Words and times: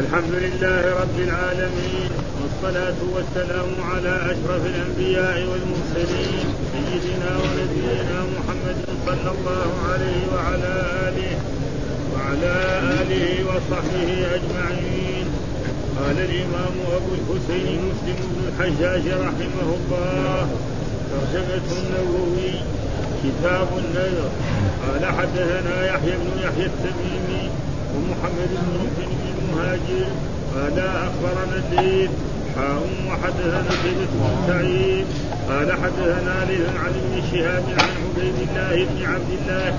الحمد 0.00 0.34
لله 0.44 0.82
رب 1.02 1.18
العالمين 1.28 2.10
والصلاة 2.40 3.00
والسلام 3.14 3.70
على 3.90 4.14
أشرف 4.32 4.62
الأنبياء 4.72 5.36
والمرسلين 5.50 6.44
سيدنا 6.72 7.30
ونبينا 7.42 8.18
محمد 8.36 8.78
صلى 9.06 9.30
الله 9.36 9.70
عليه 9.90 10.22
وعلى 10.34 10.74
آله 11.08 11.32
وعلى 12.12 12.54
آله 13.00 13.26
وصحبه 13.48 14.10
أجمعين. 14.36 15.26
قال 15.98 16.16
الإمام 16.28 16.74
أبو 16.96 17.10
الحسين 17.18 17.78
مسلم 17.90 18.18
بن 18.32 18.40
الحجاج 18.48 19.04
رحمه 19.26 19.68
الله 19.78 20.48
ترجمة 21.10 21.66
النووي 21.78 22.52
كتاب 23.22 23.68
النذر. 23.82 24.30
قال 24.84 25.02
حدثنا 25.18 25.86
يحيى 25.86 26.14
بن 26.22 26.30
يحيى 26.46 26.66
التميمي 26.72 27.44
ومحمد 27.94 28.50
بن 28.64 28.74
المهاجر 29.50 30.08
قال 30.54 30.78
أخبرنا 30.78 31.56
الليث 31.62 32.10
حاء 32.56 32.82
وحدثنا 33.08 33.70
سيدة 33.82 34.10
بن 34.12 34.46
سعيد. 34.46 35.06
قال 35.48 35.72
حدثنا 35.72 36.44
ليث 36.48 36.68
عن 36.84 36.92
ابن 37.00 37.22
شهاب 37.32 37.64
عن 37.78 37.90
عبيد 38.04 38.34
الله 38.48 38.84
بن 38.84 39.02
عبد 39.06 39.30
الله 39.40 39.78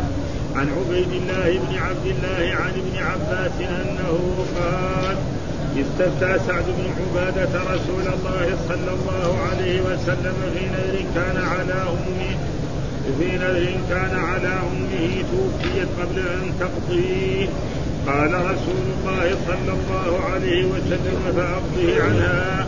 عن 0.56 0.68
عبيد 0.78 1.12
الله 1.12 1.60
بن 1.60 1.78
عبد 1.78 2.06
الله 2.06 2.56
عن 2.56 2.72
ابن 2.82 2.98
عباس 2.98 3.52
أنه 3.62 4.20
قال 4.56 5.16
استفتى 5.78 6.46
سعد 6.48 6.64
بن 6.64 6.86
عبادة 7.00 7.62
رسول 7.74 8.02
الله 8.14 8.58
صلى 8.70 8.92
الله 8.94 9.40
عليه 9.50 9.82
وسلم 9.82 10.36
في 10.54 10.66
نذر 10.66 11.06
كان 11.16 11.38
على 11.38 11.74
أمه 11.74 12.38
في 13.20 13.38
نذر 13.38 13.74
كان 13.90 14.16
على 14.20 14.48
أمه 14.48 15.24
توفيت 15.32 15.88
قبل 16.02 16.20
أن 16.20 16.54
تقضيه. 16.60 17.48
قال 18.08 18.34
رسول 18.34 18.86
الله 18.98 19.38
صلى 19.48 19.74
الله 19.74 20.20
عليه 20.34 20.66
وسلم 20.66 21.18
فأقضه 21.36 22.04
عنها. 22.04 22.68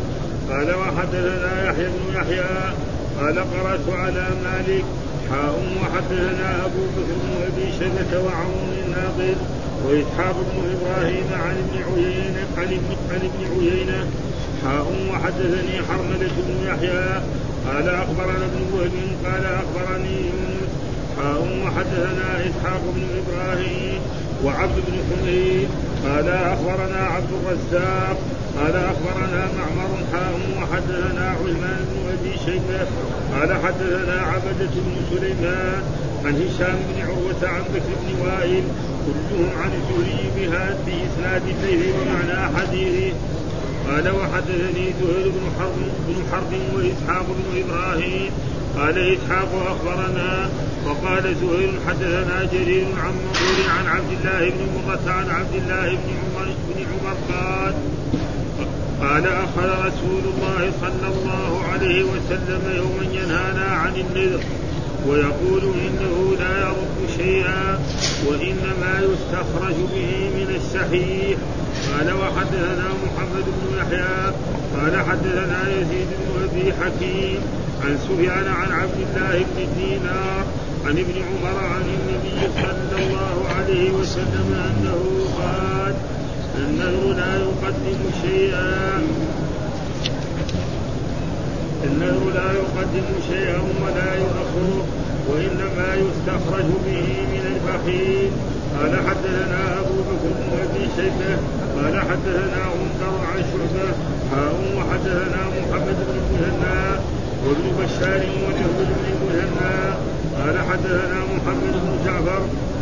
قال 0.49 0.75
وحدثنا 0.75 1.69
يحيى 1.69 1.85
بن 1.85 2.15
يحيى. 2.15 2.73
قال 3.19 3.39
قرأت 3.39 3.89
على 3.89 4.27
مالك. 4.43 4.85
حاء 5.31 5.55
وحدثنا 5.81 6.65
أبو 6.65 6.81
بكر 6.95 7.13
بن 7.21 7.29
أبي 7.47 7.71
شيبة 7.79 8.23
وعون 8.25 8.73
الناقد 8.85 9.37
وإسحاق 9.85 10.35
بن 10.35 10.63
إبراهيم 10.75 11.27
عن 11.33 11.55
ابن 11.63 11.93
عيينة 11.93 12.47
عن 12.57 12.63
ابن 12.63 12.95
ابن 13.11 13.41
عيينة. 13.51 14.07
حاء 14.63 14.87
وحدثني 15.11 15.75
حرملة 15.87 16.33
بن 16.47 16.67
يحيى. 16.67 17.21
قال 17.67 17.89
أخبرنا 17.89 18.45
ابن 18.45 18.61
وهب 18.73 18.91
قال 19.25 19.45
أخبرني 19.45 20.15
يونس. 20.15 20.71
حاء 21.17 21.41
وحدثنا 21.65 22.27
إسحاق 22.49 22.81
بن 22.95 23.03
إبراهيم. 23.21 23.99
وعبد 24.45 24.75
بن 24.87 24.97
حميد 25.09 25.67
قال 26.05 26.27
أخبرنا 26.29 26.97
عبد 26.97 27.29
الرزاق 27.33 28.17
قال 28.59 28.75
أخبرنا 28.75 29.47
معمر 29.57 29.91
حاء 30.13 30.33
وحدثنا 30.57 31.29
عثمان 31.29 31.85
بن 31.89 31.99
أبي 32.13 32.37
شيبة 32.45 32.87
قال 33.33 33.53
حدثنا 33.65 34.21
عبدة 34.21 34.73
بن 34.75 34.95
سليمان 35.11 35.83
عن 36.25 36.33
هشام 36.35 36.75
بن 36.89 37.01
عروة 37.01 37.49
عن 37.53 37.61
بكر 37.61 37.93
بن 38.03 38.25
وائل 38.25 38.63
كلهم 39.05 39.49
عن 39.61 39.71
الزهري 39.79 40.29
بهذا 40.35 40.77
باسناد 40.85 41.41
الليل 41.47 41.93
ومعنى 41.93 42.57
حديثه. 42.57 43.15
قال 43.87 44.09
وحدثني 44.09 44.85
زهير 45.01 45.29
بن 45.29 45.45
حرب 45.59 45.75
بن 46.07 46.15
حرب 46.31 46.53
وإسحاق 46.75 47.25
بن 47.25 47.63
إبراهيم 47.63 48.31
قال 48.77 48.97
إسحاق 48.97 49.49
أخبرنا 49.67 50.49
وقال 50.85 51.23
زهير 51.23 51.71
حدثنا 51.87 52.43
جرير 52.53 52.85
عن 52.97 53.13
منصور 53.13 53.69
عن 53.79 53.87
عبد 53.87 54.11
الله 54.19 54.49
بن 54.49 54.67
مرة 54.75 55.11
عن 55.11 55.29
عبد 55.29 55.55
الله 55.55 55.89
بن 55.89 56.09
عمر 56.23 56.45
بن 56.45 56.85
عمر 56.91 57.15
قال 57.29 57.73
قال 59.01 59.27
أخذ 59.27 59.87
رسول 59.87 60.23
الله 60.33 60.71
صلى 60.81 61.07
الله 61.13 61.63
عليه 61.73 62.03
وسلم 62.03 62.61
يوما 62.75 63.13
ينهانا 63.13 63.65
عن 63.65 63.95
النذر 63.95 64.43
ويقول 65.07 65.63
إنه 65.63 66.35
لا 66.39 66.59
يرد 66.59 67.09
شيئا 67.17 67.79
وإنما 68.27 68.99
يستخرج 68.99 69.75
به 69.75 70.29
من 70.35 70.55
السحيح 70.55 71.37
قال 71.91 72.13
وحدثنا 72.13 72.87
محمد 73.03 73.43
بن 73.45 73.77
يحيى 73.77 74.33
قال 74.75 75.05
حدثنا 75.09 75.69
يزيد 75.69 76.07
بن 76.19 76.43
أبي 76.43 76.73
حكيم 76.73 77.39
عن 77.83 77.97
سفيان 77.97 78.47
عن 78.47 78.71
عبد 78.71 78.99
الله 79.03 79.45
بن 79.55 79.67
دينار 79.77 80.45
عن 80.85 80.91
ابن 80.91 81.15
عمر 81.29 81.57
عن 81.59 81.81
النبي 81.81 82.53
صلى 82.55 83.03
الله 83.03 83.47
عليه 83.57 83.91
وسلم 83.91 84.47
أنه 84.69 84.99
قال 85.39 85.93
النذر 86.57 87.13
لا 87.13 87.35
يقدم 87.35 88.01
شيئا. 88.21 89.01
النذر 91.83 92.29
لا 92.35 92.53
يقدم 92.53 93.07
شيئا 93.31 93.61
ولا 93.83 94.15
يؤخره 94.15 94.85
وإنما 95.29 95.95
يستخرج 95.95 96.69
به 96.85 97.07
من 97.33 97.43
البخيل. 97.53 98.31
قال 98.79 98.95
حدثنا 99.07 99.79
أبو 99.79 99.97
بكر 100.09 100.29
بن 100.39 100.57
أبي 100.63 100.83
شيبة 100.95 101.37
قال 101.75 101.99
حدثنا 102.01 102.61
منكر 102.79 103.15
عن 103.31 103.43
شعبة 103.51 103.87
حاء 104.31 104.55
وحدثنا 104.77 105.41
محمد 105.47 105.72
وابن 107.53 107.85
بشار 107.85 108.21
وجهد 108.45 108.77
بن 108.79 109.05
المثنى 109.13 109.75
قال 110.37 110.57
حدثنا 110.69 111.19
محمد 111.35 111.73
بن 111.83 112.05
جعفر 112.05 112.41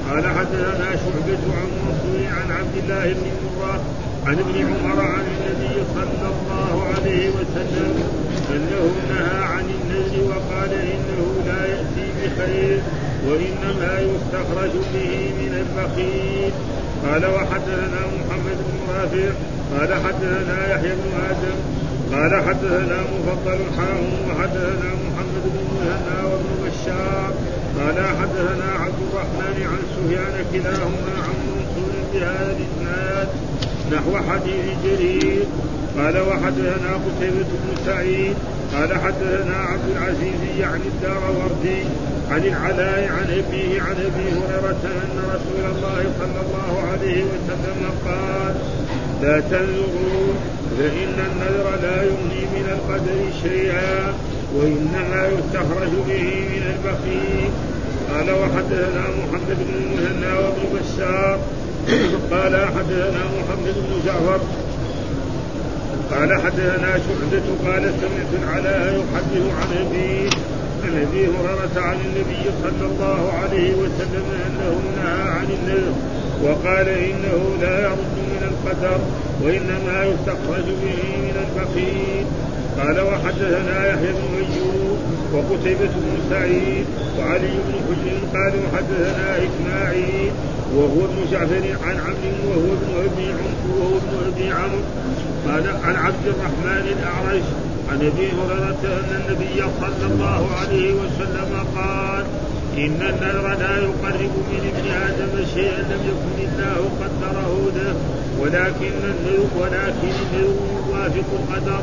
قال 0.09 0.23
حدثنا 0.37 0.89
شعبة 1.03 1.43
عن 1.57 1.69
منصور 1.81 2.19
عن 2.37 2.51
عبد 2.51 2.75
الله 2.83 3.13
بن 3.13 3.27
مرة 3.43 3.81
عن 4.25 4.33
ابن 4.33 4.55
عمر 4.55 5.01
عن 5.01 5.25
النبي 5.33 5.75
صلى 5.95 6.27
الله 6.33 6.83
عليه 6.95 7.29
وسلم 7.29 7.93
أنه 8.55 8.91
نهى 9.09 9.43
عن 9.43 9.65
النذر 9.77 10.23
وقال 10.29 10.73
إنه 10.73 11.21
لا 11.47 11.65
يأتي 11.65 12.07
بخير 12.19 12.79
وإنما 13.27 13.99
يستخرج 13.99 14.71
به 14.93 15.31
من 15.41 15.53
البخيل. 15.63 16.51
قال 17.05 17.25
وحدثنا 17.25 18.01
محمد 18.17 18.57
بن 18.67 18.93
رافع 18.93 19.31
قال 19.79 19.93
حدثنا 19.93 20.75
يحيى 20.75 20.91
بن 20.95 21.11
آدم 21.29 21.80
قال 22.11 22.43
حدثنا 22.47 23.01
مفضل 23.01 23.59
حاه 23.77 24.01
وحدثنا 24.29 24.89
محمد 25.05 25.43
بن 25.45 25.65
مهنا 25.75 26.25
وابن 26.25 26.49
بشار 26.63 27.33
قال 27.79 28.05
حدثنا 28.19 28.69
عبد 28.79 28.99
الرحمن 29.11 29.55
عن 29.71 29.79
سفيان 29.95 30.45
كلاهما 30.53 31.13
عن 31.25 31.35
منصور 31.47 31.93
بهذا 32.13 32.55
الإسناد 32.57 33.27
نحو 33.91 34.17
حديث 34.31 34.65
جرير. 34.85 35.43
قال 35.97 36.19
وحدثنا 36.19 36.91
قتيبة 37.05 37.49
بن 37.63 37.85
سعيد. 37.85 38.35
قال 38.73 38.99
حدثنا 38.99 39.55
عبد 39.55 39.89
العزيز 39.95 40.59
يعني 40.59 40.83
الدار 40.93 41.23
وردي 41.37 41.83
عن 42.31 42.43
العلاء 42.43 43.11
عن 43.17 43.27
أبيه 43.39 43.81
عن 43.81 43.95
أبي 43.95 44.27
هريرة 44.31 44.83
أن 44.85 45.17
رسول 45.35 45.75
الله 45.75 46.03
صلى 46.19 46.41
الله 46.45 46.83
عليه 46.91 47.23
وسلم 47.23 47.91
قال 48.05 48.55
لا 49.21 49.39
تنذروا 49.39 50.33
فإن 50.77 51.17
النذر 51.29 51.67
لا 51.81 52.03
يغني 52.03 52.41
من 52.55 52.65
القدر 52.75 53.19
شيئا 53.43 54.13
وإنما 54.55 55.27
يستخرج 55.27 55.93
به 56.07 56.27
من 56.53 56.63
البخيل. 56.73 57.51
قال 58.11 58.27
وحدثنا 58.31 59.03
محمد 59.19 59.57
بن 59.59 59.73
المثنى 59.83 60.33
وابن 60.33 60.63
بشار. 60.73 61.39
قال 62.31 62.53
حدثنا 62.75 63.23
محمد 63.37 63.75
بن 63.75 63.91
جعفر. 64.05 64.39
قال 66.11 66.41
حدثنا 66.41 66.91
شعبة 67.05 67.47
قال 67.65 67.83
سمعت 68.01 68.31
العلاء 68.43 68.85
يحدث 68.99 69.45
عن 69.59 69.69
أبي 69.85 70.29
عن 70.83 71.07
أبي 71.07 71.27
هريرة 71.27 71.75
عن 71.87 71.97
النبي 72.05 72.43
صلى 72.63 72.85
الله 72.91 73.33
عليه 73.41 73.73
وسلم 73.73 74.25
أنه 74.47 74.81
نهى 74.97 75.29
عن 75.29 75.47
النذر. 75.57 75.93
وقال 76.43 76.87
إنه 76.89 77.39
لا 77.61 77.81
يرد 77.81 78.15
من 78.33 78.41
القدر 78.51 78.99
وإنما 79.43 80.05
يستخرج 80.05 80.67
به 80.83 80.99
من 81.25 81.35
البخيل. 81.45 82.25
قال 82.77 82.99
وحدثنا 83.01 83.87
يحيى 83.87 84.11
بن 84.11 84.33
أيوب 84.37 84.99
وقتيبة 85.33 85.93
بن 85.95 86.17
سعيد 86.29 86.85
وعلي 87.19 87.53
بن 87.67 87.73
حجر 87.87 88.17
قالوا 88.33 88.65
حدثنا 88.75 89.37
إسماعيل 89.37 90.31
وهو 90.75 91.05
ابن 91.05 91.31
جعفر 91.31 91.65
عن 91.85 91.95
عبد 91.99 92.25
وهو 92.47 92.69
ابن 92.79 92.89
ابي 93.05 93.27
عمرو 93.39 93.79
وهو 93.79 93.97
ابن 93.97 94.31
ابي 94.33 94.51
عمرو. 94.51 94.83
قال 95.47 95.67
عن 95.83 95.95
عبد 95.95 96.25
الرحمن 96.25 96.85
الأعرج 96.97 97.41
عن 97.89 97.97
أبي 97.97 98.27
هريرة 98.37 98.83
أن 98.83 99.21
النبي 99.21 99.63
صلى 99.81 100.13
الله 100.13 100.49
عليه 100.61 100.93
وسلم 100.93 101.51
قال 101.75 102.25
إن 102.77 103.01
النذر 103.01 103.47
لا 103.59 103.77
يقرب 103.77 104.33
من 104.51 104.71
ابن 104.71 104.85
آدم 105.07 105.45
شيئا 105.53 105.81
لم 105.81 106.01
يكن 106.11 106.37
الله 106.47 106.89
قدره 107.01 107.71
له 107.75 107.95
ولكن 108.39 108.91
النذر 109.03 109.47
ولكن 109.59 110.13
النذر 110.33 110.55
يوافق 110.89 111.29
القدر 111.39 111.81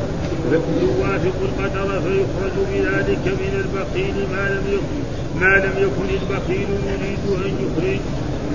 يوافق 0.81 1.37
القدر 1.41 2.01
فيخرج 2.01 2.55
بذلك 2.73 3.25
من 3.25 3.53
البخيل 3.63 4.15
ما 4.31 4.49
لم 4.49 4.63
يكن 4.73 4.99
ما 5.41 5.55
لم 5.55 5.73
يكن 5.77 6.09
البخيل 6.21 6.67
يريد 6.87 7.45
أن 7.45 7.53
يخرج. 7.65 7.99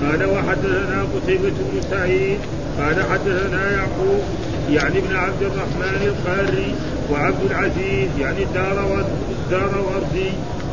قال 0.03 0.25
وحدثنا 0.29 1.05
قتيبة 1.15 1.49
بن 1.49 1.81
سعيد. 1.91 2.37
قال 2.79 3.03
حدثنا 3.11 3.71
يعقوب. 3.71 4.23
يعني 4.69 4.99
ابن 4.99 5.15
عبد 5.15 5.41
الرحمن 5.41 6.01
القاري 6.13 6.75
وعبد 7.11 7.51
العزيز. 7.51 8.09
يعني 8.19 8.43
الدار 8.43 9.05
الدار 9.45 9.83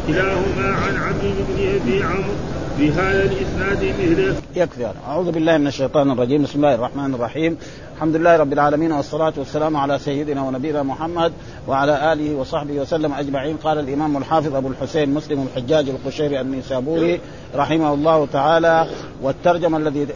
كلاهما 0.07 0.77
عن 0.77 0.97
عبد 0.97 1.23
بن 1.23 1.81
أبي 1.81 2.03
عمرو 2.03 2.35
بهذا 2.79 3.23
الإسناد 3.23 3.85
مثله. 3.85 4.37
يكفي 4.57 4.93
أعوذ 5.09 5.31
بالله 5.31 5.59
من 5.59 5.67
الشيطان 5.67 6.11
الرجيم، 6.11 6.43
بسم 6.43 6.59
الله 6.59 6.75
الرحمن 6.75 7.15
الرحيم، 7.15 7.57
الحمد 7.97 8.17
لله 8.17 8.37
رب 8.37 8.53
العالمين 8.53 8.93
والصلاة 8.93 9.33
والسلام 9.37 9.77
على 9.77 9.99
سيدنا 9.99 10.43
ونبينا 10.43 10.83
محمد 10.83 11.33
وعلى 11.69 12.13
آله 12.13 12.35
وصحبه 12.35 12.75
وسلم 12.75 13.13
أجمعين. 13.13 13.57
قال 13.57 13.79
الإمام 13.79 14.17
الحافظ 14.17 14.57
أبو 14.57 14.69
الحسين 14.69 15.15
مسلم 15.15 15.47
الحجاج 15.53 15.89
القشيري 15.89 16.41
النيسابوري 16.41 17.21
رحمه 17.55 17.95
الله 17.95 18.27
تعالى 18.33 18.87
والترجمة 19.23 19.79
الذي 19.79 20.07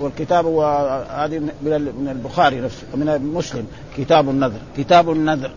والكتاب 0.00 0.46
هذه 1.10 1.38
من 1.72 2.08
البخاري 2.12 2.60
نفسه 2.60 2.86
من 2.94 3.32
مسلم. 3.34 3.66
كتاب 3.96 4.28
النذر. 4.28 4.60
كتاب 4.76 5.10
النذر. 5.10 5.50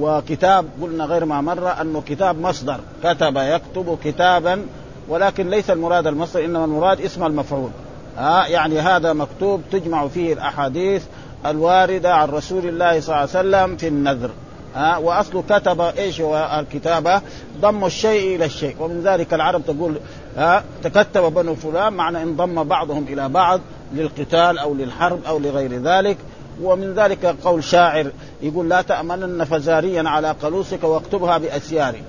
وكتاب 0.00 0.66
قلنا 0.82 1.04
غير 1.04 1.24
ما 1.24 1.40
مر 1.40 1.80
أنه 1.80 2.00
كتاب 2.00 2.40
مصدر 2.40 2.80
كتب 3.04 3.36
يكتب 3.36 3.98
كتابا 4.04 4.66
ولكن 5.08 5.50
ليس 5.50 5.70
المراد 5.70 6.06
المصدر 6.06 6.44
إنما 6.44 6.64
المراد 6.64 7.00
اسم 7.00 7.26
المفعول. 7.26 7.70
ها 8.16 8.46
يعني 8.46 8.80
هذا 8.80 9.12
مكتوب 9.12 9.62
تجمع 9.72 10.08
فيه 10.08 10.32
الأحاديث 10.32 11.02
الواردة 11.46 12.14
عن 12.14 12.28
رسول 12.28 12.68
الله 12.68 13.00
صلى 13.00 13.08
الله 13.08 13.16
عليه 13.16 13.30
وسلم 13.30 13.76
في 13.76 13.88
النذر. 13.88 14.30
ها 14.74 14.96
واصل 14.96 15.42
كتب 15.48 15.80
إيش 15.80 16.20
هو؟ 16.20 16.60
الكتابه 16.60 17.20
ضم 17.60 17.84
الشيء 17.84 18.36
إلى 18.36 18.44
الشيء. 18.44 18.76
ومن 18.80 19.02
ذلك 19.02 19.34
العرب 19.34 19.62
تقول 19.66 19.98
ها 20.36 20.64
تكتب 20.82 21.22
بنو 21.34 21.54
فلان 21.54 21.92
معنى 21.92 22.22
انضم 22.22 22.64
بعضهم 22.64 23.06
إلى 23.08 23.28
بعض 23.28 23.60
للقتال 23.94 24.58
أو 24.58 24.74
للحرب 24.74 25.24
أو 25.28 25.38
لغير 25.38 25.82
ذلك. 25.82 26.16
ومن 26.62 26.94
ذلك 26.94 27.36
قول 27.44 27.64
شاعر 27.64 28.10
يقول 28.42 28.68
لا 28.68 28.82
تأمنن 28.82 29.44
فزاريا 29.44 30.08
على 30.08 30.30
قلوسك 30.30 30.84
واكتبها 30.84 31.38
بأسياري 31.38 32.02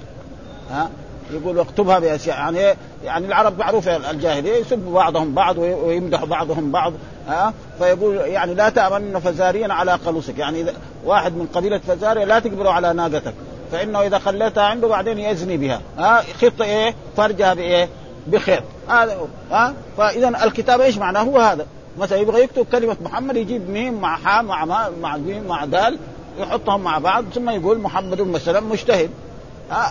ها؟ 0.72 0.90
يقول 1.32 1.58
واكتبها 1.58 2.00
باشياء 2.00 2.38
يعني 2.38 2.78
يعني 3.04 3.28
العرب 3.28 3.60
معروفة 3.60 4.12
الجاهلية 4.12 4.56
يسب 4.56 4.80
بعضهم 4.80 5.34
بعض 5.34 5.58
ويمدح 5.58 6.26
بعضهم 6.26 6.72
بعض 6.72 6.94
ها؟ 7.28 7.54
فيقول 7.80 8.16
يعني 8.16 8.54
لا 8.54 8.70
تامن 8.70 9.20
فزاريا 9.20 9.74
على 9.74 9.92
قلوسك. 9.92 10.38
يعني 10.38 10.62
إذا 10.62 10.74
واحد 11.06 11.36
من 11.36 11.48
قبيلة 11.54 11.78
فزاريا 11.78 12.26
لا 12.26 12.40
تقبله 12.40 12.72
على 12.72 12.94
ناقتك. 12.94 13.34
فإنه 13.72 14.02
إذا 14.02 14.20
خليتها 14.20 14.64
عنده 14.64 14.88
بعدين 14.88 15.20
يزني 15.20 15.58
بها. 15.58 15.82
ها؟ 15.98 16.24
خط 16.42 16.62
إيه؟ 16.62 16.96
فرجها 17.18 17.54
بإيه؟ 17.54 17.90
بخيط. 18.28 18.64
هذا 18.90 19.18
ها؟ 19.52 19.74
فاذا 19.98 20.44
الكتاب 20.44 20.82
إيش 20.82 20.98
معناه؟ 20.98 21.22
هو 21.22 21.38
هذا. 21.38 21.66
مثلا 21.98 22.18
يبغى 22.18 22.44
يكتب 22.44 22.66
كلمة 22.72 22.98
محمد 23.02 23.36
يجيب 23.36 23.70
ميم 23.70 24.02
مع 24.02 24.16
حاء 24.18 24.44
مع 24.44 24.66
ما 24.66 24.90
مع 25.02 25.18
ميم 25.18 25.48
مع 25.48 25.66
دال 25.66 25.98
يحطهم 26.40 26.82
مع 26.82 26.98
بعض 26.98 27.26
ثم 27.36 27.50
يقول 27.50 27.80
محمد 27.80 28.22
مثلا 28.22 28.60
مجتهد. 28.60 29.10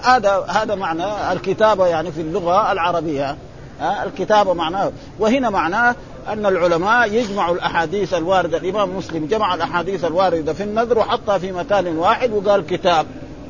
هذا 0.02 0.44
هذا 0.48 0.74
معنى 0.74 1.32
الكتابة 1.32 1.86
يعني 1.86 2.12
في 2.12 2.20
اللغة 2.20 2.72
العربية. 2.72 3.36
الكتابة 3.80 4.52
معناه. 4.52 4.92
وهنا 5.18 5.50
معناه 5.50 5.94
أن 6.28 6.46
العلماء 6.46 7.12
يجمعوا 7.12 7.54
الأحاديث 7.54 8.14
الواردة. 8.14 8.58
الإمام 8.58 8.96
مسلم 8.96 9.26
جمع 9.26 9.54
الأحاديث 9.54 10.04
الواردة 10.04 10.52
في 10.52 10.62
النذر 10.62 10.98
وحطها 10.98 11.38
في 11.38 11.52
مكان 11.52 11.98
واحد 11.98 12.32
وقال 12.32 12.66
كتاب. 12.66 13.06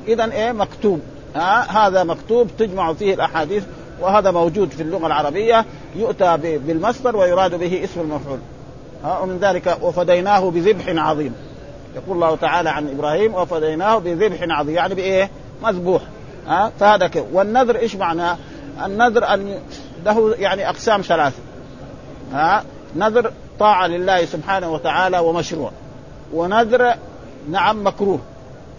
اذا 0.08 0.32
إيه؟ 0.32 0.52
مكتوب. 0.52 1.00
ها 1.34 1.86
هذا 1.86 2.04
مكتوب 2.04 2.48
تجمع 2.58 2.92
فيه 2.92 3.14
الأحاديث 3.14 3.64
وهذا 4.00 4.30
موجود 4.30 4.70
في 4.70 4.82
اللغة 4.82 5.06
العربية 5.06 5.64
يؤتى 5.96 6.36
بالمصدر 6.36 7.16
ويراد 7.16 7.54
به 7.54 7.84
اسم 7.84 8.00
المفعول. 8.00 8.38
ها 9.04 9.18
ومن 9.18 9.38
ذلك 9.38 9.78
وفديناه 9.82 10.50
بذبح 10.50 10.84
عظيم. 10.88 11.34
يقول 11.96 12.16
الله 12.16 12.36
تعالى 12.36 12.70
عن 12.70 12.88
إبراهيم 12.88 13.34
وفديناه 13.34 13.98
بذبح 13.98 14.58
عظيم 14.58 14.74
يعني 14.74 14.94
بإيه؟ 14.94 15.30
مذبوح. 15.62 16.02
ها 16.46 16.72
فهذا 16.80 17.06
كيف؟ 17.06 17.24
والنذر 17.32 17.76
إيش 17.76 17.96
معناه؟ 17.96 18.36
النذر 18.84 19.34
أن 19.34 19.58
له 20.04 20.34
يعني 20.38 20.68
أقسام 20.68 21.00
ثلاثة 21.00 21.42
ها 22.32 22.64
نذر 22.96 23.32
طاعة 23.58 23.86
لله 23.86 24.24
سبحانه 24.24 24.72
وتعالى 24.72 25.18
ومشروع. 25.18 25.70
ونذر 26.34 26.94
نعم 27.50 27.86
مكروه. 27.86 28.20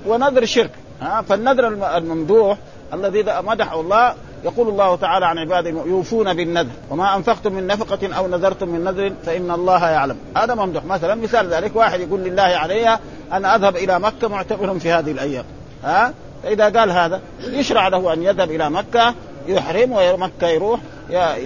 ونذر 0.08 0.46
شرك. 0.46 0.72
ها 1.02 1.22
فالنذر 1.22 1.68
الممدوح 1.98 2.58
الذي 2.94 3.24
مدحه 3.28 3.82
الله 3.82 4.14
يقول 4.44 4.68
الله 4.68 4.96
تعالى 4.96 5.26
عن 5.26 5.38
عباده 5.38 5.70
يوفون 5.70 6.34
بالنذر 6.34 6.72
وما 6.90 7.16
أنفقتم 7.16 7.54
من 7.54 7.68
نفقة 7.68 8.16
أو 8.18 8.28
نذرتم 8.28 8.70
من 8.70 8.84
نذر 8.84 9.14
فإن 9.26 9.52
الله 9.52 9.90
يعلم. 9.90 10.16
هذا 10.38 10.56
ممدوح. 10.56 10.86
مثلا 10.86 11.16
مثال 11.16 11.54
ذلك 11.54 11.76
واحد 11.76 12.00
يقول 12.00 12.20
لله 12.20 12.44
علي 12.44 13.00
أن 13.34 13.46
أذهب 13.46 13.76
إلى 13.76 14.00
مكة 14.00 14.28
معتبرا 14.28 14.74
في 14.74 14.92
هذه 14.92 15.12
الأيام. 15.12 15.46
ها؟ 15.84 16.14
فإذا 16.44 16.80
قال 16.80 16.92
هذا 16.92 17.22
يشرع 17.44 17.88
له 17.88 18.14
أن 18.14 18.24
يذهب 18.24 18.52
إلى 18.52 18.70
مكة 18.70 19.14
يحرم 19.48 19.92
ومكة 19.92 20.48
يروح 20.48 20.80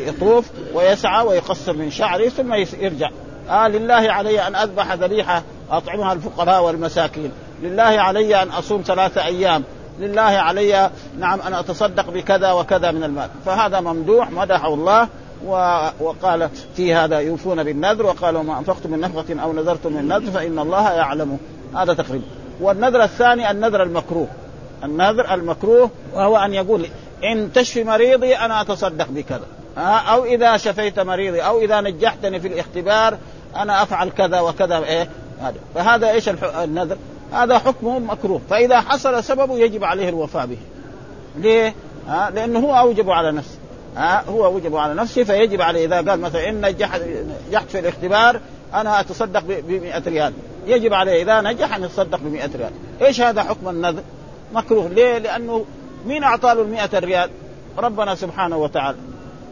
يطوف 0.07 0.46
ويسعى 0.74 1.25
ويقصر 1.25 1.74
من 1.74 1.92
شعره 1.92 2.30
ثم 2.30 2.54
يرجع. 2.54 3.10
آه 3.50 3.68
لله 3.68 4.12
علي 4.12 4.48
أن 4.48 4.56
أذبح 4.56 4.94
ذبيحة 4.94 5.44
أطعمها 5.72 6.13
الفقراء 6.13 6.63
والمساكين. 6.63 7.31
لله 7.63 7.84
علي 7.84 8.44
أن 8.44 8.50
أصوم 8.50 8.81
ثلاثة 8.81 9.25
أيام. 9.25 9.63
لله 10.00 10.22
علي 10.22 10.90
نعم 11.19 11.42
أن 11.42 11.54
أتصدق 11.54 12.10
بكذا 12.10 12.51
وكذا 12.51 12.92
من 12.92 13.04
المال. 13.04 13.30
فهذا 13.45 13.80
ممدوح 13.80 14.31
مدحه 14.31 14.74
الله 14.74 15.07
وقال 16.00 16.50
في 16.75 16.94
هذا 16.94 17.19
يوفون 17.19 17.63
بالنذر 17.63 18.06
وقالوا 18.06 18.44
ما 18.44 18.60
أنفقتم 18.60 18.92
من 18.92 19.00
نفقة 19.00 19.42
أو 19.44 19.54
نذرتم 19.54 19.94
من 19.94 20.07
نذر 20.07 20.31
فإن 20.31 20.60
الله 20.60 20.92
يعلم. 20.92 21.38
هذا 21.75 21.94
تقريبا 21.94 22.25
والنذر 22.62 23.04
الثاني 23.04 23.51
النذر 23.51 23.84
المكروه. 23.84 24.28
النذر 24.84 25.34
المكروه 25.34 25.90
وهو 26.13 26.38
أن 26.38 26.54
يقول 26.54 26.86
إن 27.24 27.54
تشفي 27.54 27.84
مريضي 27.84 28.36
أنا 28.36 28.62
أتصدق 28.62 29.07
بكذا. 29.10 29.46
أو 29.78 30.25
إذا 30.25 30.57
شفيت 30.57 31.00
مريضي 31.00 31.42
أو 31.42 31.60
إذا 31.60 31.81
نجحتني 31.81 32.39
في 32.39 32.48
الاختبار 32.48 33.18
أنا 33.56 33.84
أفعل 33.84 34.10
كذا 34.10 34.39
وكذا 34.39 34.78
إيه؟ 34.78 35.10
هذا. 35.42 35.56
فهذا 35.75 36.12
إيش 36.12 36.30
النذر؟ 36.63 36.98
هذا 37.33 37.59
حكمه 37.59 38.00
مكروه. 38.00 38.41
فإذا 38.50 38.81
حصل 38.81 39.24
سببه 39.24 39.57
يجب 39.57 39.83
عليه 39.83 40.09
الوفاء 40.09 40.45
به. 40.45 40.57
ليه؟ 41.38 41.75
ها؟ 42.07 42.30
لأنه 42.30 42.59
هو 42.59 42.75
أوجب 42.75 43.09
على 43.09 43.31
نفسه. 43.31 43.57
ها؟ 43.97 44.24
هو 44.30 44.45
أوجب 44.45 44.75
على 44.75 44.94
نفسه 44.94 45.24
فيجب 45.24 45.62
عليه. 45.62 45.85
إذا 45.85 45.95
قال 45.95 46.19
مثلا 46.19 46.50
إن 46.50 46.65
نجحت 46.65 47.01
نجحت 47.50 47.69
في 47.69 47.80
الاختبار 47.80 48.39
أنا 48.74 49.00
أتصدق 49.00 49.39
ب 49.39 49.71
100 49.71 50.03
ريال. 50.07 50.33
يجب 50.68 50.94
عليه. 50.94 51.24
إذا 51.24 51.41
نجح 51.41 51.75
أن 51.75 51.83
يتصدق 51.83 52.19
ب 52.19 52.31
100 52.31 52.50
ريال. 52.56 52.72
إيش 53.01 53.22
هذا 53.22 53.43
حكم 53.43 53.69
النذر؟ 53.69 54.03
مكروه. 54.53 54.88
ليه؟ 54.88 55.17
لأنه 55.17 55.65
مين 56.05 56.24
أعطى 56.24 56.48
له 56.48 56.62
المئة 56.62 57.00
ريال؟ 57.00 57.29
ربنا 57.77 58.15
سبحانه 58.15 58.58
وتعالى. 58.58 58.98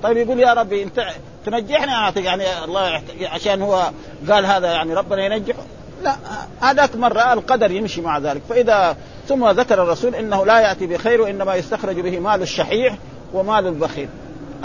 طيب 0.03 0.17
يقول 0.17 0.39
يا 0.39 0.53
ربي 0.53 0.83
أنت 0.83 1.05
تنجحني؟ 1.45 1.91
أعطيك. 1.91 2.25
يعني 2.25 2.63
الله 2.63 3.01
عشان 3.21 3.61
هو 3.61 3.91
قال 4.29 4.45
هذا 4.45 4.71
يعني 4.71 4.93
ربنا 4.93 5.25
ينجحه. 5.25 5.63
لا 6.01 6.15
هذاك 6.61 6.95
مرة 6.95 7.33
القدر 7.33 7.71
يمشي 7.71 8.01
مع 8.01 8.17
ذلك. 8.17 8.41
فإذا 8.49 8.97
ثم 9.27 9.49
ذكر 9.49 9.83
الرسول 9.83 10.15
إنه 10.15 10.45
لا 10.45 10.59
يأتي 10.59 10.87
بخير 10.87 11.21
وإنما 11.21 11.55
يستخرج 11.55 11.99
به 11.99 12.19
مال 12.19 12.41
الشحيح 12.41 12.95
ومال 13.33 13.67
البخيل. 13.67 14.09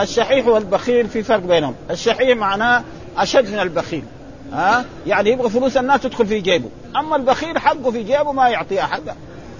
الشحيح 0.01 0.47
والبخيل 0.47 1.09
في 1.09 1.23
فرق 1.23 1.39
بينهم. 1.39 1.75
الشحيح 1.91 2.37
معناه 2.37 2.85
أشد 3.17 3.51
من 3.51 3.59
البخيل. 3.59 4.05
ها؟ 4.53 4.85
يعني 5.07 5.31
يبغى 5.31 5.51
فلوس 5.51 5.77
الناس 5.77 6.01
تدخل 6.01 6.27
في 6.27 6.41
جيبه. 6.41 6.69
أما 6.97 7.17
البخيل 7.17 7.59
حقه 7.59 7.91
في 7.91 8.03
جيبه 8.03 8.33
ما 8.33 8.49
يعطي 8.49 8.81
أحد. 8.81 9.03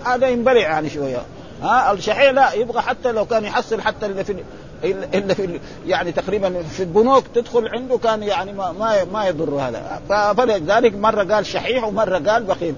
هذا 0.05 0.29
ينبلع 0.29 0.61
يعني 0.61 0.91
شوية. 0.91 1.23
ها؟ 1.63 1.93
الشحيح 1.93 2.31
لا 2.31 2.53
يبغى 2.53 2.81
حتى 2.81 3.13
لو 3.13 3.25
كان 3.25 3.45
يحصل 3.45 3.81
حتى 3.81 4.07
اللي 4.07 4.25
في 4.25 4.37
اللي 4.85 5.35
في 5.35 5.61
يعني 5.87 6.13
تقريبا 6.13 6.63
في 6.63 6.83
البنوك 6.83 7.25
تدخل 7.35 7.69
عنده 7.69 7.99
كان 7.99 8.23
يعني 8.23 8.53
ما 8.53 8.73
ما, 8.73 9.05
ما 9.05 9.27
يضر 9.27 9.51
هذا. 9.51 10.01
فلذلك 10.35 10.95
مرة 10.95 11.35
قال 11.35 11.47
شحيح 11.47 11.85
ومرة 11.85 12.19
قال 12.19 12.45
بخيل. 12.45 12.75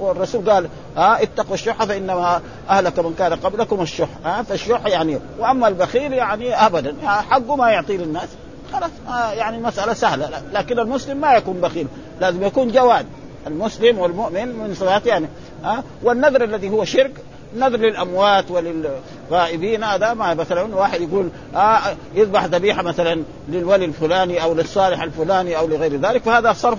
والرسول 0.00 0.50
قال 0.50 0.68
ها 0.96 1.22
اتقوا 1.22 1.54
الشح 1.54 1.84
فإنما 1.84 2.40
اهلك 2.70 2.98
من 2.98 3.14
كان 3.18 3.34
قبلكم 3.34 3.80
الشح. 3.80 4.08
ها 4.24 4.42
فالشح 4.42 4.86
يعني 4.86 5.18
وأما 5.38 5.68
البخيل 5.68 6.12
يعني 6.12 6.66
ابدا. 6.66 6.94
حقه 7.04 7.56
ما 7.56 7.70
يعطيه 7.70 7.96
للناس. 7.96 8.28
خلاص 8.72 8.90
يعني 9.32 9.58
مسألة 9.58 9.92
سهلة. 9.92 10.42
لكن 10.52 10.78
المسلم 10.78 11.16
ما 11.16 11.34
يكون 11.34 11.60
بخيل. 11.60 11.86
لازم 12.20 12.42
يكون 12.42 12.68
جواد. 12.68 13.06
المسلم 13.46 13.98
والمؤمن 13.98 14.48
من 14.48 14.74
صفاته 14.74 15.08
يعني. 15.08 15.26
ها 15.64 15.84
والنذر 16.02 16.44
الذي 16.44 16.70
هو 16.70 16.84
شرك 16.84 17.12
نذر 17.56 17.76
للأموات 17.76 18.44
وللغائبين. 18.50 19.84
هذا 19.84 20.14
ما 20.14 20.34
مثلا 20.34 20.74
واحد 20.76 21.00
يقول 21.00 21.28
آه 21.54 21.80
يذبح 22.14 22.44
ذبيحة 22.44 22.82
مثلا 22.82 23.22
للولي 23.48 23.84
الفلاني 23.84 24.42
أو 24.42 24.54
للصالح 24.54 25.02
الفلاني 25.02 25.58
أو 25.58 25.66
لغير 25.66 25.96
ذلك. 25.96 26.22
فهذا 26.22 26.52
صرف 26.52 26.78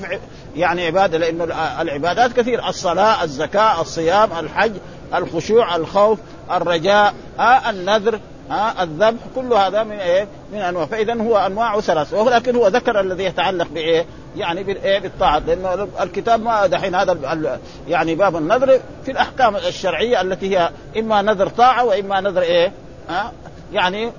يعني 0.55 0.85
عبادة 0.85 1.17
لأنه 1.17 1.43
العبادات 1.81 2.33
كثير. 2.33 2.67
الصلاة، 2.67 3.23
الزكاة، 3.23 3.81
الصيام، 3.81 4.29
الحج، 4.39 4.71
الخشوع، 5.15 5.75
الخوف، 5.75 6.19
الرجاء، 6.51 7.13
آه 7.39 7.69
النذر. 7.69 8.19
ها 8.49 8.83
الذبح 8.83 9.21
كل 9.35 9.53
هذا 9.53 9.83
من 9.83 9.99
إيه؟ 9.99 10.27
من 10.53 10.59
أنواع 10.59 10.85
فإذا 10.85 11.21
هو 11.21 11.37
أنواع 11.37 11.79
ثلاث 11.79 12.13
ولكن 12.13 12.55
هو 12.55 12.67
ذكر 12.67 12.99
الذي 12.99 13.23
يتعلق 13.23 13.67
بإيه؟ 13.67 14.05
يعني 14.37 14.63
بالإيه؟ 14.63 14.99
بالطاعة 14.99 15.39
لأنه 15.39 15.87
الكتاب 16.01 16.43
ما 16.43 16.67
دحين 16.67 16.95
هذا 16.95 17.59
يعني 17.87 18.15
باب 18.15 18.35
النذر 18.35 18.79
في 19.05 19.11
الأحكام 19.11 19.55
الشرعية 19.55 20.21
التي 20.21 20.57
هي 20.57 20.69
إما 20.97 21.21
نذر 21.21 21.49
طاعة 21.49 21.85
وإما 21.85 22.21
نذر 22.21 22.41
إيه؟ 22.41 22.71
ها؟ 23.09 23.31
يعني 23.73 24.11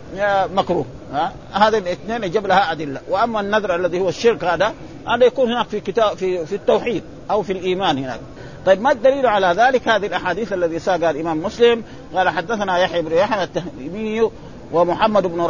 مكروه 0.54 0.86
ها 1.12 1.32
هذه 1.52 1.78
الاثنين 1.78 2.24
يجب 2.24 2.46
لها 2.46 2.72
أدلة 2.72 3.00
وأما 3.08 3.40
النذر 3.40 3.74
الذي 3.74 4.00
هو 4.00 4.08
الشرك 4.08 4.44
هذا 4.44 4.72
هذا 5.08 5.24
يكون 5.24 5.52
هناك 5.52 5.68
في 5.68 5.80
كتاب 5.80 6.16
في 6.16 6.46
في 6.46 6.54
التوحيد 6.54 7.02
أو 7.30 7.42
في 7.42 7.52
الإيمان 7.52 7.98
هناك 7.98 8.20
طيب 8.66 8.82
ما 8.82 8.92
الدليل 8.92 9.26
على 9.26 9.46
ذلك؟ 9.46 9.88
هذه 9.88 10.06
الأحاديث 10.06 10.52
الذي 10.52 10.78
ساقها 10.78 11.10
الإمام 11.10 11.42
مسلم. 11.42 11.82
قال 12.14 12.28
حدثنا 12.28 12.78
يحيى 12.78 13.02
بن 13.02 13.12
يحيى 13.12 13.42
التهمي 13.42 14.30
ومحمد 14.72 15.26
بن 15.26 15.40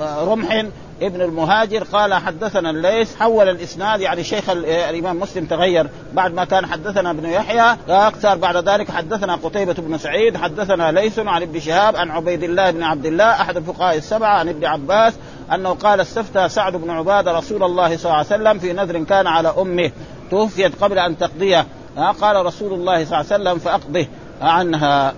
رمح 0.00 0.64
ابن 1.02 1.20
المهاجر. 1.20 1.84
قال 1.84 2.14
حدثنا 2.14 2.70
الليث 2.70 3.16
حول 3.16 3.48
الإسناد 3.48 4.00
يعني 4.00 4.24
شيخ 4.24 4.50
الإمام 4.50 5.20
مسلم 5.20 5.44
تغير. 5.44 5.86
بعد 6.12 6.34
ما 6.34 6.44
كان 6.44 6.66
حدثنا 6.66 7.10
ابن 7.10 7.24
يحيى 7.24 7.76
أكثر. 7.88 8.36
بعد 8.36 8.68
ذلك 8.68 8.90
حدثنا 8.90 9.34
قتيبة 9.34 9.74
بن 9.78 9.98
سعيد 9.98 10.36
حدثنا 10.36 10.92
ليث 10.92 11.18
عن 11.18 11.42
ابن 11.42 11.60
شهاب 11.60 11.96
عن 11.96 12.10
عبيد 12.10 12.42
الله 12.42 12.70
بن 12.70 12.82
عبد 12.82 13.06
الله 13.06 13.30
أحد 13.30 13.56
الفقهاء 13.56 13.96
السبعة 13.96 14.38
عن 14.38 14.48
ابن 14.48 14.64
عباس 14.64 15.14
أنه 15.54 15.70
قال 15.70 16.00
استفتى 16.00 16.48
سعد 16.48 16.76
بن 16.76 16.90
عبادة 16.90 17.38
رسول 17.38 17.62
الله 17.62 17.96
صلى 17.96 18.04
الله 18.04 18.16
عليه 18.16 18.26
وسلم 18.26 18.58
في 18.58 18.72
نذر 18.72 19.04
كان 19.04 19.26
على 19.26 19.54
أمه 19.58 19.90
توفيت 20.30 20.82
قبل 20.82 20.98
أن 20.98 21.18
تقضيه. 21.18 21.66
قال 21.98 22.46
رسول 22.46 22.72
الله 22.72 23.04
صلى 23.04 23.20
الله 23.20 23.32
عليه 23.32 23.42
وسلم 23.42 23.58
فأقضه 23.58 24.06
عنها 24.42 25.14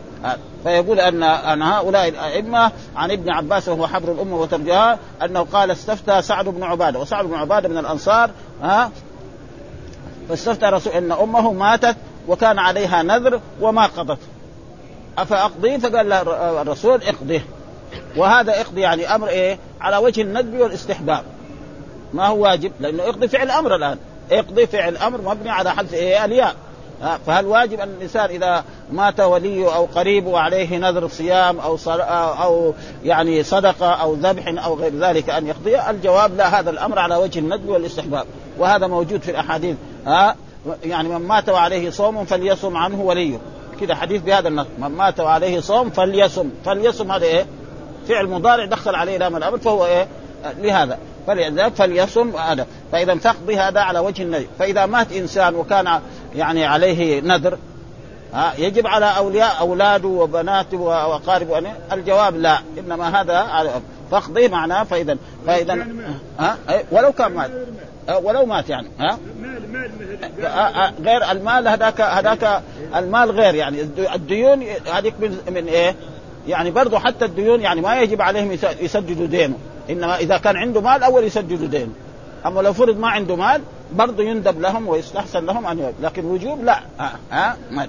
فيقول 0.64 1.00
أن 1.00 1.22
أن 1.22 1.62
هؤلاء 1.62 2.08
الأئمة 2.08 2.72
عن 2.96 3.10
ابن 3.10 3.30
عباس 3.30 3.68
وهو 3.68 3.86
حبر 3.86 4.12
الأمة 4.12 4.36
وترجها 4.36 4.98
أنه 5.24 5.40
قال 5.40 5.70
استفتى 5.70 6.22
سعد 6.22 6.44
بن 6.48 6.62
عبادة 6.62 6.98
وسعد 6.98 7.24
بن 7.24 7.34
عبادة 7.34 7.68
من 7.68 7.78
الأنصار 7.78 8.30
ها. 8.62 8.90
فاستفتى 10.28 10.66
رسول 10.66 10.92
إن 10.92 11.12
أمه 11.12 11.52
ماتت 11.52 11.96
وكان 12.28 12.58
عليها 12.58 13.02
نذر 13.02 13.40
وما 13.60 13.86
قضت. 13.86 14.18
أفأقضي؟ 15.18 15.78
فقال 15.78 16.12
الرسول 16.12 17.02
اقضيه 17.02 17.44
وهذا 18.16 18.60
اقضي 18.60 18.80
يعني 18.80 19.14
أمر 19.14 19.28
إيه؟ 19.28 19.58
على 19.80 19.96
وجه 19.96 20.22
الندب 20.22 20.60
والاستحباب. 20.60 21.24
ما 22.12 22.26
هو 22.26 22.42
واجب؟ 22.42 22.72
لأنه 22.80 23.02
اقضي 23.02 23.28
فعل 23.28 23.50
أمر 23.50 23.74
الآن. 23.76 23.98
اقضي 24.32 24.66
فعل 24.66 24.96
أمر 24.96 25.20
مبني 25.20 25.50
على 25.50 25.70
حذف 25.70 25.94
إيه؟ 25.94 26.24
الياء. 26.24 26.54
فهل 27.26 27.46
واجب 27.46 27.80
أن 27.80 27.88
الإنسان 27.88 28.30
إذا 28.30 28.64
مات 28.92 29.20
وليه 29.20 29.74
أو 29.74 29.84
قريبه 29.84 30.30
وعليه 30.30 30.78
نذر 30.78 31.08
صيام 31.08 31.60
أو 31.60 31.78
أو 32.42 32.74
يعني 33.04 33.42
صدقة 33.42 33.86
أو 33.86 34.14
ذبح 34.14 34.64
أو 34.64 34.74
غير 34.74 34.98
ذلك 34.98 35.30
أن 35.30 35.46
يقضي؟ 35.46 35.80
الجواب 35.80 36.36
لا 36.36 36.60
هذا 36.60 36.70
الأمر 36.70 36.98
على 36.98 37.16
وجه 37.16 37.38
الندب 37.38 37.68
والاستحباب 37.68 38.26
وهذا 38.58 38.86
موجود 38.86 39.22
في 39.22 39.30
الأحاديث 39.30 39.76
ها؟ 40.06 40.36
يعني 40.84 41.08
من 41.08 41.28
مات 41.28 41.48
وعليه 41.48 41.90
صوم 41.90 42.24
فليصم 42.24 42.76
عنه 42.76 43.00
وليه. 43.00 43.38
كده 43.80 43.94
حديث 43.94 44.22
بهذا 44.22 44.48
النص 44.48 44.66
من 44.78 44.88
مات 44.88 45.20
وعليه 45.20 45.60
صوم 45.60 45.90
فليصم. 45.90 46.50
فليصم 46.64 47.12
هذا 47.12 47.24
إيه؟ 47.24 47.46
فعل 48.08 48.26
مضارع 48.26 48.64
دخل 48.64 48.94
عليه 48.94 49.18
لام 49.18 49.36
الامر 49.36 49.58
فهو 49.58 49.86
إيه؟ 49.86 50.08
لهذا. 50.58 50.98
فليصم 51.76 52.36
هذا. 52.36 52.66
فإذا 52.92 53.14
تقضي 53.14 53.56
هذا 53.56 53.80
على 53.80 53.98
وجه 53.98 54.22
النذر 54.22 54.46
فإذا 54.58 54.86
مات 54.86 55.12
إنسان 55.12 55.54
وكان 55.54 56.00
يعني 56.34 56.64
عليه 56.64 57.20
نذر. 57.20 57.58
ها 58.32 58.52
يجب 58.58 58.86
على 58.86 59.16
أولياء 59.16 59.60
اولاده 59.60 60.08
وبناته 60.08 60.76
واقاربه 60.76 61.72
الجواب 61.92 62.36
لا 62.36 62.58
إنما 62.78 63.20
هذا 63.20 63.36
على 63.36 63.70
فاقضي 64.10 64.48
معناه 64.48 64.82
فإذا 64.82 65.16
فإذا 65.46 65.86
ها 66.38 66.58
ولو 66.90 67.12
كان 67.12 67.32
مات 67.32 67.50
ولو 68.22 68.46
مات 68.46 68.68
يعني 68.68 68.88
ها. 68.98 69.18
غير 71.04 71.30
المال 71.30 71.68
هذاك 71.68 72.00
هذاك 72.00 72.62
المال 72.96 73.30
غير 73.30 73.54
يعني. 73.54 73.80
الديون 74.14 74.64
هذيك 74.92 75.14
من, 75.20 75.38
من 75.50 75.66
إيه؟ 75.66 75.94
يعني 76.48 76.70
برضه 76.70 76.98
حتى 76.98 77.24
الديون 77.24 77.60
يعني 77.60 77.80
ما 77.80 78.00
يجب 78.00 78.22
عليهم 78.22 78.58
يسددوا 78.80 79.26
دينه. 79.26 79.54
إنما 79.90 80.16
إذا 80.16 80.36
كان 80.36 80.56
عنده 80.56 80.80
مال 80.80 81.02
أول 81.02 81.24
يسددوا 81.24 81.68
دينه. 81.68 81.92
أما 82.46 82.60
لو 82.60 82.72
فرض 82.72 82.98
ما 82.98 83.08
عنده 83.08 83.36
مال 83.36 83.62
برضه 83.92 84.22
يندب 84.22 84.60
لهم 84.60 84.88
ويستحسن 84.88 85.46
لهم 85.46 85.66
أن 85.66 85.78
يقضي. 85.78 85.94
لكن 86.02 86.24
وجوب 86.24 86.64
لا. 86.64 86.80
ها, 86.98 87.12
ها؟ 87.30 87.56
مال 87.70 87.88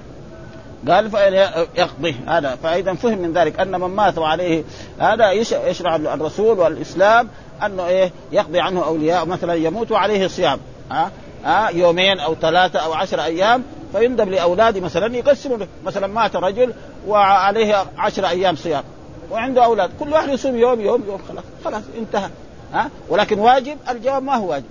قال 0.88 1.12
فيقضي 1.12 2.16
هذا 2.28 2.58
فإذا 2.64 2.94
فهم 2.94 3.18
من 3.18 3.34
ذلك 3.34 3.60
أن 3.60 3.82
من 3.82 3.88
مات 3.88 4.18
وعليه 4.18 4.64
هذا 5.00 5.32
يشرع 5.32 5.96
الرسول 5.96 6.60
والإسلام 6.60 7.28
أنه 7.66 7.88
إيه 7.88 8.12
يقضي 8.32 8.60
عنه 8.60 8.86
اولياء 8.86 9.26
مثلا 9.26 9.54
يموت 9.54 9.92
وعليه 9.92 10.28
صيام. 10.28 10.60
ها 10.92 11.12
ها 11.46 11.70
يومين 11.70 12.20
أو 12.20 12.36
ثلاثة 12.36 12.80
أو 12.80 12.94
عشر 12.94 13.24
أيام 13.24 13.64
فيندب 13.94 14.30
لأولاده 14.30 14.80
مثلا 14.80 15.16
يقسموا 15.16 15.58
مثلا 15.86 16.08
مات 16.08 16.36
رجل 16.36 16.74
وعليه 17.08 17.86
عشر 17.98 18.28
أيام 18.28 18.56
صيام. 18.56 18.84
وعنده 19.32 19.66
أولاد. 19.66 19.90
كل 20.00 20.14
واحد 20.14 20.30
يصوم 20.30 20.56
يوم 20.56 20.82
يوم 20.82 21.04
يوم. 21.08 21.22
خلاص 21.30 21.44
خلاص 21.66 21.84
انتهى. 21.98 22.30
ها؟ 22.74 22.90
ولكن 23.10 23.40
واجب 23.40 23.78
الجواب 23.90 24.24
ما 24.24 24.36
هو 24.36 24.50
واجب. 24.50 24.66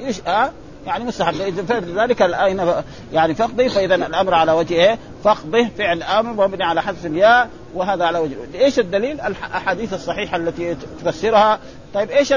إيش؟ 0.00 0.20
ها؟ 0.26 0.52
يعني 0.86 1.04
مستحب. 1.04 1.40
إذا 1.40 1.80
ذلك 1.80 2.22
الاين 2.22 2.72
يعني 3.12 3.34
فقده 3.34 3.68
فإذا 3.68 3.94
الأمر 3.94 4.34
على 4.34 4.52
وجه 4.52 4.74
إيه؟ 4.74 4.98
فقده 5.24 5.68
فعل 5.78 6.02
آمر 6.02 6.48
مبني 6.48 6.64
على 6.64 6.82
حذف 6.82 7.06
الياء 7.06 7.50
وهذا 7.74 8.04
على 8.04 8.18
وجه. 8.18 8.36
إيش 8.54 8.78
الدليل؟ 8.78 9.20
الاحاديث 9.20 9.94
الصحيحة 9.94 10.36
التي 10.36 10.76
تفسرها. 11.04 11.58
طيب 11.94 12.10
إيش 12.10 12.32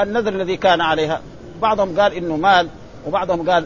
النذر 0.00 0.32
الذي 0.32 0.56
كان 0.56 0.80
عليها؟ 0.80 1.20
بعضهم 1.62 2.00
قال 2.00 2.14
إنه 2.14 2.36
مال 2.36 2.68
وبعضهم 3.06 3.50
قال 3.50 3.64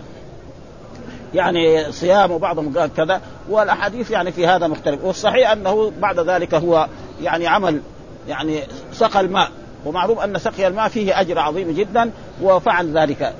يعني 1.35 1.93
صيام 1.93 2.31
وبعضهم 2.31 2.79
قال 2.79 2.95
كذا. 2.95 3.21
والأحاديث 3.49 4.11
يعني 4.11 4.33
في 4.33 4.47
هذا 4.47 4.67
مختلف. 4.67 5.05
والصحيح 5.05 5.51
أنه 5.51 5.93
بعد 6.01 6.21
ذلك 6.21 6.55
هو 6.55 6.89
يعني 7.23 7.47
عمل 7.47 7.81
يعني 8.29 8.63
سقى 8.93 9.21
الماء. 9.21 9.51
ومعروف 9.85 10.19
أن 10.19 10.39
سقي 10.39 10.67
الماء 10.67 10.89
فيه 10.89 11.21
أجر 11.21 11.39
عظيم 11.39 11.71
جدا 11.71 12.11
وفعل 12.43 12.99
ذلك. 12.99 13.35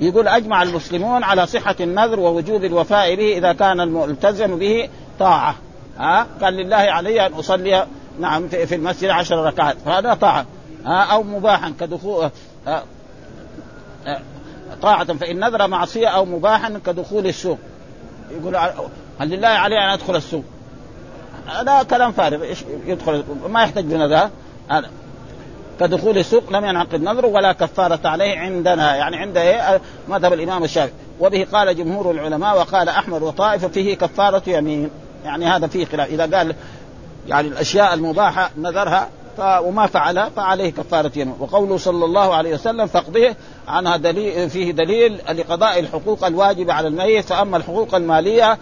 يقول 0.00 0.28
أجمع 0.28 0.62
المسلمون 0.62 1.24
على 1.24 1.46
صحة 1.46 1.76
النذر 1.80 2.20
ووجوب 2.20 2.64
الوفاء 2.64 3.14
به 3.14 3.38
إذا 3.38 3.52
كان 3.52 3.80
الملتزم 3.80 4.58
به 4.58 4.88
طاعة. 5.18 5.54
ها 5.98 6.26
قال 6.42 6.54
لله 6.54 6.76
علي 6.76 7.26
أن 7.26 7.32
أصلي 7.32 7.86
نعم 8.20 8.48
في 8.48 8.74
المسجد 8.74 9.10
عشر 9.10 9.36
ركعات. 9.36 9.76
فهذا 9.84 10.14
طاعة. 10.14 10.46
ها 10.84 11.02
أو 11.02 11.22
مباحا 11.22 11.74
كدخول 11.80 12.30
طاعة 14.82 15.04
فإن 15.04 15.40
نذر 15.40 15.66
معصية 15.66 16.06
أو 16.06 16.24
مباحا 16.24 16.80
كدخول 16.86 17.26
السوق. 17.26 17.58
يقول 18.30 18.56
هل 19.18 19.28
لله 19.28 19.48
علي 19.48 19.84
أن 19.84 19.88
أدخل 19.88 20.16
السوق؟ 20.16 20.44
هذا 21.46 21.82
كلام 21.82 22.12
فارغ 22.12 22.44
يدخل 22.86 23.24
ما 23.48 23.62
يحتاج 23.62 23.84
بنذر. 23.84 24.30
هذا. 24.68 24.90
كدخول 25.80 26.18
السوق 26.18 26.52
لم 26.52 26.64
ينعقد 26.64 27.02
نذره 27.02 27.26
ولا 27.26 27.52
كفارة 27.52 28.00
عليه 28.04 28.38
عندنا. 28.38 28.96
يعني 28.96 29.16
عند 29.16 29.36
إيه؟ 29.36 29.80
مذهب 30.08 30.32
الإمام 30.32 30.64
الشافعي. 30.64 30.94
وبه 31.20 31.46
قال 31.52 31.76
جمهور 31.76 32.10
العلماء 32.10 32.56
وقال 32.58 32.88
أحمد 32.88 33.22
وطائفة 33.22 33.68
فيه 33.68 33.96
كفارة 33.96 34.42
يمين. 34.46 34.90
يعني 35.24 35.46
هذا 35.46 35.66
فيه 35.66 35.84
خلاف. 35.84 36.08
إذا 36.08 36.36
قال 36.36 36.54
يعني 37.28 37.48
الأشياء 37.48 37.94
المباحة 37.94 38.50
نذرها 38.58 39.08
وما 39.38 39.86
فعل 39.86 40.30
فعليه 40.36 40.70
كفارة 40.70 41.12
يمين. 41.16 41.34
وقوله 41.40 41.76
صلى 41.76 42.04
الله 42.04 42.34
عليه 42.34 42.54
وسلم 42.54 42.86
فاقضيه 42.86 43.36
عنها 43.68 43.96
دليل 43.96 44.50
فيه 44.50 44.72
دليل 44.72 45.18
لقضاء 45.30 45.78
الحقوق 45.78 46.24
الواجبة 46.24 46.72
على 46.72 46.88
الميت. 46.88 47.24
فأما 47.24 47.56
الحقوق 47.56 47.94
المالية 47.94 48.58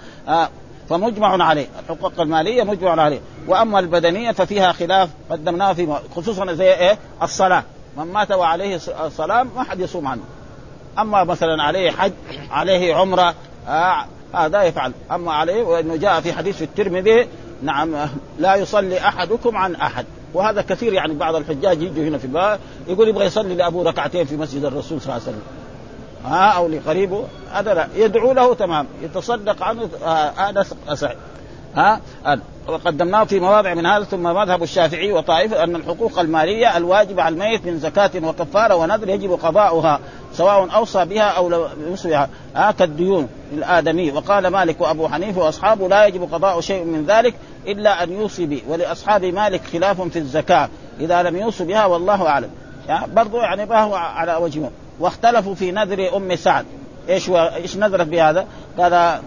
فمجمع 0.92 1.44
عليه 1.44 1.66
الحقوق 1.78 2.20
المالية 2.20 2.62
مجمع 2.62 3.02
عليه. 3.02 3.20
وأما 3.48 3.78
البدنية 3.78 4.32
ففيها 4.32 4.72
خلاف 4.72 5.08
قدمناه 5.30 5.72
في 5.72 5.96
خصوصا 6.16 6.52
زي 6.52 6.74
إيه؟ 6.74 6.98
الصلاة. 7.22 7.64
من 7.96 8.04
مات 8.04 8.32
وعليه 8.32 8.78
صلاة 9.08 9.42
ما 9.42 9.62
حد 9.62 9.80
يصوم 9.80 10.06
عنه. 10.06 10.22
أما 10.98 11.24
مثلا 11.24 11.62
عليه 11.62 11.90
حج 11.90 12.12
عليه 12.50 12.94
عمرة 12.94 13.34
آه 13.68 14.04
هذا 14.34 14.62
يفعل. 14.62 14.92
أما 15.10 15.32
عليه 15.32 15.62
وأنه 15.62 15.96
جاء 15.96 16.20
في 16.20 16.32
حديث 16.32 16.56
في 16.56 16.64
الترمذي 16.64 17.28
نعم 17.62 17.94
لا 18.38 18.54
يصلي 18.54 18.98
أحدكم 18.98 19.56
عن 19.56 19.74
أحد. 19.74 20.06
وهذا 20.34 20.62
كثير 20.62 20.92
يعني 20.92 21.14
بعض 21.14 21.34
الحجاج 21.34 21.82
يجوا 21.82 22.04
هنا 22.04 22.18
في 22.18 22.24
الباب 22.24 22.60
يقول 22.88 23.08
يبغى 23.08 23.24
يصلي 23.24 23.54
لأبوه 23.54 23.84
ركعتين 23.84 24.24
في 24.24 24.36
مسجد 24.36 24.64
الرسول 24.64 25.00
صلى 25.00 25.16
الله 25.16 25.26
عليه 25.26 25.36
وسلم. 25.36 25.61
ها 26.24 26.50
أو 26.50 26.68
لقريبه 26.68 27.24
هذا 27.52 27.74
لا. 27.74 27.88
يدعو 27.96 28.32
له 28.32 28.54
تمام. 28.54 28.86
يتصدق 29.02 29.62
عنه 29.62 29.88
هذا 30.36 30.64
آه 30.88 30.94
صحيح 30.94 31.16
ها 31.76 32.00
وقدمناه 32.68 33.24
في 33.24 33.40
مواضع 33.40 33.74
من 33.74 33.86
هذا 33.86 34.04
ثم 34.04 34.22
مذهب 34.22 34.62
الشافعي 34.62 35.12
وطائفة 35.12 35.64
أن 35.64 35.76
الحقوق 35.76 36.18
المالية 36.18 36.76
الواجبه 36.76 37.22
على 37.22 37.32
الميت 37.34 37.66
من 37.66 37.78
زكاة 37.78 38.10
وكفارة 38.22 38.74
ونذر 38.74 39.08
يجب 39.08 39.32
قضاؤها 39.32 40.00
سواء 40.34 40.74
أوصى 40.74 41.04
بها 41.04 41.22
أو 41.22 41.48
لم 41.48 41.68
يوصي 41.88 42.08
بها 42.08 42.28
آه 42.56 42.70
كالديون 42.70 43.28
الآدمي. 43.52 44.10
وقال 44.10 44.46
مالك 44.46 44.80
وأبو 44.80 45.08
حنيفة 45.08 45.40
وأصحابه 45.40 45.88
لا 45.88 46.06
يجب 46.06 46.34
قضاء 46.34 46.60
شيء 46.60 46.84
من 46.84 47.04
ذلك 47.06 47.34
إلا 47.66 48.02
أن 48.02 48.12
يوصي 48.12 48.46
به 48.46 48.62
ولأصحاب 48.68 49.24
مالك 49.24 49.60
خلاف 49.72 50.00
في 50.00 50.18
الزكاة. 50.18 50.68
إذا 51.00 51.22
لم 51.22 51.36
يوصي 51.36 51.64
بها 51.64 51.86
والله 51.86 52.26
أعلم. 52.26 52.50
يعني 52.88 53.12
برضو 53.14 53.36
يعني 53.36 53.66
ما 53.66 53.82
هو 53.82 53.94
على 53.94 54.36
وجهه. 54.36 54.70
واختلفوا 55.00 55.54
في 55.54 55.72
نذر 55.72 56.16
أم 56.16 56.36
سعد. 56.36 56.64
إيش 57.08 57.28
هو 57.28 57.52
إيش 57.56 57.76
نذرت 57.76 58.06
بهذا؟ 58.06 58.46
قال 58.78 59.20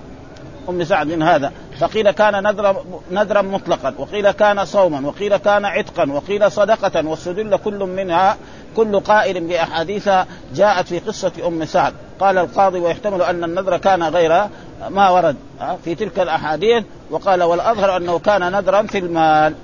أم 0.70 0.84
سعد 0.84 1.08
من 1.08 1.24
هذا. 1.24 1.52
فقيل 1.80 2.12
كان 2.12 2.44
نذرا 2.44 2.84
نذرا 3.12 3.42
مطلقا 3.42 3.94
وقيل 3.98 4.32
كان 4.32 4.66
صوما 4.66 5.08
وقيل 5.08 5.38
كان 5.38 5.66
عتقا 5.66 6.12
وقيل 6.12 6.52
صدقة 6.52 7.08
واستدل 7.08 7.58
كل 7.58 7.80
منها 7.80 8.38
كل 8.76 9.00
قائل 9.00 9.48
بأحاديث 9.48 10.10
جاءت 10.56 10.88
في 10.88 11.00
قصة 11.00 11.32
أم 11.48 11.66
سعد. 11.66 11.94
قال 12.20 12.38
القاضي 12.38 12.80
ويحتمل 12.80 13.22
أن 13.22 13.44
النذر 13.44 13.78
كان 13.78 14.04
غير 14.04 14.48
ما 14.90 15.10
ورد 15.10 15.36
في 15.86 15.96
تلك 15.96 16.20
الأحاديث. 16.20 16.84
وقال 17.12 17.44
والأظهر 17.44 17.98
أنه 17.98 18.20
كان 18.20 18.52
نذرا 18.52 18.82
في 18.82 18.98
المال 18.98 19.56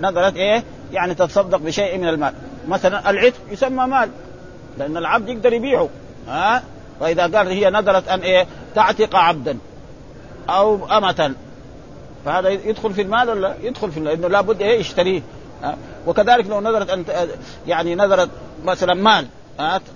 نذرت 0.00 0.36
إيه؟ 0.36 0.62
يعني 0.92 1.14
تتصدق 1.14 1.58
بشيء 1.58 1.98
من 1.98 2.08
المال. 2.08 2.34
مثلا 2.68 3.10
العتق 3.10 3.36
يسمى 3.50 3.86
مال. 3.86 4.10
لأن 4.78 4.96
العبد 4.96 5.28
يقدر 5.28 5.52
يبيعه 5.52 5.88
ها؟ 6.28 6.62
واذا 7.00 7.22
قال 7.22 7.48
هي 7.48 7.70
نذرت 7.70 8.08
أن 8.08 8.20
إيه؟ 8.20 8.46
تعتق 8.74 9.16
عبدا 9.16 9.58
أو 10.48 10.86
أمة. 10.98 11.34
فهذا 12.24 12.48
يدخل 12.48 12.92
في 12.92 13.02
المال 13.02 13.28
ولا 13.28 13.54
يدخل 13.62 13.92
في 13.92 14.00
لأنه 14.00 14.28
لابد 14.28 14.62
إيه؟ 14.62 14.80
يشتريه 14.80 15.22
وكذلك 16.06 16.46
لو 16.46 16.60
نذرت 16.60 16.90
ان 16.90 17.04
يعني 17.66 17.94
نذرت 17.94 18.28
مثلا 18.64 18.94
مال 18.94 19.26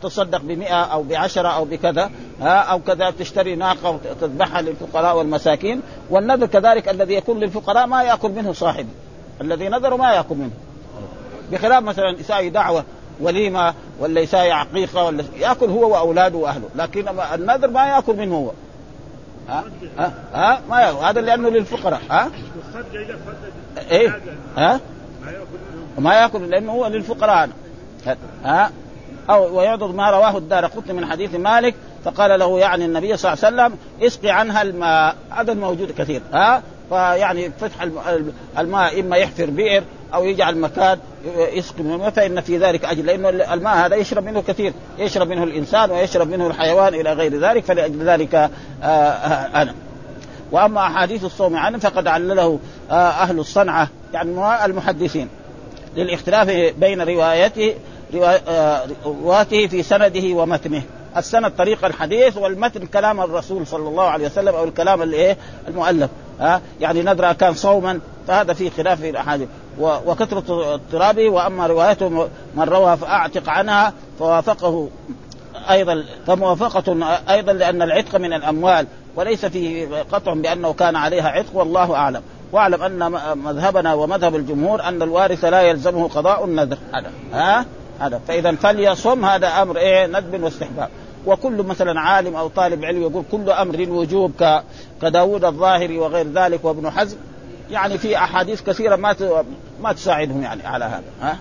تصدق 0.02 0.40
بمئة 0.40 0.82
أو 0.82 1.02
بعشرة 1.02 1.48
أو 1.48 1.64
بكذا 1.64 2.10
أو 2.42 2.80
كذا 2.80 3.10
تشتري 3.10 3.54
ناقة 3.54 3.90
وتذبحها 3.90 4.62
للفقراء 4.62 5.16
والمساكين 5.16 5.82
والنذر 6.10 6.46
كذلك 6.46 6.88
الذي 6.88 7.14
يكون 7.14 7.40
للفقراء 7.40 7.86
ما 7.86 8.02
يأكل 8.02 8.30
منه 8.30 8.52
صاحبه 8.52 8.88
الذي 9.40 9.68
نذر 9.68 9.96
ما 9.96 10.12
يأكل 10.12 10.34
منه. 10.34 10.50
بخلاف 11.52 11.82
مثلا 11.82 12.20
يساوي 12.20 12.50
دعوة 12.50 12.84
وليمة 13.20 13.74
ولا 14.00 14.20
يساوي 14.20 14.52
عقيقة 14.52 15.04
ولا 15.04 15.24
يأكل 15.38 15.66
هو 15.66 15.92
وأولاده 15.92 16.38
وأهله. 16.38 16.68
لكن 16.76 17.08
النذر 17.34 17.68
ما 17.68 17.86
يأكل 17.86 18.16
منه 18.16 18.34
هو. 18.34 18.50
ها؟ 19.48 19.64
ها, 19.98 20.12
ها؟ 20.34 20.60
ما 20.70 20.80
يأكل. 20.80 20.96
هذا 20.96 21.20
لأنه 21.20 21.48
للفقراء. 21.48 22.00
ها؟ 22.10 22.30
إيه؟ 23.90 24.20
ها؟ 24.56 24.80
ما 25.98 26.14
يأكل 26.14 26.50
لأنه 26.50 26.72
هو 26.72 26.86
للفقراء. 26.86 27.48
ها؟ 28.44 28.70
أو 29.30 29.58
ويعضد 29.58 29.94
ما 29.94 30.10
رواه 30.10 30.38
الدار 30.38 30.66
قطن 30.66 30.94
من 30.94 31.06
حديث 31.06 31.34
مالك 31.34 31.74
فقال 32.04 32.38
له 32.38 32.58
يعني 32.58 32.84
النبي 32.84 33.16
صلى 33.16 33.32
الله 33.32 33.44
عليه 33.44 33.56
وسلم 33.56 33.78
اسقي 34.06 34.30
عنها 34.30 34.62
الماء. 34.62 35.16
هذا 35.30 35.52
الموجود 35.52 35.92
كثير. 35.98 36.22
ها؟ 36.32 36.62
فيعني 36.88 37.50
فتح 37.50 37.82
الماء 38.58 39.00
إما 39.00 39.16
يحفر 39.16 39.50
بئر 39.50 39.82
أو 40.14 40.24
يجعل 40.24 40.58
مكان 40.58 40.98
يسقي 41.52 41.82
من 41.82 41.92
الماء 41.92 42.10
فإن 42.10 42.40
في 42.40 42.58
ذلك 42.58 42.84
اجر 42.84 43.02
لأنه 43.02 43.28
الماء 43.28 43.76
هذا 43.76 43.96
يشرب 43.96 44.24
منه 44.24 44.42
كثير 44.42 44.72
يشرب 44.98 45.28
منه 45.28 45.44
الإنسان 45.44 45.90
ويشرب 45.90 46.28
منه 46.28 46.46
الحيوان 46.46 46.94
إلى 46.94 47.12
غير 47.12 47.40
ذلك 47.40 47.64
فلأجل 47.64 48.08
ذلك 48.08 48.50
آه 48.82 48.88
أنا. 49.62 49.74
وأما 50.52 50.80
أحاديث 50.80 51.24
الصوم 51.24 51.56
عنه 51.56 51.78
فقد 51.78 52.06
علله 52.06 52.58
آه 52.90 52.94
أهل 52.94 53.38
الصنعة 53.38 53.88
يعني 54.12 54.64
المحدثين 54.64 55.28
للاختلاف 55.96 56.74
بين 56.78 57.02
روايته 57.02 57.74
رواته 59.04 59.66
في 59.66 59.82
سنده 59.82 60.34
ومتنه. 60.34 60.82
السند 61.16 61.50
طريق 61.50 61.84
الحديث 61.84 62.36
والمتن 62.36 62.86
كلام 62.86 63.20
الرسول 63.20 63.66
صلى 63.66 63.88
الله 63.88 64.04
عليه 64.04 64.26
وسلم 64.26 64.54
أو 64.54 64.64
الكلام 64.64 65.02
الإيه؟ 65.02 65.36
المؤلف 65.68 66.10
ها 66.40 66.60
يعني 66.80 67.02
ندرى 67.02 67.34
كان 67.34 67.54
صوما 67.54 68.00
فهذا 68.28 68.52
في 68.52 68.70
خلاف 68.70 69.00
في 69.00 69.10
الأحاديث. 69.10 69.48
وكثرة 69.80 70.74
اضطرابه 70.74 71.28
وأما 71.28 71.66
روايته 71.66 72.28
من 72.54 72.62
روى 72.62 72.96
فأعتق 72.96 73.48
عنها 73.48 73.92
فوافقه 74.18 74.88
أيضا 75.70 76.04
فموافقة 76.26 77.16
أيضا 77.30 77.52
لأن 77.52 77.82
العتق 77.82 78.16
من 78.16 78.32
الأموال 78.32 78.86
وليس 79.16 79.46
في 79.46 79.86
قطع 80.12 80.34
بأنه 80.34 80.72
كان 80.72 80.96
عليها 80.96 81.28
عتق 81.28 81.56
والله 81.56 81.94
أعلم. 81.94 82.22
واعلم 82.52 82.82
أن 82.82 83.12
مذهبنا 83.38 83.94
ومذهب 83.94 84.36
الجمهور 84.36 84.82
أن 84.82 85.02
الوارث 85.02 85.44
لا 85.44 85.62
يلزمه 85.62 86.08
قضاء 86.08 86.44
النذر. 86.44 86.78
هذا 86.94 87.10
ها؟ 87.32 87.66
هذا. 88.00 88.20
فاذا 88.28 88.52
فليصم 88.52 89.24
هذا 89.24 89.48
أمر 89.48 89.76
إيه؟ 89.76 90.06
ندب 90.06 90.42
واستحباب. 90.42 90.88
وكل 91.26 91.62
مثلا 91.62 92.00
عالم 92.00 92.36
أو 92.36 92.48
طالب 92.48 92.84
علم 92.84 93.02
يقول 93.02 93.24
كل 93.32 93.50
أمر 93.50 93.76
للوجوب 93.76 94.32
كداود 95.02 95.44
الظاهري 95.44 95.98
وغير 95.98 96.26
ذلك 96.32 96.64
وابن 96.64 96.90
حزم. 96.90 97.16
يعني 97.70 97.98
في 97.98 98.16
أحاديث 98.16 98.62
كثيرة 98.62 98.96
ما 98.96 99.16
ما 99.82 99.92
تساعدهم 99.92 100.42
يعني 100.42 100.66
على 100.66 100.84
هذا 100.84 101.04
ها؟ 101.20 101.38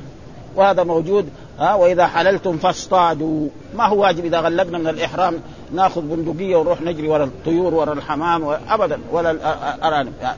وهذا 0.56 0.84
موجود 0.84 1.30
ها؟ 1.60 1.74
وإذا 1.74 2.08
حللتم 2.08 2.58
فاصطادوا. 2.58 3.48
ما 3.76 3.86
هو 3.86 4.02
واجب 4.02 4.26
إذا 4.26 4.40
غلقنا 4.40 4.78
من 4.78 4.88
الإحرام 4.88 5.40
ناخذ 5.72 6.02
بندقية 6.02 6.56
ونروح 6.56 6.82
نجري 6.82 7.08
ورا 7.08 7.24
الطيور 7.24 7.74
ورا 7.74 7.94
الحمام 7.94 8.58
ابدا 8.70 9.00
ولا 9.12 9.32
الارانب 9.32 10.14
يعني 10.22 10.38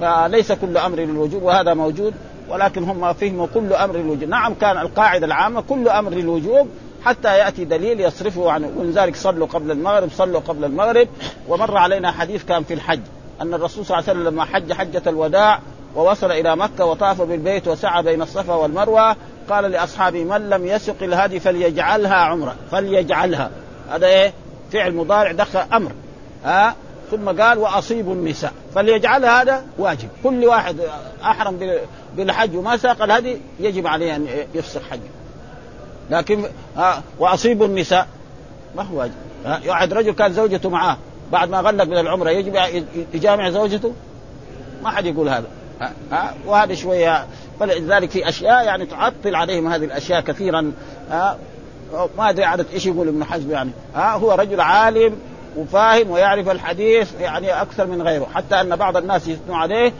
فليس 0.00 0.52
كل 0.52 0.76
أمر 0.76 0.98
للوجوب 0.98 1.42
وهذا 1.42 1.74
موجود 1.74 2.14
ولكن 2.48 2.84
هم 2.84 3.12
فهموا 3.12 3.46
كل 3.54 3.72
أمر 3.72 3.96
للوجوب. 3.96 4.28
نعم 4.28 4.54
كان 4.54 4.78
القاعدة 4.78 5.26
العامة 5.26 5.60
كل 5.60 5.88
أمر 5.88 6.10
للوجوب 6.10 6.68
حتى 7.04 7.38
يأتي 7.38 7.64
دليل 7.64 8.00
يصرفه 8.00 8.50
عنه. 8.50 8.70
ولذلك 8.76 9.16
صلوا 9.16 9.46
قبل 9.46 9.70
المغرب 9.70 10.10
صلوا 10.10 10.40
قبل 10.40 10.64
المغرب. 10.64 11.08
ومر 11.48 11.76
علينا 11.76 12.12
حديث 12.12 12.44
كان 12.44 12.64
في 12.64 12.74
الحج. 12.74 13.00
أن 13.42 13.54
الرسول 13.54 13.86
صلى 13.86 13.98
الله 13.98 14.08
عليه 14.08 14.20
وسلم 14.20 14.34
لما 14.34 14.44
حج 14.44 14.72
حجة 14.72 15.02
الوداع 15.06 15.60
ووصل 15.96 16.30
إلى 16.30 16.56
مكة 16.56 16.84
وطاف 16.84 17.22
بالبيت 17.22 17.68
وسعى 17.68 18.02
بين 18.02 18.22
الصفا 18.22 18.54
والمروة 18.54 19.16
قال 19.50 19.64
لأصحابه 19.70 20.24
من 20.24 20.50
لم 20.50 20.66
يسق 20.66 21.02
الهدي 21.02 21.40
فليجعلها 21.40 22.14
عمرة 22.14 22.56
فليجعلها. 22.70 23.50
هذا 23.90 24.06
إيه؟ 24.06 24.32
فعل 24.72 24.94
مضارع 24.94 25.32
دخل 25.32 25.58
أمر. 25.72 25.92
ها؟ 26.44 26.74
ثم 27.10 27.40
قال 27.42 27.58
وأصيب 27.58 28.12
النساء. 28.12 28.52
فليجعل 28.74 29.24
هذا 29.24 29.64
واجب. 29.78 30.08
كل 30.22 30.44
واحد 30.44 30.76
أحرم 31.22 31.78
بالحج 32.16 32.56
وما 32.56 32.76
ساق 32.76 33.02
الهدي 33.02 33.36
يجب 33.60 33.86
عليه 33.86 34.16
أن 34.16 34.26
يفسخ 34.54 34.80
حجه 34.90 35.00
لكن 36.10 36.44
وأصيب 37.18 37.62
النساء. 37.62 38.06
ما 38.76 38.82
هو 38.82 38.98
واجب. 38.98 39.14
واحد 39.66 39.92
رجل 39.92 40.12
كان 40.12 40.32
زوجته 40.32 40.68
معاه. 40.68 40.96
بعد 41.32 41.50
ما 41.50 41.60
غلق 41.60 41.84
من 41.84 41.98
العمرة 41.98 42.30
يجب 42.30 42.84
يجامع 43.14 43.50
زوجته؟ 43.50 43.92
ما 44.82 44.90
حد 44.90 45.06
يقول 45.06 45.28
هذا. 45.28 45.46
ها 46.12 46.34
وهذا 46.46 46.74
شوية 46.74 47.26
فلذلك 47.60 48.10
في 48.10 48.28
أشياء 48.28 48.64
يعني 48.64 48.86
تعطل 48.86 49.34
عليهم 49.34 49.66
هذه 49.66 49.84
الأشياء 49.84 50.20
كثيرا 50.20 50.72
ها 51.10 51.38
ما 52.18 52.30
أدري 52.30 52.44
عدد 52.44 52.66
إيش 52.72 52.86
يقول 52.86 53.08
ابن 53.08 53.24
حزم 53.24 53.50
يعني. 53.50 53.70
ها 53.94 54.12
هو 54.12 54.32
رجل 54.32 54.60
عالم 54.60 55.18
وفاهم 55.56 56.10
ويعرف 56.10 56.48
الحديث 56.48 57.20
يعني 57.20 57.62
أكثر 57.62 57.86
من 57.86 58.02
غيره. 58.02 58.26
حتى 58.34 58.60
أن 58.60 58.76
بعض 58.76 58.96
الناس 58.96 59.28
يثنوا 59.28 59.56
عليه 59.56 59.92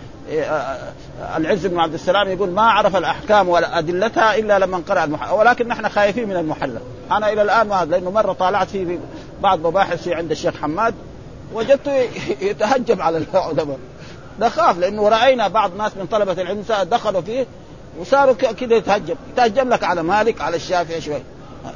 العز 1.36 1.66
بن 1.66 1.78
عبد 1.78 1.94
السلام 1.94 2.28
يقول 2.28 2.50
ما 2.50 2.62
عرف 2.62 2.96
الأحكام 2.96 3.48
ولا 3.48 3.78
أدلتها 3.78 4.38
إلا 4.38 4.58
لما 4.58 4.82
قرأ 4.88 5.04
المحلل 5.04 5.32
ولكن 5.32 5.68
نحن 5.68 5.88
خايفين 5.88 6.28
من 6.28 6.36
المحلل 6.36 6.80
أنا 7.10 7.32
إلى 7.32 7.42
الآن 7.42 7.68
ما 7.68 7.84
لأنه 7.84 8.10
مرة 8.10 8.32
طالعت 8.32 8.68
في 8.68 8.98
بعض 9.42 9.66
مباحثي 9.66 10.14
عند 10.14 10.30
الشيخ 10.30 10.54
حماد. 10.62 10.94
وجدته 11.52 11.92
يتهجم 12.40 13.02
على 13.02 13.18
العلماء 13.18 13.78
نخاف 14.40 14.78
لأنه 14.78 15.09
رأينا 15.09 15.48
بعض 15.48 15.70
الناس 15.70 15.96
من 15.96 16.06
طلبة 16.06 16.32
العلم 16.32 16.64
دخلوا 16.82 17.20
فيه 17.20 17.46
وصاروا 18.00 18.35
كذا 18.35 18.74
يتهجم. 18.76 19.14
يتهجم 19.32 19.68
لك 19.68 19.85
على 19.85 20.02
مالك 20.02 20.40
على 20.40 20.56
الشافعي 20.56 21.00
شوي. 21.00 21.22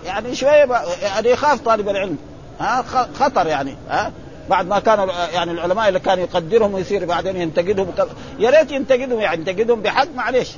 يعني 0.04 0.35
شوية 0.35 0.66
يعني 1.02 1.30
يخاف 1.30 1.61
طالب 1.61 1.88
العلم. 1.88 2.18
ها 2.61 2.85
خطر 3.14 3.46
يعني 3.46 3.76
ها. 3.88 4.12
بعد 4.50 4.66
ما 4.66 4.78
كانوا 4.78 5.06
يعني 5.35 5.50
العلماء 5.50 5.88
اللي 5.88 6.00
كانوا 6.00 6.24
يقدرهم 6.24 6.74
ويصير 6.74 7.04
بعدين 7.04 7.37
ينتقدهم 7.37 7.92
يا 8.38 8.50
ريت 8.50 8.72
ينتقدهم 8.72 9.20
يعني 9.20 9.40
ينتقدهم 9.40 9.80
بحق 9.80 10.09
معلش 10.14 10.50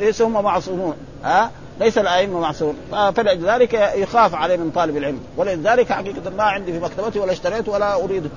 ليس 0.00 0.22
هم 0.22 0.32
معصومون 0.32 0.96
ها. 1.24 1.50
ليس 1.80 1.98
الائمه 1.98 2.40
معصومون 2.40 2.76
فلذلك 3.16 3.74
يخاف 3.74 4.34
عليه 4.34 4.56
من 4.56 4.70
طالب 4.70 4.96
العلم. 4.96 5.20
ولذلك 5.36 5.92
حقيقة 5.92 6.30
ما 6.36 6.42
عندي 6.42 6.72
في 6.72 6.78
مكتبتي 6.78 7.18
ولا 7.18 7.32
اشتريته 7.32 7.72
ولا 7.72 7.94
اريده 8.04 8.28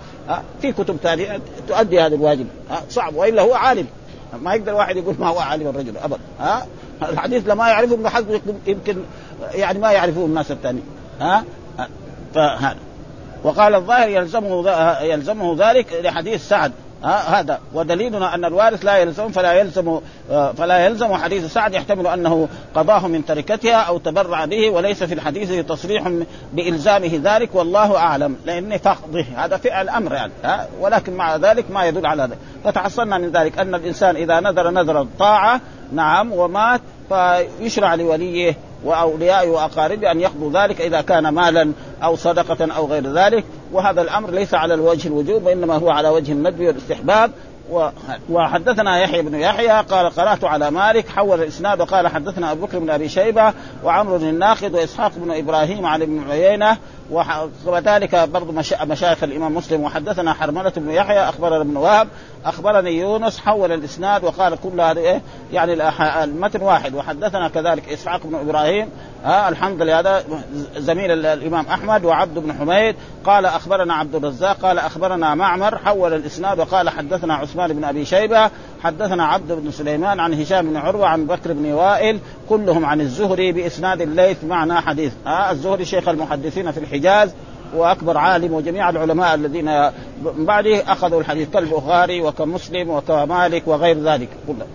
في 0.61 0.71
كتب 0.71 0.97
ثانية 1.03 1.39
تؤدي 1.67 2.01
هذا 2.01 2.15
الواجب. 2.15 2.47
صعب. 2.89 3.15
وإلا 3.15 3.41
هو 3.41 3.53
عالم. 3.53 3.87
ما 4.41 4.53
يقدر 4.53 4.73
واحد 4.73 4.97
يقول 4.97 5.15
ما 5.19 5.27
هو 5.27 5.39
عالم 5.39 5.67
الرجل 5.67 5.97
ابدا 5.97 6.19
ها 6.39 6.67
الحديث 7.01 7.47
لما 7.47 7.67
يعرفه 7.67 7.93
ابن 7.93 8.09
حزم 8.09 8.39
يمكن 8.67 8.97
يعني 9.53 9.79
ما 9.79 9.91
يعرفه 9.91 10.25
الناس 10.25 10.51
الثانيين 10.51 10.85
ها 11.21 11.43
فهذا. 12.35 12.77
وقال 13.43 13.75
الظاهر 13.75 14.09
يلزمه 14.09 14.71
يلزمه 15.01 15.69
ذلك 15.69 16.01
لحديث 16.03 16.47
سعد. 16.47 16.71
هذا. 17.03 17.59
ودليلنا 17.73 18.35
أن 18.35 18.45
الوارث 18.45 18.85
لا 18.85 18.97
يلزم 18.97 19.29
فلا 19.29 19.53
يلزم 19.53 19.99
آه، 20.31 20.51
فلا 20.51 20.85
يلزم 20.85 21.13
حديث 21.13 21.53
سعد 21.53 21.73
يحتمل 21.73 22.07
أنه 22.07 22.47
قضاه 22.75 23.07
من 23.07 23.25
تركتها 23.25 23.75
أو 23.75 23.97
تبرع 23.97 24.45
به 24.45 24.69
وليس 24.69 25.03
في 25.03 25.13
الحديث 25.13 25.65
تصريح 25.65 26.11
بإلزامه 26.53 27.19
ذلك 27.23 27.55
والله 27.55 27.97
أعلم 27.97 28.35
لأن 28.45 28.77
فقده. 28.77 29.25
هذا 29.35 29.57
فعل 29.57 29.89
أمر 29.89 30.13
يعني 30.13 30.31
ولكن 30.79 31.13
مع 31.13 31.35
ذلك 31.35 31.71
ما 31.71 31.85
يدل 31.85 32.05
على 32.05 32.23
ذلك. 32.23 32.37
فتحصلنا 32.63 33.17
من 33.17 33.31
ذلك 33.31 33.59
أن 33.59 33.75
الإنسان 33.75 34.15
إذا 34.15 34.39
نذر 34.39 34.69
نذر 34.69 35.01
الطاعة 35.01 35.61
نعم 35.91 36.31
ومات 36.33 36.81
فيشرع 37.09 37.95
لوليه 37.95 38.55
واوليائه 38.83 39.49
واقاربه 39.49 40.11
أن 40.11 40.19
يقضوا 40.19 40.51
ذلك 40.51 40.81
إذا 40.81 41.01
كان 41.01 41.27
مالا 41.27 41.71
أو 42.03 42.15
صدقه 42.15 42.73
أو 42.75 42.85
غير 42.85 43.13
ذلك. 43.13 43.43
وهذا 43.71 44.01
الأمر 44.01 44.31
ليس 44.31 44.53
على 44.53 44.73
الوجه 44.73 45.07
الوجوب 45.07 45.45
وإنما 45.45 45.75
هو 45.75 45.89
على 45.89 46.09
وجه 46.09 46.31
الندب 46.31 46.61
والاستحباب. 46.61 47.31
وحدثنا 48.29 48.99
يحيى 48.99 49.21
بن 49.21 49.35
يحيى 49.35 49.81
قال 49.81 50.09
قرأت 50.09 50.43
على 50.43 50.71
مالك 50.71 51.09
حول 51.09 51.41
الإسناد 51.41 51.81
وقال 51.81 52.07
حدثنا 52.07 52.51
أبو 52.51 52.65
بكر 52.65 52.79
بن 52.79 52.89
أبي 52.89 53.09
شيبة 53.09 53.53
وعمرو 53.83 54.17
بن 54.17 54.29
الناقد 54.29 54.73
وإسحاق 54.73 55.11
بن 55.15 55.31
إبراهيم 55.31 55.85
عن 55.85 56.01
ابن 56.01 56.31
عيينة 56.31 56.77
وكذلك 57.65 58.15
برضه 58.15 58.63
مشايخ 58.85 59.23
الإمام 59.23 59.55
مسلم 59.55 59.83
وحدثنا 59.83 60.33
حرملة 60.33 60.69
بن 60.69 60.91
يحيى 60.91 61.19
أخبرنا 61.19 61.61
ابن 61.61 61.77
وهب 61.77 62.07
أخبرني 62.45 62.99
يونس 62.99 63.39
حول 63.39 63.71
الإسناد 63.71 64.23
وقال 64.23 64.55
كل 64.63 64.81
هذه 64.81 64.97
إيه؟ 64.97 65.21
يعني 65.53 65.73
المتن 66.23 66.61
واحد. 66.61 66.95
وحدثنا 66.95 67.47
كذلك 67.47 67.89
إسحاق 67.89 68.21
بن 68.23 68.35
إبراهيم 68.35 68.89
ها 69.23 69.49
الحمد 69.49 69.81
لله 69.81 69.99
هذا 69.99 70.23
زميل 70.77 71.25
الإمام 71.25 71.65
أحمد 71.65 72.05
وعبد 72.05 72.39
بن 72.39 72.53
حميد. 72.53 72.95
قال 73.25 73.45
أخبرنا 73.45 73.93
عبد 73.93 74.15
الرزاق 74.15 74.57
قال 74.57 74.79
أخبرنا 74.79 75.35
معمر 75.35 75.77
حول 75.77 76.13
الإسناد 76.13 76.59
وقال 76.59 76.89
حدثنا 76.89 77.35
عثمان 77.35 77.73
بن 77.73 77.83
أبي 77.83 78.05
شيبة 78.05 78.49
حدثنا 78.83 79.25
عبد 79.25 79.51
بن 79.51 79.71
سليمان 79.71 80.19
عن 80.19 80.33
هشام 80.33 80.69
بن 80.69 80.77
عروة 80.77 81.07
عن 81.07 81.25
بكر 81.25 81.53
بن 81.53 81.71
وائل 81.71 82.19
كلهم 82.49 82.85
عن 82.85 83.01
الزهري 83.01 83.51
بإسناد 83.51 84.01
الليث 84.01 84.43
معنى 84.43 84.81
حديث. 84.81 85.13
ها 85.25 85.51
الزهري 85.51 85.85
شيخ 85.85 86.09
المحدثين 86.09 86.71
في 86.71 86.79
الحجاز 86.79 87.33
وأكبر 87.75 88.17
عالم 88.17 88.53
وجميع 88.53 88.89
العلماء 88.89 89.35
الذين 89.35 89.91
من 90.21 90.45
بعده 90.45 90.91
أخذوا 90.91 91.19
الحديث 91.19 91.49
كالبخاري 91.49 92.21
وكمسلم 92.21 92.89
وكمالك 92.89 93.67
وغير 93.67 94.03
ذلك. 94.03 94.29
كله. 94.47 94.65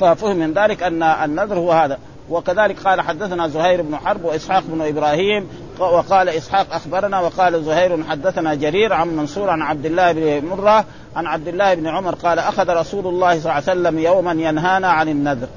ففهم 0.00 0.36
من 0.36 0.52
ذلك 0.52 0.82
أن 0.82 1.02
النذر 1.02 1.58
هو 1.58 1.72
هذا. 1.72 1.98
وكذلك 2.30 2.80
قال 2.80 3.00
حدثنا 3.00 3.48
زهير 3.48 3.82
بن 3.82 3.96
حرب 3.96 4.24
وإسحاق 4.24 4.62
بن 4.66 4.82
إبراهيم 4.82 5.48
وقال 5.78 6.28
إسحاق 6.28 6.66
أخبرنا 6.72 7.20
وقال 7.20 7.64
زهير 7.64 8.04
حدثنا 8.04 8.54
جرير 8.54 8.92
عن 8.92 9.08
منصور 9.08 9.50
عن 9.50 9.62
عبد 9.62 9.86
الله 9.86 10.12
بن 10.12 10.48
مرة 10.48 10.84
عن 11.16 11.26
عبد 11.26 11.48
الله 11.48 11.74
بن 11.74 11.86
عمر 11.86 12.14
قال 12.14 12.38
أخذ 12.38 12.70
رسول 12.70 13.06
الله 13.06 13.28
صلى 13.28 13.38
الله 13.38 13.52
عليه 13.52 13.62
وسلم 13.62 13.98
يوما 13.98 14.32
ينهانا 14.32 14.88
عن 14.88 15.08
النذر. 15.08 15.48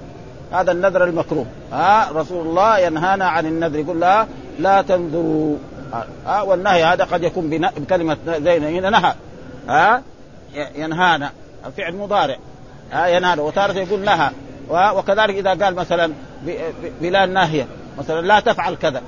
هذا 0.52 0.72
النذر 0.72 1.04
المكروه. 1.04 1.46
ها 1.72 2.12
رسول 2.12 2.48
الله 2.48 2.80
ينهانا 2.80 3.26
عن 3.26 3.46
النذر 3.46 3.80
يقول 3.80 4.00
لا 4.00 4.28
لا 4.60 4.82
تنذروا. 4.82 5.58
ها 6.26 6.42
والنهي 6.42 6.84
هذا 6.84 7.04
قد 7.04 7.24
يكون 7.24 7.50
بكلمة 7.50 8.18
زي 8.28 8.60
نهى. 8.60 9.14
ها 9.70 10.02
ينهانا. 10.76 11.32
فعل 11.78 11.96
مضارع. 11.96 12.38
ها 12.92 13.08
ينهانا. 13.08 13.42
وتارة 13.42 13.74
يقول 13.74 14.00
نهى. 14.00 14.30
وكذلك 14.70 15.36
إذا 15.36 15.66
قال 15.66 15.76
مثلا 15.76 16.12
بلا 17.02 17.26
ناهيه 17.26 17.68
مثلا 17.98 18.22
لا 18.22 18.40
تفعل 18.40 18.76
كذا. 18.76 19.02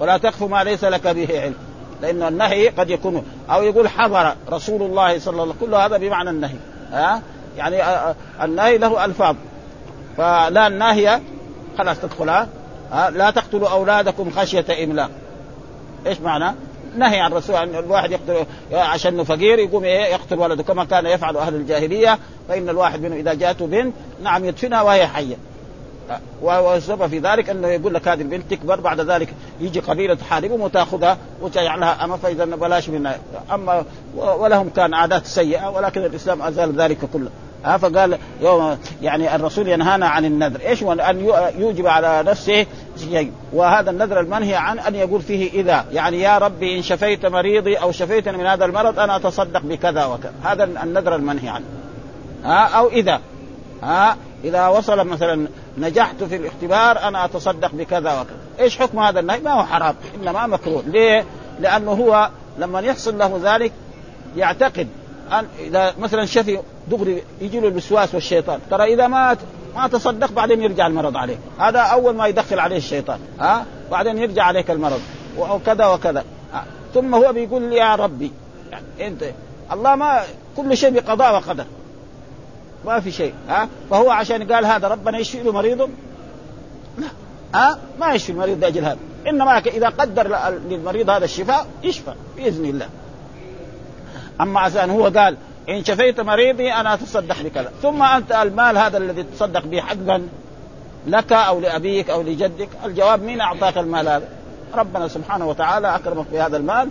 ولا 0.00 0.16
تخف 0.16 0.42
ما 0.42 0.64
ليس 0.64 0.84
لك 0.84 1.06
به 1.06 1.40
علم. 1.40 1.54
لأن 2.02 2.22
النهي 2.22 2.68
قد 2.68 2.90
يكون 2.90 3.26
أو 3.50 3.62
يقول 3.62 3.88
حضر 3.88 4.34
رسول 4.50 4.82
الله 4.82 5.18
صلى 5.18 5.32
الله 5.32 5.42
عليه 5.42 5.52
وسلم. 5.52 5.66
كل 5.66 5.74
هذا 5.74 5.96
بمعنى 5.96 6.30
النهي. 6.30 6.56
ها؟ 6.92 7.22
يعني 7.56 7.82
النهي 8.42 8.78
له 8.78 9.04
ألفاظ. 9.04 9.36
فلا 10.16 10.66
الناهية 10.66 11.22
خلاص 11.78 11.98
تدخلها. 11.98 12.48
لا 13.10 13.30
تقتلوا 13.30 13.68
أولادكم 13.68 14.30
خشية 14.30 14.84
إملاق. 14.84 15.10
إيش 16.06 16.20
معنى؟ 16.20 16.54
نهي 16.96 17.20
عن 17.20 17.32
الرسول. 17.32 17.56
أن 17.56 17.74
الواحد 17.74 18.10
يقتل 18.10 18.46
عشان 18.72 19.24
فقير 19.24 19.58
يقوم 19.58 19.84
إيه؟ 19.84 20.04
يقتل 20.04 20.38
ولده. 20.38 20.62
كما 20.62 20.84
كان 20.84 21.06
يفعل 21.06 21.36
أهل 21.36 21.54
الجاهلية. 21.54 22.18
فإن 22.48 22.68
الواحد 22.68 23.02
منهم 23.02 23.18
إذا 23.18 23.34
جاءته 23.34 23.66
بنت 23.66 23.94
نعم 24.22 24.44
يدفنها 24.44 24.82
وهي 24.82 25.06
حية. 25.06 25.36
والسبب 26.42 27.06
في 27.06 27.18
ذلك 27.18 27.50
أنه 27.50 27.68
يقول 27.68 27.94
لك 27.94 28.08
هذه 28.08 28.22
البنت 28.22 28.50
تكبر 28.50 28.80
بعد 28.80 29.00
ذلك 29.00 29.28
يجي 29.60 29.80
قبيلة 29.80 30.14
تحاربهم 30.14 30.60
وتاخذها 30.60 31.18
وتجعلها 31.40 32.04
اما 32.04 32.16
فإذا 32.16 32.44
بلاش 32.44 32.88
منها. 32.88 33.18
أما 33.52 33.84
ولهم 34.16 34.68
كان 34.68 34.94
عادات 34.94 35.26
سيئة 35.26 35.70
ولكن 35.70 36.00
الإسلام 36.00 36.42
أزال 36.42 36.80
ذلك 36.80 36.98
كله. 37.12 37.30
ها 37.64 37.76
فقال 37.76 38.18
يوم 38.40 38.78
يعني 39.02 39.34
الرسول 39.34 39.68
ينهانا 39.68 40.08
عن 40.08 40.24
النذر، 40.24 40.60
إيش 40.60 40.82
أن 40.82 41.32
يوجب 41.58 41.86
على 41.86 42.22
نفسه 42.26 42.66
شيء، 42.98 43.32
وهذا 43.52 43.90
النذر 43.90 44.20
المنهي 44.20 44.54
عن 44.54 44.78
أن 44.78 44.94
يقول 44.94 45.22
فيه 45.22 45.60
إذا، 45.60 45.84
يعني 45.92 46.20
يا 46.20 46.38
ربي 46.38 46.76
إن 46.76 46.82
شفيت 46.82 47.26
مريضي 47.26 47.74
أو 47.74 47.92
شفيتني 47.92 48.38
من 48.38 48.46
هذا 48.46 48.64
المرض 48.64 48.98
أنا 48.98 49.16
أتصدق 49.16 49.62
بكذا 49.62 50.04
وكذا، 50.04 50.32
هذا 50.44 50.64
النذر 50.64 51.16
المنهي 51.16 51.48
عنه. 51.48 51.64
ها 52.44 52.66
أو 52.66 52.88
إذا. 52.88 53.20
ها 53.82 54.16
إذا 54.44 54.68
وصل 54.68 55.06
مثلا 55.06 55.46
نجحت 55.78 56.24
في 56.24 56.36
الاختبار 56.36 57.08
أنا 57.08 57.24
أتصدق 57.24 57.70
بكذا 57.72 58.20
وكذا، 58.20 58.36
إيش 58.60 58.78
حكم 58.78 58.98
هذا 58.98 59.20
النهي؟ 59.20 59.40
ما 59.40 59.52
هو 59.52 59.64
حرام 59.64 59.94
إنما 60.14 60.46
مكروه، 60.46 60.82
ليه؟ 60.86 61.24
لأنه 61.60 61.90
هو 61.90 62.30
لما 62.58 62.80
يحصل 62.80 63.18
له 63.18 63.40
ذلك 63.42 63.72
يعتقد 64.36 64.88
أن 65.32 65.46
إذا 65.58 65.94
مثلا 65.98 66.24
شفي 66.24 66.58
دغري 66.88 67.22
يجي 67.40 67.60
له 67.60 67.68
الوسواس 67.68 68.14
والشيطان، 68.14 68.60
ترى 68.70 68.94
إذا 68.94 69.06
مات 69.06 69.38
ما 69.76 69.88
تصدق 69.88 70.32
بعدين 70.32 70.62
يرجع 70.62 70.86
المرض 70.86 71.16
عليه، 71.16 71.36
هذا 71.58 71.80
أول 71.80 72.14
ما 72.14 72.26
يدخل 72.26 72.58
عليه 72.58 72.76
الشيطان، 72.76 73.18
ها؟ 73.40 73.66
بعدين 73.90 74.18
يرجع 74.18 74.44
عليك 74.44 74.70
المرض 74.70 75.00
وكذا 75.38 75.86
وكذا، 75.86 76.24
ثم 76.94 77.14
هو 77.14 77.32
بيقول 77.32 77.72
يا 77.72 77.94
ربي 77.94 78.32
يعني 78.70 78.84
أنت 79.00 79.24
الله 79.72 79.94
ما 79.94 80.22
كل 80.56 80.76
شيء 80.76 80.90
بقضاء 80.90 81.34
وقدر 81.34 81.64
ما 82.86 83.00
في 83.00 83.10
شيء 83.10 83.34
ها؟ 83.48 83.68
فهو 83.90 84.10
عشان 84.10 84.52
قال 84.52 84.66
هذا 84.66 84.88
ربنا 84.88 85.18
يشفي 85.18 85.42
له 85.42 85.52
مريض؟ 85.52 85.90
لا. 86.98 87.06
ها؟ 87.54 87.78
ما 88.00 88.14
يشفي 88.14 88.32
المريض 88.32 88.60
لأجل 88.60 88.84
هذا. 88.84 88.98
إنما 89.28 89.58
إذا 89.58 89.88
قدر 89.88 90.28
للمريض 90.68 91.10
هذا 91.10 91.24
الشفاء 91.24 91.66
يشفى 91.82 92.14
بإذن 92.36 92.64
الله. 92.64 92.88
أما 94.40 94.60
عشان 94.60 94.90
هو 94.90 95.04
قال 95.04 95.36
إن 95.68 95.84
شفيت 95.84 96.20
مريضي 96.20 96.72
أنا 96.72 96.94
أتصدق 96.94 97.42
بكذا 97.42 97.72
ثم 97.82 98.02
أنت 98.02 98.32
المال 98.32 98.78
هذا 98.78 98.98
الذي 98.98 99.22
تصدق 99.22 99.66
به 99.66 99.80
حقا 99.80 100.28
لك 101.06 101.32
أو 101.32 101.60
لأبيك 101.60 102.10
أو 102.10 102.22
لجدك 102.22 102.68
الجواب 102.84 103.22
مين 103.22 103.40
أعطاك 103.40 103.78
المال 103.78 104.08
هذا؟ 104.08 104.28
ربنا 104.74 105.08
سبحانه 105.08 105.48
وتعالى 105.48 105.94
أكرمك 105.94 106.26
بهذا 106.32 106.56
المال. 106.56 106.88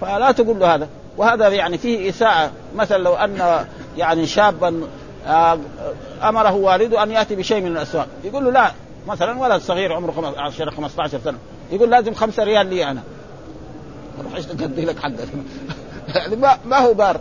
فلا 0.00 0.32
تقول 0.32 0.60
له 0.60 0.74
هذا. 0.74 0.88
وهذا 1.16 1.48
يعني 1.48 1.78
فيه 1.78 2.10
إساءة. 2.10 2.50
مثلا 2.76 3.02
لو 3.02 3.14
أن 3.14 3.64
يعني 3.96 4.26
شابا 4.26 4.82
آه، 5.26 5.58
أمره 6.22 6.54
والده 6.54 7.02
أن 7.02 7.10
يأتي 7.10 7.36
بشيء 7.36 7.60
من 7.60 7.66
الأسواق. 7.66 8.08
يقول 8.24 8.44
له 8.44 8.50
لا 8.50 8.72
مثلا 9.06 9.38
ولد 9.38 9.62
صغير 9.62 9.92
عمره 9.92 10.34
10 10.36 10.70
15 10.70 11.20
سنة. 11.24 11.38
يقول 11.72 11.90
لازم 11.90 12.14
5 12.14 12.44
ريال 12.44 12.66
لي 12.66 12.90
أنا. 12.90 13.02
روح 14.24 14.42
ادي 14.62 14.84
لك 14.84 14.98
حقك 14.98 15.28
يعني 16.16 16.36
ما, 16.36 16.58
ما 16.64 16.78
هو 16.78 16.94
بار. 16.94 17.20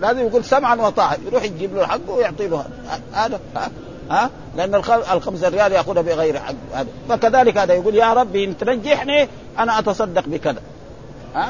لازم 0.00 0.26
يقول 0.26 0.44
سمعا 0.44 0.76
وطاعة. 0.76 1.18
يروح 1.26 1.44
يجيب 1.44 1.76
له 1.76 1.86
حقه 1.86 2.10
ويعطي 2.10 2.48
له. 2.48 2.64
هذا 3.12 3.40
ها؟ 4.10 4.30
لأن 4.56 4.74
الخمسة 5.12 5.48
ريال 5.48 5.72
يأخذها 5.72 6.02
بغير 6.02 6.38
حق. 6.38 6.54
هذا. 6.74 6.88
فكذلك 7.08 7.58
هذا 7.58 7.74
يقول 7.74 7.94
يا 7.94 8.12
ربي 8.12 8.44
إن 8.44 8.58
تنجحني 8.58 9.28
أنا 9.58 9.78
أتصدق 9.78 10.24
بكذا. 10.26 10.62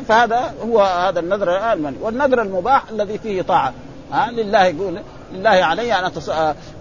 فهذا 0.08 0.54
هو 0.62 0.80
هذا 0.80 1.20
النذر 1.20 1.72
المني. 1.72 1.96
والنذر 2.00 2.42
المباح 2.42 2.90
الذي 2.90 3.18
فيه 3.18 3.42
طاعة. 3.42 3.72
ها 4.12 4.30
لله 4.30 4.64
يقول 4.64 5.00
لله 5.32 5.50
علي 5.50 5.92
أن 5.92 6.10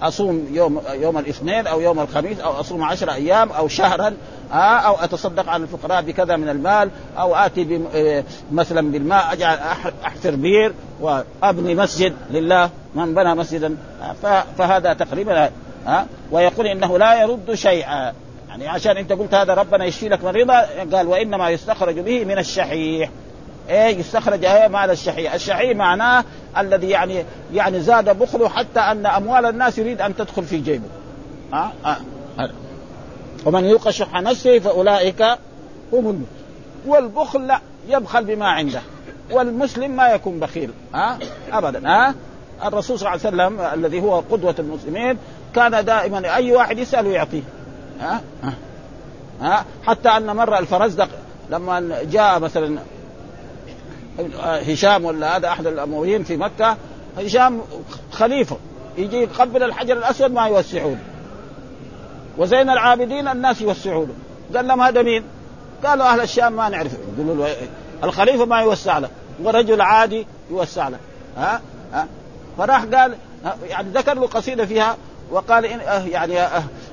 أصوم 0.01 0.47
يوم 0.51 0.81
يوم 0.89 1.17
الاثنين 1.17 1.67
أو 1.67 1.81
يوم 1.81 1.99
الخميس 1.99 2.39
أو 2.39 2.51
أصوم 2.51 2.83
عشر 2.83 3.11
أيام 3.11 3.51
أو 3.51 3.67
شهرا 3.67 4.13
أو 4.53 4.95
أتصدق 4.95 5.49
على 5.49 5.63
الفقراء 5.63 6.01
بكذا 6.01 6.35
من 6.35 6.49
المال 6.49 6.89
أو 7.17 7.35
آتي 7.35 7.81
آه، 7.95 8.23
مثلا 8.51 8.91
بالماء 8.91 9.33
أجعل 9.33 9.57
احفر 10.05 10.35
بير 10.35 10.73
وأبني 11.01 11.75
مسجد 11.75 12.13
لله 12.31 12.69
من 12.95 13.13
بنى 13.13 13.35
مسجدا 13.35 13.77
فهذا 14.57 14.93
تقريبا 14.93 15.49
ها 15.85 16.07
ويقول 16.31 16.67
إنه 16.67 16.97
لا 16.97 17.21
يرد 17.21 17.53
شيئا. 17.53 18.13
يعني 18.49 18.67
عشان 18.67 18.97
أنت 18.97 19.11
قلت 19.11 19.33
هذا 19.33 19.53
ربنا 19.53 19.85
يشفي 19.85 20.09
لك 20.09 20.23
مريضه 20.23 20.53
قال 20.93 21.07
وإنما 21.07 21.49
يستخرج 21.49 21.99
به 21.99 22.25
من 22.25 22.37
الشحيح. 22.37 23.09
إيه 23.69 23.97
يستخرج 23.99 24.45
إيه 24.45 24.67
مال 24.67 24.91
الشحيح، 24.91 25.33
الشحيح 25.33 25.77
معناه 25.77 26.23
الذي 26.57 26.89
يعني 26.89 27.25
يعني 27.53 27.79
زاد 27.79 28.19
بخله 28.19 28.49
حتى 28.49 28.79
أن 28.79 29.05
أموال 29.05 29.45
الناس 29.45 29.77
يريد 29.77 30.01
أن 30.01 30.15
تدخل 30.15 30.43
في 30.43 30.57
جيبه. 30.57 30.87
ها؟ 31.53 31.73
أه. 31.85 31.97
ومن 33.45 33.65
يوق 33.65 33.89
شح 33.89 34.21
نفسه 34.21 34.59
فأولئك 34.59 35.25
هم 35.93 36.25
والبخل 36.85 37.47
لا 37.47 37.59
يبخل 37.87 38.25
بما 38.25 38.47
عنده 38.47 38.81
والمسلم 39.31 39.91
ما 39.91 40.07
يكون 40.07 40.39
بخيل. 40.39 40.71
ها؟ 40.93 41.19
ابدا. 41.51 41.89
ها؟ 41.89 42.15
الرسول 42.65 42.99
صلى 42.99 43.13
الله 43.13 43.19
عليه 43.25 43.35
وسلم 43.35 43.79
الذي 43.79 44.01
هو 44.01 44.19
قدوة 44.19 44.55
المسلمين 44.59 45.17
كان 45.55 45.85
دائما 45.85 46.35
أي 46.35 46.51
واحد 46.51 46.77
يساله 46.77 47.09
يعطيه 47.09 47.43
ها؟ 47.99 48.21
ها, 48.43 48.53
ها؟ 49.41 49.65
حتى 49.83 50.09
أن 50.09 50.35
مره 50.35 50.59
الفرزدق 50.59 51.09
لما 51.49 52.03
جاء 52.03 52.39
مثلا 52.39 52.79
هشام 54.41 55.05
ولا 55.05 55.37
هذا 55.37 55.47
أحد 55.47 55.67
الأمويين 55.67 56.23
في 56.23 56.37
مكة. 56.37 56.77
هشام 57.17 57.61
خليفة. 58.11 58.57
يجي 58.97 59.17
يقبل 59.17 59.63
الحجر 59.63 59.97
الأسود 59.97 60.31
ما 60.31 60.47
يوسعون. 60.47 60.99
وزين 62.37 62.69
العابدين 62.69 63.27
الناس 63.27 63.61
يوسعون. 63.61 64.13
قال 64.55 64.67
لهم 64.67 64.81
هذا 64.81 65.01
مين؟ 65.01 65.23
قالوا 65.85 66.05
أهل 66.05 66.21
الشام 66.21 66.53
ما 66.53 66.69
نعرف. 66.69 66.91
يقولوا 67.17 67.47
له 67.47 67.55
الخليفة 68.03 68.45
ما 68.45 68.61
يوسع 68.61 68.97
له. 68.97 69.09
ورجل 69.43 69.81
عادي 69.81 70.27
يوسع 70.51 70.87
له. 70.87 70.97
ها؟ 71.37 71.61
ها؟ 71.93 72.07
فراح 72.57 72.83
قال 72.83 73.15
يعني 73.69 73.89
ذكر 73.89 74.13
له 74.13 74.27
قصيدة 74.27 74.65
فيها 74.65 74.97
وقال 75.31 75.65
إن 75.65 75.79
يعني 76.11 76.47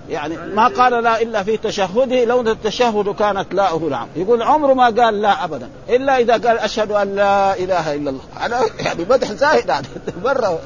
يعني 0.09 0.37
ما 0.37 0.69
قال 0.69 1.03
لا 1.03 1.23
إلا 1.23 1.43
في 1.43 1.57
تشهده 1.57 2.25
لو 2.25 2.41
التشهد 2.41 3.09
كانت 3.09 3.55
لاؤه 3.55 3.91
نعم. 3.91 4.09
يقول 4.17 4.43
عمره 4.43 4.75
ما 4.75 4.85
قال 4.85 5.23
لا 5.23 5.45
ابدا. 5.45 5.69
إلا 5.89 6.19
إذا 6.19 6.33
قال 6.33 6.59
أشهد 6.59 6.93
أن 6.93 7.15
لا 7.15 7.59
إله 7.59 7.95
إلا 7.95 8.11
الله. 8.11 8.23
أنا 8.47 8.61
يعني 8.81 9.05
مدح 9.11 9.33
زاهد 9.33 9.69
يعني 9.69 9.87
مرة. 10.25 10.59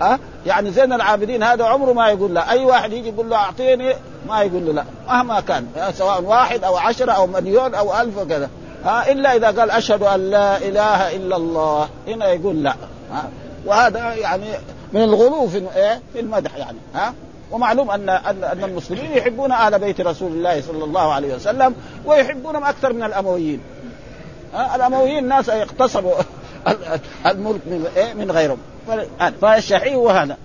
ها؟ 0.00 0.18
يعني 0.46 0.70
زين 0.70 0.92
العابدين 0.92 1.42
هذا 1.42 1.64
عمره 1.64 1.92
ما 1.92 2.08
يقول 2.08 2.34
لا. 2.34 2.50
أي 2.50 2.64
واحد 2.64 2.92
يجي 2.92 3.08
يقول 3.08 3.30
له 3.30 3.36
أعطيني 3.36 3.94
ما 4.28 4.42
يقول 4.42 4.66
له 4.66 4.72
لا. 4.72 4.84
مهما 5.08 5.40
كان. 5.40 5.66
سواء 5.94 6.22
واحد 6.22 6.64
أو 6.64 6.76
عشرة 6.76 7.12
أو 7.12 7.26
مليون 7.26 7.74
أو 7.74 8.00
ألف 8.00 8.18
وكذا 8.18 8.50
ها؟ 8.84 9.12
إلا 9.12 9.36
إذا 9.36 9.46
قال 9.46 9.70
أشهد 9.70 10.02
أن 10.02 10.30
لا 10.30 10.56
إله 10.56 11.16
إلا 11.16 11.36
الله. 11.36 11.88
هنا 12.08 12.28
يقول 12.28 12.62
لا. 12.62 12.74
ها؟ 13.12 13.28
وهذا 13.66 14.14
يعني 14.14 14.46
من 14.92 15.02
الغلو 15.02 15.48
في 15.48 15.62
إيه؟ 15.76 16.00
في 16.12 16.20
المدح 16.20 16.56
يعني. 16.56 16.78
ها؟ 16.94 17.14
ومعلوم 17.50 17.90
ان 17.90 18.08
ان 18.08 18.64
المسلمين 18.64 19.12
يحبون 19.12 19.52
أهل 19.52 19.78
بيت 19.78 20.00
رسول 20.00 20.32
الله 20.32 20.60
صلى 20.60 20.84
الله 20.84 21.12
عليه 21.12 21.34
وسلم 21.34 21.74
ويحبونهم 22.04 22.64
أكثر 22.64 22.92
من 22.92 23.02
الأمويين. 23.02 23.60
الأمويين 24.74 25.28
ناس 25.28 25.48
اقتصبوا 25.48 26.14
الملك 27.26 27.60
من 27.66 27.86
إيه؟ 27.96 28.24
غيرهم. 28.24 28.58
فالشحيح 29.40 29.94
هو 29.94 30.10
هذا. 30.10 30.36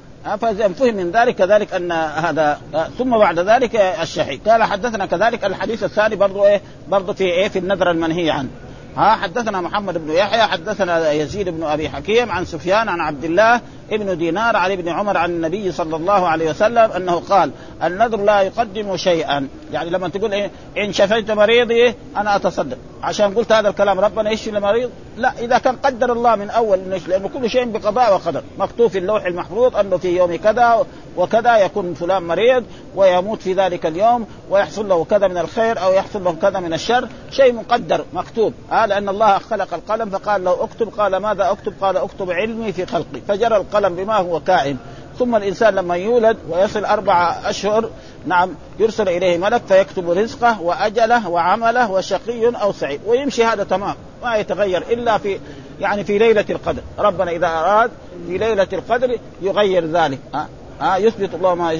فاذا 0.42 0.68
فهم 0.68 0.96
من 0.96 1.12
ذلك 1.12 1.36
كذلك 1.36 1.74
أن 1.74 1.92
هذا 1.92 2.60
ثم 2.98 3.18
بعد 3.18 3.40
ذلك 3.40 3.76
الشحيح. 3.76 4.40
قال 4.48 4.64
حدثنا 4.64 5.06
كذلك 5.06 5.46
الحديث 5.46 5.84
الثاني 5.84 6.16
برضه 6.16 6.48
إيه؟ 6.48 6.62
برضه 6.88 7.14
في 7.14 7.24
إيه؟ 7.24 7.48
في 7.48 7.60
النذر 7.60 7.92
المنهي 7.92 8.32
عنه. 8.32 8.50
ها 8.98 9.16
حدثنا 9.16 9.62
محمد 9.62 9.98
بن 9.98 10.12
يحيى 10.12 10.42
حدثنا 10.42 11.12
يزيد 11.12 11.50
بن 11.50 11.64
أبي 11.64 11.90
حكيم 11.90 12.32
عن 12.32 12.46
سفيان 12.46 12.90
عن 12.90 13.00
عبد 13.00 13.24
الله 13.24 13.62
ابن 13.92 14.18
دينار 14.18 14.56
عن 14.56 14.72
ابن 14.72 14.90
عمر 14.90 15.18
عن 15.18 15.30
النبي 15.30 15.72
صلى 15.72 15.96
الله 15.96 16.28
عليه 16.28 16.50
وسلم 16.50 16.92
أنه 16.92 17.20
قال 17.30 17.52
النذر 17.84 18.18
لا 18.18 18.42
يقدم 18.42 18.98
شيئا. 18.98 19.48
يعني 19.74 19.90
لما 19.90 20.08
تقول 20.08 20.34
إيه 20.34 20.52
إن 20.78 20.94
شفيت 20.94 21.32
مريضي 21.32 21.94
أنا 22.18 22.36
أتصدق. 22.36 22.78
عشان 23.04 23.34
قلت 23.34 23.52
هذا 23.52 23.70
الكلام 23.70 24.00
ربنا 24.00 24.32
يشفي 24.32 24.50
المريض 24.50 24.90
لا 25.18 25.34
إذا 25.40 25.58
كان 25.58 25.76
قدر 25.76 26.14
الله 26.14 26.36
من 26.36 26.50
أول 26.50 26.80
لأنه 27.08 27.30
كل 27.30 27.50
شيء 27.50 27.66
بقضاء 27.66 28.14
وقدر. 28.14 28.44
مكتوب 28.58 28.88
في 28.88 28.98
اللوح 28.98 29.26
المحفوظ 29.26 29.76
أنه 29.76 29.98
في 29.98 30.18
يوم 30.18 30.36
كذا 30.36 30.86
وكذا 31.18 31.58
يكون 31.58 31.94
فلان 31.94 32.24
مريض 32.24 32.64
ويموت 32.96 33.42
في 33.42 33.54
ذلك 33.54 33.86
اليوم 33.86 34.28
ويحصل 34.50 34.90
له 34.90 35.04
كذا 35.04 35.28
من 35.28 35.38
الخير 35.38 35.84
أو 35.84 35.94
يحصل 35.94 36.24
له 36.24 36.34
كذا 36.42 36.60
من 36.60 36.74
الشر. 36.74 37.08
شيء 37.32 37.54
مقدر 37.54 38.06
مكتوب. 38.14 38.54
آه 38.72 38.86
لأن 38.86 39.10
الله 39.10 39.38
خلق 39.38 39.74
القلم 39.74 40.10
فقال 40.10 40.44
له 40.44 40.64
اكتب 40.64 40.90
قال 40.98 41.18
ماذا 41.18 41.52
اكتب؟ 41.52 41.74
قال 41.82 41.98
اكتب 41.98 42.32
علمي 42.32 42.72
في 42.72 42.86
خلقي. 42.86 43.22
فجرى 43.28 43.58
القلم 43.58 43.75
بما 43.80 44.18
هو 44.18 44.40
كائن. 44.40 44.78
ثم 45.20 45.36
الإنسان 45.36 45.76
لما 45.76 45.96
يولد 45.96 46.38
ويصل 46.50 46.86
أربع 46.86 47.36
أشهر 47.46 47.90
نعم 48.26 48.50
يرسل 48.80 49.10
إليه 49.10 49.38
ملك 49.38 49.62
فيكتب 49.68 50.12
رزقه 50.12 50.62
وأجله 50.62 51.30
وعمله 51.30 51.92
وشقي 51.92 52.48
أو 52.48 52.72
سعيد 52.72 53.02
ويمشي 53.06 53.44
هذا 53.44 53.64
تمام 53.64 53.96
ما 54.24 54.36
يتغير 54.36 54.82
إلا 54.82 55.18
في 55.18 55.40
يعني 55.80 56.04
في 56.04 56.18
ليلة 56.18 56.46
القدر. 56.50 56.82
ربنا 57.00 57.32
إذا 57.32 57.48
أراد 57.48 57.92
في 58.28 58.38
ليلة 58.38 58.68
القدر 58.74 59.18
يغير 59.42 59.86
ذلك. 59.86 60.20
ها 60.34 60.48
ها 60.82 60.98
يثبت 60.98 61.34
الله 61.34 61.56
ما 61.56 61.80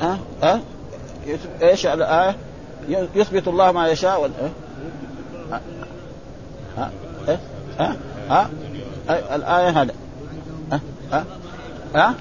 ها 0.00 0.18
ها 0.42 0.60
إيش 1.62 1.86
الايه 1.86 2.36
يثبت 3.14 3.48
الله 3.48 3.72
ما 3.72 3.88
يشاء 3.88 4.20
وال... 4.20 4.30
ها 5.50 5.60
ها 6.76 6.90
ها, 7.78 7.96
ها؟ 8.28 8.50
الآية 9.34 9.68
هذا 9.68 9.92
ها؟ 10.72 11.24
ها؟ 11.94 12.14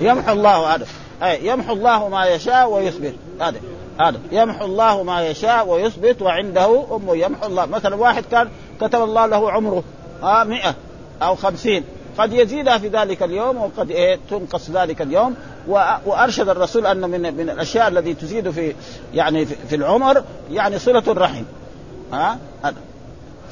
يمحو 0.00 0.32
الله 0.32 0.74
هذا. 0.74 0.86
أي 1.22 1.46
يمحو 1.46 1.72
الله 1.72 2.08
ما 2.08 2.26
يشاء 2.26 2.70
ويثبت. 2.70 3.14
هذا 3.40 3.60
هذا. 4.00 4.20
يمحو 4.32 4.64
الله 4.64 5.02
ما 5.02 5.26
يشاء 5.26 5.68
ويثبت 5.68 6.22
وعنده 6.22 6.84
أمه 6.96 7.16
يمحو 7.16 7.46
الله. 7.46 7.66
مثلا 7.66 7.96
واحد 7.96 8.24
كان 8.30 8.48
كتب 8.80 9.02
الله 9.02 9.26
له 9.26 9.50
عمره 9.50 9.84
آه 10.22 10.44
مئة 10.44 10.74
أو 11.22 11.34
خمسين. 11.34 11.84
قد 12.18 12.32
يزيدها 12.32 12.78
في 12.78 12.88
ذلك 12.88 13.22
اليوم 13.22 13.56
وقد 13.56 13.90
إيه 13.90 14.18
تنقص 14.30 14.70
ذلك 14.70 15.02
اليوم. 15.02 15.34
وأرشد 16.06 16.48
الرسول 16.48 16.86
أن 16.86 17.10
من 17.10 17.34
من 17.34 17.50
الأشياء 17.50 17.88
التي 17.88 18.14
تزيد 18.14 18.50
في 18.50 18.74
يعني 19.14 19.46
في 19.46 19.76
العمر 19.76 20.22
يعني 20.50 20.78
صلة 20.78 21.02
الرحم. 21.08 21.42
ها؟ 22.12 22.38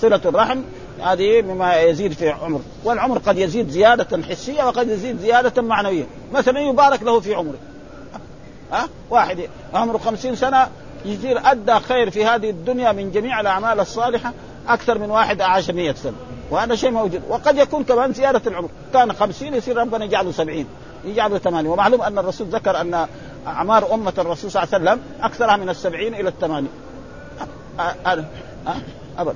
صلة 0.00 0.20
الرحم 0.24 0.60
هذه 1.02 1.42
مما 1.42 1.76
يزيد 1.76 2.12
في 2.12 2.30
عمر 2.30 2.60
والعمر 2.84 3.18
قد 3.18 3.38
يزيد 3.38 3.68
زيادة 3.68 4.22
حسية 4.22 4.64
وقد 4.64 4.88
يزيد 4.88 5.18
زيادة 5.18 5.62
معنوية. 5.62 6.04
مثلا 6.32 6.60
يبارك 6.60 7.02
له 7.02 7.20
في 7.20 7.34
عمره. 7.34 7.58
ها؟ 8.72 8.88
واحد 9.10 9.38
عمره 9.74 9.98
خمسين 9.98 10.36
سنة 10.36 10.68
يصير 11.04 11.40
أدى 11.44 11.74
خير 11.74 12.10
في 12.10 12.24
هذه 12.24 12.50
الدنيا 12.50 12.92
من 12.92 13.12
جميع 13.12 13.40
الأعمال 13.40 13.80
الصالحة 13.80 14.32
أكثر 14.68 14.98
من 14.98 15.10
واحد 15.10 15.40
عاش 15.40 15.70
مئة 15.70 15.94
سنة. 15.94 16.16
وهذا 16.50 16.74
شيء 16.74 16.90
موجود. 16.90 17.22
وقد 17.28 17.58
يكون 17.58 17.84
كمان 17.84 18.12
زيادة 18.12 18.42
العمر. 18.46 18.68
كان 18.92 19.12
خمسين 19.12 19.54
يصير 19.54 19.76
ربنا 19.76 20.04
يجعله 20.04 20.32
سبعين 20.32 20.66
يجعله 21.04 21.38
ثمانين. 21.38 21.70
ومعلوم 21.70 22.02
أن 22.02 22.18
الرسول 22.18 22.46
ذكر 22.46 22.80
أن 22.80 23.06
أعمار 23.46 23.94
أمة 23.94 24.12
الرسول 24.18 24.50
صلى 24.50 24.62
الله 24.62 24.74
عليه 24.74 24.84
وسلم 24.84 25.02
أكثرها 25.22 25.56
من 25.56 25.68
السبعين 25.68 26.14
إلى 26.14 26.28
الثمانين. 26.28 26.70
أبدا. 29.18 29.34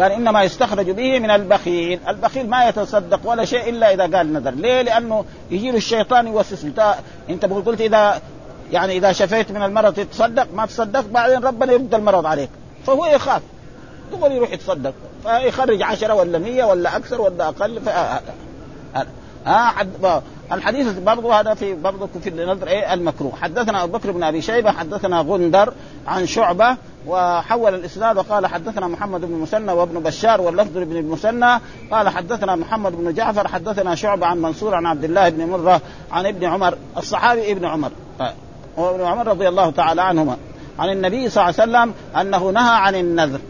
قال 0.00 0.12
إنما 0.12 0.42
يستخرج 0.42 0.90
به 0.90 1.18
من 1.18 1.30
البخيل، 1.30 2.00
البخيل 2.08 2.50
ما 2.50 2.68
يتصدق 2.68 3.20
ولا 3.24 3.44
شيء 3.44 3.68
إلا 3.68 3.94
إذا 3.94 4.16
قال 4.16 4.32
نذر، 4.32 4.50
ليه؟ 4.50 4.82
لأنه 4.82 5.24
يجي 5.50 5.70
له 5.70 5.76
الشيطان 5.76 6.26
يوسوس. 6.26 6.66
انت 7.30 7.44
قلت 7.44 7.80
اذا 7.80 8.20
يعني 8.72 8.96
إذا 8.96 9.12
شفيت 9.12 9.50
من 9.50 9.62
المرض 9.62 9.94
تتصدق 9.94 10.48
ما 10.54 10.66
تصدق 10.66 11.00
بعدين 11.00 11.44
ربنا 11.44 11.72
يرد 11.72 11.94
المرض 11.94 12.26
عليك، 12.26 12.50
فهو 12.86 13.06
يخاف. 13.06 13.42
يقول 14.12 14.32
يروح 14.32 14.52
يتصدق. 14.52 14.94
فيخرج 15.22 15.82
عشرة 15.82 16.14
ولا 16.14 16.38
مية 16.38 16.64
ولا 16.64 16.96
أكثر 16.96 17.20
ولا 17.20 17.48
أقل. 17.48 17.80
ف... 17.80 17.88
الحديث 20.52 20.98
برضه 20.98 21.40
هذا 21.40 21.54
في 21.54 21.74
برضه 21.74 22.08
في 22.22 22.28
النظر 22.28 22.68
إيه؟ 22.68 22.94
المكروه. 22.94 23.32
حدثنا 23.42 23.84
أبو 23.84 23.98
بكر 23.98 24.10
بن 24.10 24.22
أبي 24.22 24.42
شيبة 24.42 24.72
حدثنا 24.72 25.20
غندر 25.20 25.72
عن 26.06 26.26
شعبة 26.26 26.76
وحول 27.06 27.74
الإسناد 27.74 28.18
وقال 28.18 28.46
حدثنا 28.46 28.86
محمد 28.86 29.20
بن 29.20 29.32
مسنى 29.32 29.72
وابن 29.72 30.00
بشار 30.00 30.40
واللفظ 30.40 30.72
بن 30.76 30.96
المثنى 30.96 31.60
قال 31.90 32.08
حدثنا 32.08 32.56
محمد 32.56 32.92
بن 32.92 33.14
جعفر 33.14 33.48
حدثنا 33.48 33.94
شعبة 33.94 34.26
عن 34.26 34.38
منصور 34.38 34.74
عن 34.74 34.86
عبد 34.86 35.04
الله 35.04 35.28
بن 35.28 35.46
مرة 35.46 35.80
عن 36.12 36.26
ابن 36.26 36.44
عمر 36.44 36.78
الصحابي 36.96 37.52
ابن 37.52 37.64
عمر 37.64 37.90
وابن 38.76 39.04
عمر 39.04 39.26
رضي 39.26 39.48
الله 39.48 39.70
تعالى 39.70 40.02
عنهما 40.02 40.36
عن 40.78 40.90
النبي 40.90 41.28
صلى 41.28 41.44
الله 41.44 41.60
عليه 41.60 41.70
وسلم 41.72 41.94
أنه 42.20 42.50
نهى 42.50 42.76
عن 42.76 42.94
النذر. 42.94 43.40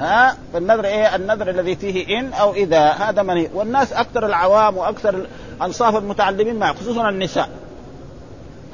ها؟ 0.00 0.36
فالنذر 0.52 0.84
إيه؟ 0.84 1.16
النذر 1.16 1.50
الذي 1.50 1.76
فيه 1.76 2.18
إن 2.18 2.32
أو 2.32 2.52
إذا. 2.52 2.90
هذا 2.90 3.22
منهي 3.22 3.48
والناس 3.54 3.92
أكثر 3.92 4.26
العوام 4.26 4.76
وأكثر 4.76 5.26
انصاف 5.62 5.96
المتعلمين 5.96 6.56
معه 6.56 6.74
خصوصا 6.74 7.08
النساء. 7.08 7.48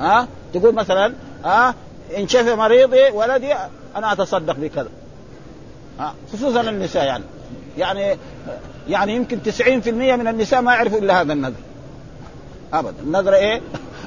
ها؟ 0.00 0.28
تقول 0.54 0.74
مثلا 0.74 1.14
ها؟ 1.44 1.74
إن 2.18 2.28
شفي 2.28 2.54
مريضي 2.54 3.10
ولدي 3.10 3.54
أنا 3.96 4.12
أتصدق 4.12 4.56
بكذا. 4.56 4.88
خصوصا 6.32 6.60
النساء 6.60 7.04
يعني. 7.04 7.24
يعني 7.78 8.18
يعني 8.88 9.14
يمكن 9.14 9.38
90% 9.42 9.88
من 9.88 10.28
النساء 10.28 10.62
ما 10.62 10.74
يعرفوا 10.74 10.98
إلا 10.98 11.20
هذا 11.20 11.32
النذر. 11.32 11.60
ابدا. 12.72 12.94
النذر 13.02 13.34
إيه؟ 13.34 13.60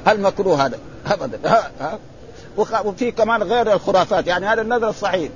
المكروه 0.08 0.66
هذا. 0.66 0.78
ابدا. 1.06 1.38
وفي 2.84 3.10
كمان 3.10 3.42
غير 3.42 3.72
الخرافات. 3.72 4.26
يعني 4.26 4.46
هذا 4.46 4.62
النذر 4.62 4.88
الصحيح. 4.88 5.30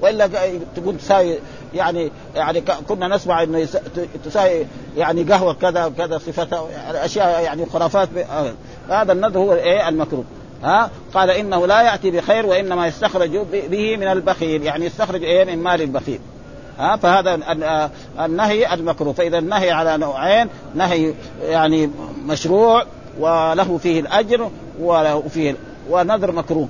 وإلا 0.00 0.28
تقول 0.76 0.98
تساوي 0.98 1.38
يعني 1.74 2.12
يعني 2.34 2.60
كنا 2.60 3.08
نسمع 3.08 3.42
إنه 3.42 3.68
تساوي 4.24 4.66
يعني 4.96 5.22
قهوة 5.22 5.54
كذا 5.54 5.84
وكذا 5.84 6.18
صفتها 6.18 6.68
أشياء 7.04 7.42
يعني 7.42 7.66
خرافات 7.66 8.08
هذا 8.90 9.12
النذر 9.12 9.38
هو 9.38 9.54
إيه؟ 9.54 9.88
المكروه. 9.88 10.24
ها؟ 10.64 10.90
قال 11.14 11.30
إنه 11.30 11.66
لا 11.66 11.82
يأتي 11.82 12.10
بخير 12.10 12.46
وإنما 12.46 12.86
يستخرج 12.86 13.36
به 13.70 13.96
من 13.96 14.06
البخيل. 14.06 14.62
يعني 14.62 14.84
يستخرج 14.84 15.24
إيه؟ 15.24 15.44
من 15.44 15.62
مال 15.62 15.82
البخيل. 15.82 16.20
ها؟ 16.78 16.96
فهذا 16.96 17.38
النهي 18.20 18.74
المكروه. 18.74 19.12
فإذا 19.12 19.38
النهي 19.38 19.70
على 19.70 19.96
نوعين 19.96 20.48
نهي 20.74 21.14
يعني 21.42 21.90
مشروع 22.26 22.84
وله 23.18 23.78
فيه 23.82 24.00
الأجر 24.00 24.50
وله 24.80 25.22
فيه 25.22 25.56
ونذر 25.90 26.32
مكروه. 26.32 26.68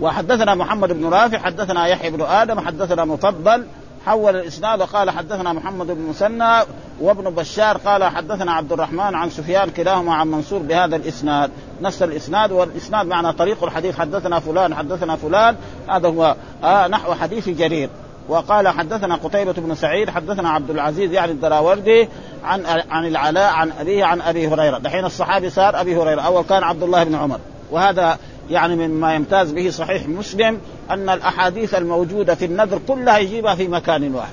وحدثنا 0.00 0.54
محمد 0.54 0.92
بن 0.92 1.06
رافع 1.06 1.38
حدثنا 1.38 1.86
يحيى 1.86 2.10
بن 2.10 2.22
آدم 2.22 2.60
حدثنا 2.60 3.04
مفضل 3.04 3.66
حول 4.06 4.36
الإسناد 4.36 4.80
وقال 4.80 5.10
حدثنا 5.10 5.52
محمد 5.52 5.86
بن 5.86 6.02
مسنى 6.02 6.60
وابن 7.00 7.30
بشار 7.30 7.76
قال 7.76 8.04
حدثنا 8.04 8.52
عبد 8.52 8.72
الرحمن 8.72 9.14
عن 9.14 9.30
سفيان 9.30 9.70
كلاهما 9.70 10.14
عن 10.14 10.28
منصور 10.28 10.58
بهذا 10.58 10.96
الإسناد. 10.96 11.50
نفس 11.80 12.02
الإسناد 12.02 12.52
والإسناد 12.52 13.06
معنى 13.06 13.32
طريق 13.32 13.64
الحديث. 13.64 13.98
حدثنا 13.98 14.40
فلان 14.40 14.74
حدثنا 14.74 15.16
فلان. 15.16 15.56
هذا 15.88 16.08
هو 16.08 16.36
آه 16.64 16.88
نحو 16.88 17.14
حديث 17.14 17.48
جرير. 17.48 17.88
وقال 18.28 18.68
حدثنا 18.68 19.14
قتيبة 19.14 19.52
بن 19.52 19.74
سعيد 19.74 20.10
حدثنا 20.10 20.50
عبد 20.50 20.70
العزيز 20.70 21.12
يعني 21.12 21.32
الدراوردي 21.32 22.08
عن 22.44 22.66
عن 22.90 23.06
العلاء 23.06 23.52
عن 23.52 23.72
أبيه 23.80 24.04
عن 24.04 24.20
أبي 24.20 24.48
هريرة. 24.48 24.78
دحين 24.78 25.04
الصحابي 25.04 25.50
صار 25.50 25.80
أبي 25.80 25.96
هريرة. 25.96 26.20
أول 26.20 26.44
كان 26.44 26.62
عبد 26.62 26.82
الله 26.82 27.04
بن 27.04 27.14
عمر. 27.14 27.38
وهذا 27.70 28.18
يعني 28.50 28.88
مما 28.88 29.14
يمتاز 29.14 29.52
به 29.52 29.70
صحيح 29.70 30.08
مسلم 30.08 30.60
أن 30.90 31.08
الأحاديث 31.08 31.74
الموجودة 31.74 32.34
في 32.34 32.44
النذر 32.44 32.80
كلها 32.88 33.18
يجيبها 33.18 33.54
في 33.54 33.68
مكان 33.68 34.14
واحد. 34.14 34.32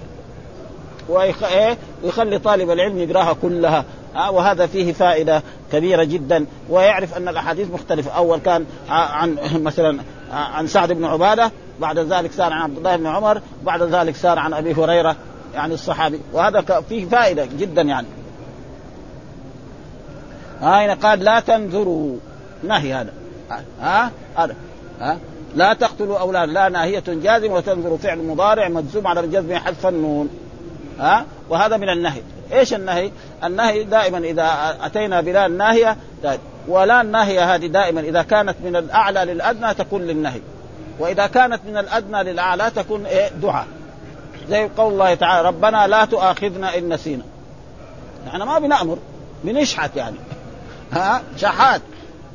ويخلي 1.10 2.32
إيه؟ 2.32 2.38
طالب 2.38 2.69
العلم 2.69 3.00
يقراها 3.00 3.34
كلها. 3.34 3.86
وهذا 4.32 4.67
فيه 4.67 4.93
فائدة 4.93 5.43
كبيرة 5.72 6.04
جدا. 6.04 6.45
ويعرف 6.69 7.17
أن 7.17 7.28
الأحاديث 7.28 7.72
مختلفة. 7.72 8.12
أول 8.12 8.39
كان 8.39 8.65
عن 8.89 9.38
مثلا 9.63 10.00
عن 10.32 10.67
سعد 10.67 10.91
بن 10.91 11.06
عبادة 11.06 11.52
بعد 11.80 12.00
ذلك 12.00 12.32
صار 12.32 12.54
عن 12.54 12.62
عبد 12.62 12.78
الله 12.78 12.95
بن 12.95 13.08
عمر 13.08 13.41
بعد 13.63 13.84
ذلك 13.84 14.15
صار 14.15 14.39
عن 14.39 14.54
أبي 14.54 14.74
هريرة 14.74 15.15
يعني 15.54 15.74
الصحابي. 15.74 16.19
وهذا 16.34 16.62
فيه 16.89 17.06
فائدة 17.06 17.48
جدا 17.60 17.82
يعني. 17.82 18.08
هنا 20.62 20.93
قال 20.93 21.19
لا 21.19 21.39
تنذروا. 21.39 22.17
نهي 22.63 22.93
هذا. 22.93 23.13
ها؟ 23.81 24.12
هذا. 24.38 24.55
ها؟ 25.01 25.17
لا 25.55 25.73
تقتلوا 25.73 26.19
أولاد. 26.19 26.49
لا 26.49 26.69
ناهية 26.69 27.03
جازم 27.07 27.51
وتنظر 27.51 27.97
فعل 27.97 28.17
مضارع 28.17 28.67
مجزوم 28.67 29.07
على 29.07 29.19
الجزم 29.19 29.55
حذف 29.55 29.85
النون. 29.85 30.29
ها؟ 30.99 31.25
وهذا 31.49 31.77
من 31.77 31.89
النهي. 31.89 32.21
إيش 32.53 32.73
النهي؟ 32.73 33.12
النهي 33.43 33.83
دائما 33.83 34.17
إذا 34.17 34.77
أتينا 34.81 35.21
بلا 35.21 35.45
الناهيه 35.45 35.97
ولا 36.67 37.01
الناهيه 37.01 37.55
هذه 37.55 37.67
دائما 37.67 38.01
إذا 38.01 38.21
كانت 38.21 38.55
من 38.63 38.75
الأعلى 38.75 39.33
للأدنى 39.33 39.73
تكون 39.73 40.01
للنهي. 40.01 40.41
وإذا 40.99 41.27
كانت 41.27 41.59
من 41.67 41.77
الأدنى 41.77 42.23
للأعلى 42.23 42.71
تكون 42.75 43.05
إيه؟ 43.05 43.29
دعاء. 43.29 43.67
زي 44.49 44.69
قول 44.77 44.93
الله 44.93 45.13
تعالى 45.13 45.47
ربنا 45.47 45.88
لا 45.88 46.05
تؤاخذنا 46.05 46.77
إن 46.77 46.93
نسينا. 46.93 47.23
إحنا 48.27 48.45
ما 48.45 48.59
بنأمر 48.59 48.97
بنشحت 49.43 49.95
يعني. 49.95 50.17
ها؟ 50.93 51.21
شحات. 51.38 51.81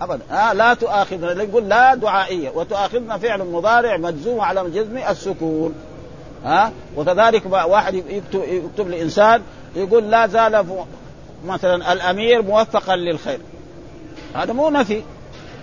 ابدا. 0.05 0.21
آه 0.31 0.53
لا 0.53 0.75
تؤاخذنا. 0.75 1.43
يقول 1.43 1.69
لا 1.69 1.95
دعائية. 1.95 2.51
وتؤاخذنا 2.51 3.19
فعل 3.19 3.45
مضارع 3.45 3.97
مجزوم 3.97 4.41
على 4.41 4.61
الجزم 4.61 4.99
السكون. 4.99 5.75
ها 6.45 6.67
آه 6.67 6.73
وكذلك 6.97 7.43
واحد 7.47 7.95
يكتب, 7.95 8.43
يكتب 8.49 8.89
لإنسان 8.89 9.43
يقول 9.77 10.11
لا 10.11 10.27
زال 10.27 10.65
مثلا 11.47 11.93
الأمير 11.93 12.43
موفقا 12.43 12.97
للخير. 12.97 13.39
هذا 14.35 14.53
مو 14.53 14.71
نفي. 14.71 15.03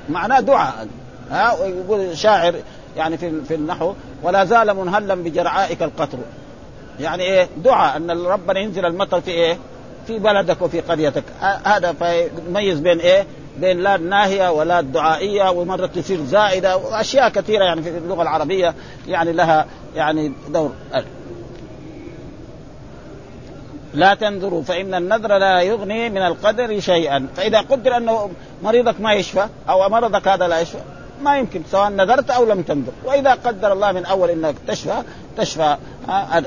معناه 0.10 0.40
دعاء. 0.40 0.88
ها 1.32 1.52
آه 1.52 1.62
ويقول 1.62 2.18
شاعر 2.18 2.56
يعني 2.98 3.18
في 3.18 3.42
في 3.48 3.56
النحو 3.56 3.94
ولا 4.24 4.46
زال 4.46 4.74
منهلا 4.74 5.16
بجرعائك 5.16 5.84
القطر. 5.84 6.18
يعني 7.00 7.24
إيه؟ 7.24 7.48
دعاء. 7.58 7.98
أن 7.98 8.12
ربنا 8.12 8.60
ينزل 8.60 8.86
المطر 8.86 9.22
في 9.22 9.32
إيه؟ 9.32 9.58
في 10.08 10.20
بلدك 10.20 10.62
وفي 10.62 10.80
قريتك. 10.80 11.24
هذا 11.64 11.94
فيميز 11.94 12.80
بين 12.80 13.00
إيه؟ 13.00 13.26
بين 13.60 13.80
لا 13.80 13.96
الناهيه 13.96 14.52
ولا 14.52 14.80
الدعائيه 14.80 15.50
ومرة 15.50 15.86
تصير 15.86 16.20
زائدة 16.26 16.78
وأشياء 16.78 17.30
كثيرة 17.30 17.64
يعني 17.64 17.82
في 17.82 17.90
اللغة 17.90 18.22
العربية 18.22 18.76
يعني 19.08 19.32
لها 19.32 19.66
يعني 19.96 20.34
دور. 20.50 20.72
لا 23.94 24.14
تنذروا 24.14 24.64
فإن 24.64 24.94
النذر 24.94 25.38
لا 25.38 25.62
يغني 25.62 26.10
من 26.10 26.22
القدر 26.22 26.80
شيئا. 26.80 27.28
فإذا 27.36 27.60
قدر 27.62 27.98
أنه 27.98 28.30
مريضك 28.64 29.02
ما 29.02 29.14
يشفى 29.14 29.48
أو 29.70 29.90
مرضك 29.90 30.28
هذا 30.28 30.48
لا 30.48 30.60
يشفى 30.60 30.78
ما 31.22 31.38
يمكن 31.38 31.62
سواء 31.72 31.90
نذرت 31.90 32.30
أو 32.30 32.46
لم 32.46 32.62
تنذر. 32.62 32.92
وإذا 33.06 33.32
قدر 33.32 33.74
الله 33.74 33.92
من 33.92 34.06
أول 34.06 34.30
أنك 34.30 34.56
تشفى 34.68 35.04
تشفى. 35.38 35.78
آه 36.10 36.44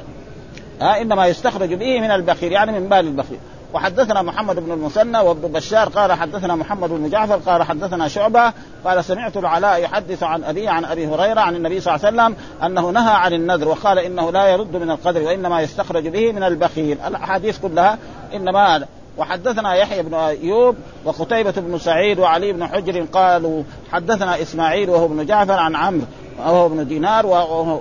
آه 0.83 1.03
إنما 1.03 1.27
يستخرج 1.27 1.75
به 1.75 2.01
من 2.01 2.11
البخيل 2.11 2.53
يعني 2.53 2.73
من 2.73 2.89
بال 2.89 2.99
البخيل. 2.99 3.39
وحدثنا 3.75 4.23
محمد 4.23 4.57
بن 4.57 4.73
المثنى 4.73 5.19
وابن 5.19 5.53
بشار 5.53 5.89
قال 5.89 6.13
حدثنا 6.13 6.55
محمد 6.55 6.91
بن 6.91 7.11
جعفر 7.11 7.37
قال 7.37 7.63
حدثنا 7.63 8.09
شعبة 8.09 8.53
قال 8.85 9.05
سمعت 9.05 9.37
العلاء 9.37 9.83
يحدث 9.83 10.23
عن 10.23 10.45
أبي 10.45 10.69
عن 10.69 10.85
أبي 10.85 11.07
هريرة 11.07 11.41
عن 11.41 11.57
النبي 11.57 11.81
صلى 11.81 11.95
الله 11.95 12.07
عليه 12.07 12.17
وسلم 12.17 12.37
أنه 12.65 12.91
نهى 12.91 13.15
عن 13.15 13.33
النذر 13.33 13.69
وقال 13.69 13.99
إنه 13.99 14.31
لا 14.31 14.47
يرد 14.47 14.77
من 14.77 14.91
القدر 14.91 15.23
وإنما 15.23 15.61
يستخرج 15.61 16.09
به 16.09 16.33
من 16.33 16.43
البخيل. 16.43 16.99
الأحاديث 17.01 17.59
كلها 17.59 17.99
إنما 18.35 18.87
وحدثنا 19.19 19.75
يحيى 19.75 20.03
بن 20.03 20.15
أيوب 20.15 20.77
وقتيبة 21.05 21.55
بن 21.57 21.79
سعيد 21.79 22.19
وعلي 22.19 22.53
بن 22.53 22.67
حجر 22.67 23.07
قالوا 23.13 23.63
حدثنا 23.93 24.43
إسماعيل 24.43 24.91
وهو 24.91 25.07
ابن 25.07 25.27
جعفر 25.27 25.53
عن 25.53 25.77
عمرو 25.77 26.07
وهو 26.39 26.67
ابن 26.67 26.87
دينار 26.87 27.27
وهو 27.27 27.79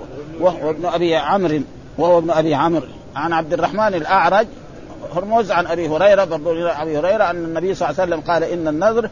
ابن 0.70 0.86
أبي 0.86 1.16
عمرو 1.16 1.60
وهو 1.98 2.18
ابن 2.18 2.30
أبي 2.30 2.54
عمرو. 2.54 2.86
عن 3.16 3.32
عبد 3.32 3.52
الرحمن 3.52 3.94
الأعرج 3.94 4.46
هرمز 5.18 5.50
عن 5.50 5.66
أبي 5.66 5.88
هريرة 5.88 6.24
برضو 6.24 6.66
أبي 6.68 6.98
هريرة 6.98 7.30
أن 7.30 7.44
النبي 7.44 7.74
صلى 7.74 7.90
الله 7.90 8.00
عليه 8.00 8.12
وسلم 8.12 8.32
قال 8.32 8.44
إن 8.44 8.68
النذر 8.68 9.10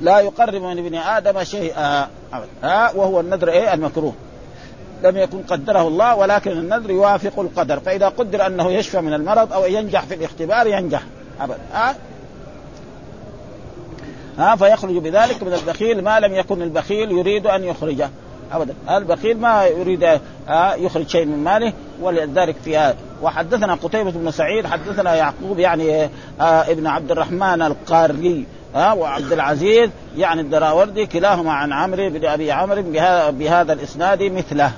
لا 0.00 0.20
يقرب 0.20 0.62
من 0.62 0.78
ابن 0.78 0.94
آدم 0.94 1.44
شيئا 1.44 2.08
ها 2.62 2.92
وهو 2.94 3.20
النذر 3.20 3.48
إيه؟ 3.48 3.74
المكروه. 3.74 4.14
لم 5.02 5.16
يكن 5.16 5.42
قدره 5.42 5.88
الله 5.88 6.14
ولكن 6.14 6.50
النذر 6.50 6.90
يوافق 6.90 7.40
القدر. 7.40 7.80
فإذا 7.80 8.08
قدر 8.08 8.46
أنه 8.46 8.70
يشفى 8.72 9.00
من 9.00 9.14
المرض 9.14 9.52
أو 9.52 9.64
ينجح 9.64 10.04
في 10.04 10.14
الاختبار 10.14 10.66
ينجح 10.66 11.02
أبدا. 11.40 11.58
ها؟ 11.72 11.96
ها 14.38 14.56
فيخرج 14.56 14.98
بذلك 14.98 15.42
من 15.42 15.52
البخيل 15.52 16.04
ما 16.04 16.20
لم 16.20 16.34
يكن 16.34 16.62
البخيل 16.62 17.12
يريد 17.12 17.46
أن 17.46 17.64
يخرجه. 17.64 18.10
ابدا. 18.52 18.74
البخيل 18.90 19.40
ما 19.40 19.64
يريد 19.66 20.20
يخرج 20.76 21.08
شيء 21.08 21.24
من 21.24 21.44
ماله 21.44 21.72
ولذلك 22.00 22.56
في 22.64 22.76
هذا. 22.76 22.96
وحدثنا 23.22 23.74
قتيبة 23.74 24.10
بن 24.10 24.30
سعيد 24.30 24.66
حدثنا 24.66 25.14
يعقوب 25.14 25.58
يعني 25.58 26.08
ابن 26.40 26.86
عبد 26.86 27.10
الرحمن 27.10 27.62
القاري 27.62 28.46
ها 28.74 28.92
وعبد 28.92 29.32
العزيز 29.32 29.90
يعني 30.16 30.40
الدراوردي 30.40 31.06
كلاهما 31.06 31.52
عن 31.52 31.72
عمرو 31.72 32.10
بن 32.10 32.26
أبي 32.26 32.52
عمرو 32.52 32.82
بهذا 33.30 33.72
الإسناد 33.72 34.22
مثله. 34.22 34.72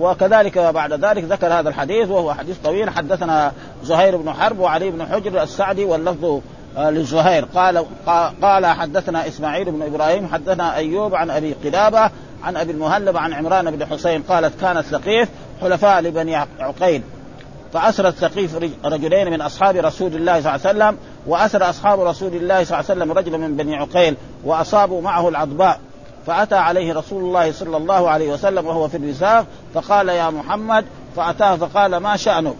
وكذلك 0.00 0.58
بعد 0.58 0.92
ذلك 1.04 1.24
ذكر 1.24 1.46
هذا 1.46 1.68
الحديث 1.68 2.08
وهو 2.08 2.34
حديث 2.34 2.56
طويل. 2.64 2.90
حدثنا 2.90 3.52
زهير 3.84 4.16
بن 4.16 4.32
حرب 4.32 4.58
وعلي 4.58 4.90
بن 4.90 5.06
حجر 5.06 5.42
السعدي 5.42 5.84
واللفظ 5.84 6.40
لزهير 6.78 7.44
قال 7.44 7.84
قال 8.42 8.66
حدثنا 8.66 9.28
إسماعيل 9.28 9.70
بن 9.70 9.82
إبراهيم 9.82 10.28
حدثنا 10.32 10.76
أيوب 10.76 11.14
عن 11.14 11.30
أبي 11.30 11.52
قلابة 11.52 12.10
عن 12.42 12.56
أبي 12.56 12.72
المهلب 12.72 13.16
عن 13.16 13.32
عمران 13.32 13.70
بن 13.70 13.86
حسين 13.86 14.22
قالت 14.22 14.60
كانت 14.60 14.86
ثقيف 14.86 15.28
حلفاء 15.60 16.00
لبني 16.00 16.36
عقيل. 16.60 17.02
فأسرت 17.72 18.14
ثقيف 18.14 18.56
رجلين 18.84 19.30
من 19.30 19.40
أصحاب 19.40 19.76
رسول 19.76 20.14
الله 20.14 20.40
صلى 20.40 20.54
الله 20.54 20.66
عليه 20.66 20.78
وسلم 20.78 20.96
وأسر 21.26 21.70
أصحاب 21.70 22.00
رسول 22.00 22.34
الله 22.34 22.64
صلى 22.64 22.78
الله 22.78 22.90
عليه 22.90 23.02
وسلم 23.02 23.12
رجلا 23.12 23.36
من 23.36 23.56
بني 23.56 23.76
عقيل 23.76 24.16
وأصابوا 24.44 25.02
معه 25.02 25.28
العضباء. 25.28 25.80
فأتى 26.26 26.54
عليه 26.54 26.94
رسول 26.94 27.24
الله 27.24 27.52
صلى 27.52 27.76
الله 27.76 28.10
عليه 28.10 28.32
وسلم 28.32 28.66
وهو 28.66 28.88
في 28.88 28.96
الوساق 28.96 29.46
فقال 29.74 30.08
يا 30.08 30.30
محمد 30.30 30.84
فأتاه 31.16 31.56
فقال 31.56 31.96
ما 31.96 32.16
شأنك؟ 32.16 32.54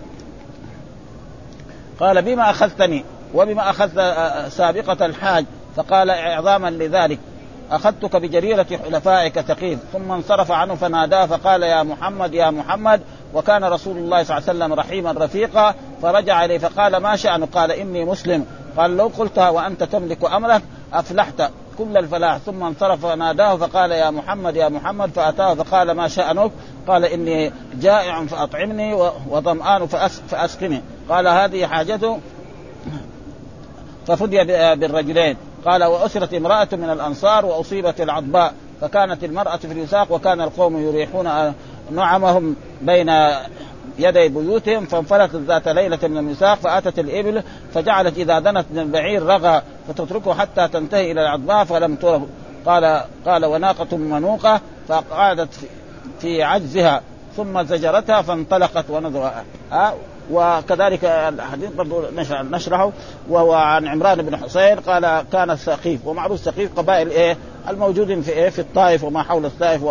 قال 2.00 2.22
بما 2.22 2.50
أخذتني 2.50 3.04
وبما 3.34 3.70
أخذت 3.70 3.98
سابقة 4.52 5.06
الحاج 5.06 5.44
فقال 5.76 6.10
إعظاما 6.10 6.70
لذلك. 6.70 7.18
أخذتك 7.70 8.16
بجريرة 8.16 8.66
حلفائك 8.85 9.40
ثقيف 9.40 9.78
ثم 9.92 10.12
انصرف 10.12 10.52
عنه 10.52 10.74
فناداه 10.74 11.26
فقال 11.26 11.62
يا 11.62 11.83
محمد 11.83 12.35
يا 12.35 12.50
محمد. 12.50 13.00
وكان 13.35 13.64
رسول 13.64 13.96
الله 13.96 14.22
صلى 14.22 14.38
الله 14.38 14.48
عليه 14.48 14.59
وسلم 14.59 14.72
رحيما 14.72 15.12
رفيقا. 15.12 15.74
فرجع 16.02 16.44
إليه 16.44 16.59
فقال 16.59 16.96
ما 16.96 17.16
شأنه 17.16 17.46
قال 17.46 17.72
إني 17.72 18.04
مسلم. 18.04 18.46
قال 18.77 18.96
لو 18.96 19.10
قلتها 19.19 19.50
وأنت 19.50 19.83
تملك 19.83 20.25
أمرك 20.25 20.62
أفلحت 20.92 21.50
كل 21.79 21.96
الفلاح. 21.96 22.38
ثم 22.38 22.62
انصرف 22.62 23.06
فناداه 23.06 23.56
فقال 23.56 23.90
يا 23.90 24.10
محمد 24.10 24.56
يا 24.56 24.69
محمد. 24.69 25.10
فأتاه 25.10 25.54
فقال 25.54 25.90
ما 25.90 26.08
شأنك؟ 26.08 26.50
قال 26.88 27.04
إني 27.04 27.52
جائع 27.75 28.25
فأطعمني 28.27 28.94
وظمآن 29.31 29.87
فأسقني. 30.29 30.83
قال 31.08 31.29
هذه 31.29 31.66
حاجته؟ 31.66 32.21
ففدي 34.06 34.44
بالرجلين. 34.75 35.37
قال 35.65 35.85
وأسرت 35.85 36.35
امرأة 36.35 36.69
من 36.73 36.90
الأنصار 36.90 37.46
وأصيبت 37.46 38.00
العضباء 38.00 38.54
فكانت 38.81 39.25
المرأة 39.25 39.56
في 39.56 39.73
الوساق 39.73 40.13
وكان 40.13 40.40
القوم 40.40 40.79
يريحون 40.79 41.54
نعمهم 41.90 42.56
بين 42.83 43.13
يدي 43.98 44.29
بيوتهم 44.29 44.87
فانفلتت 44.87 45.37
ذات 45.37 45.69
ليلة 45.69 45.98
من 46.02 46.19
المساق 46.19 46.54
فأتت 46.54 46.98
الإبل 46.98 47.42
فجعلت 47.75 48.19
إذا 48.19 48.38
دنت 48.38 48.67
من 48.71 48.79
البعير 48.79 49.23
رغى 49.23 49.63
فتتركه 49.88 50.35
حتى 50.35 50.69
تنتهي 50.69 51.13
إلى 51.13 51.23
العضباء 51.23 51.65
فلم 51.65 51.94
تره 51.94 52.27
قال 52.67 53.02
قال 53.27 53.44
وناقة 53.44 53.96
منوقة 53.96 54.61
فقعدت 54.88 55.48
في 56.21 56.42
عجزها 56.42 57.02
ثم 57.37 57.63
زجرتها 57.63 58.23
فانطلقت 58.23 58.90
ونظر 58.90 59.33
ها؟ 59.73 59.94
وكذلك 60.31 61.04
الحديث 61.04 61.70
برضو 61.70 62.02
نشرحه 62.42 62.92
وهو 63.29 63.54
عن 63.54 63.87
عمران 63.87 64.22
بن 64.22 64.37
حسين 64.37 64.81
قال 64.81 65.24
كان 65.33 65.50
السقيف 65.50 66.06
ومعروف 66.06 66.40
سقيف 66.40 66.79
قبائل 66.79 67.10
إيه؟ 67.10 67.37
الموجودين 67.68 68.22
في 68.22 68.33
إيه؟ 68.33 68.50
في 68.50 68.58
الطائف 68.58 69.04
وما 69.04 69.22
حول 69.22 69.46
الطائف 69.46 69.83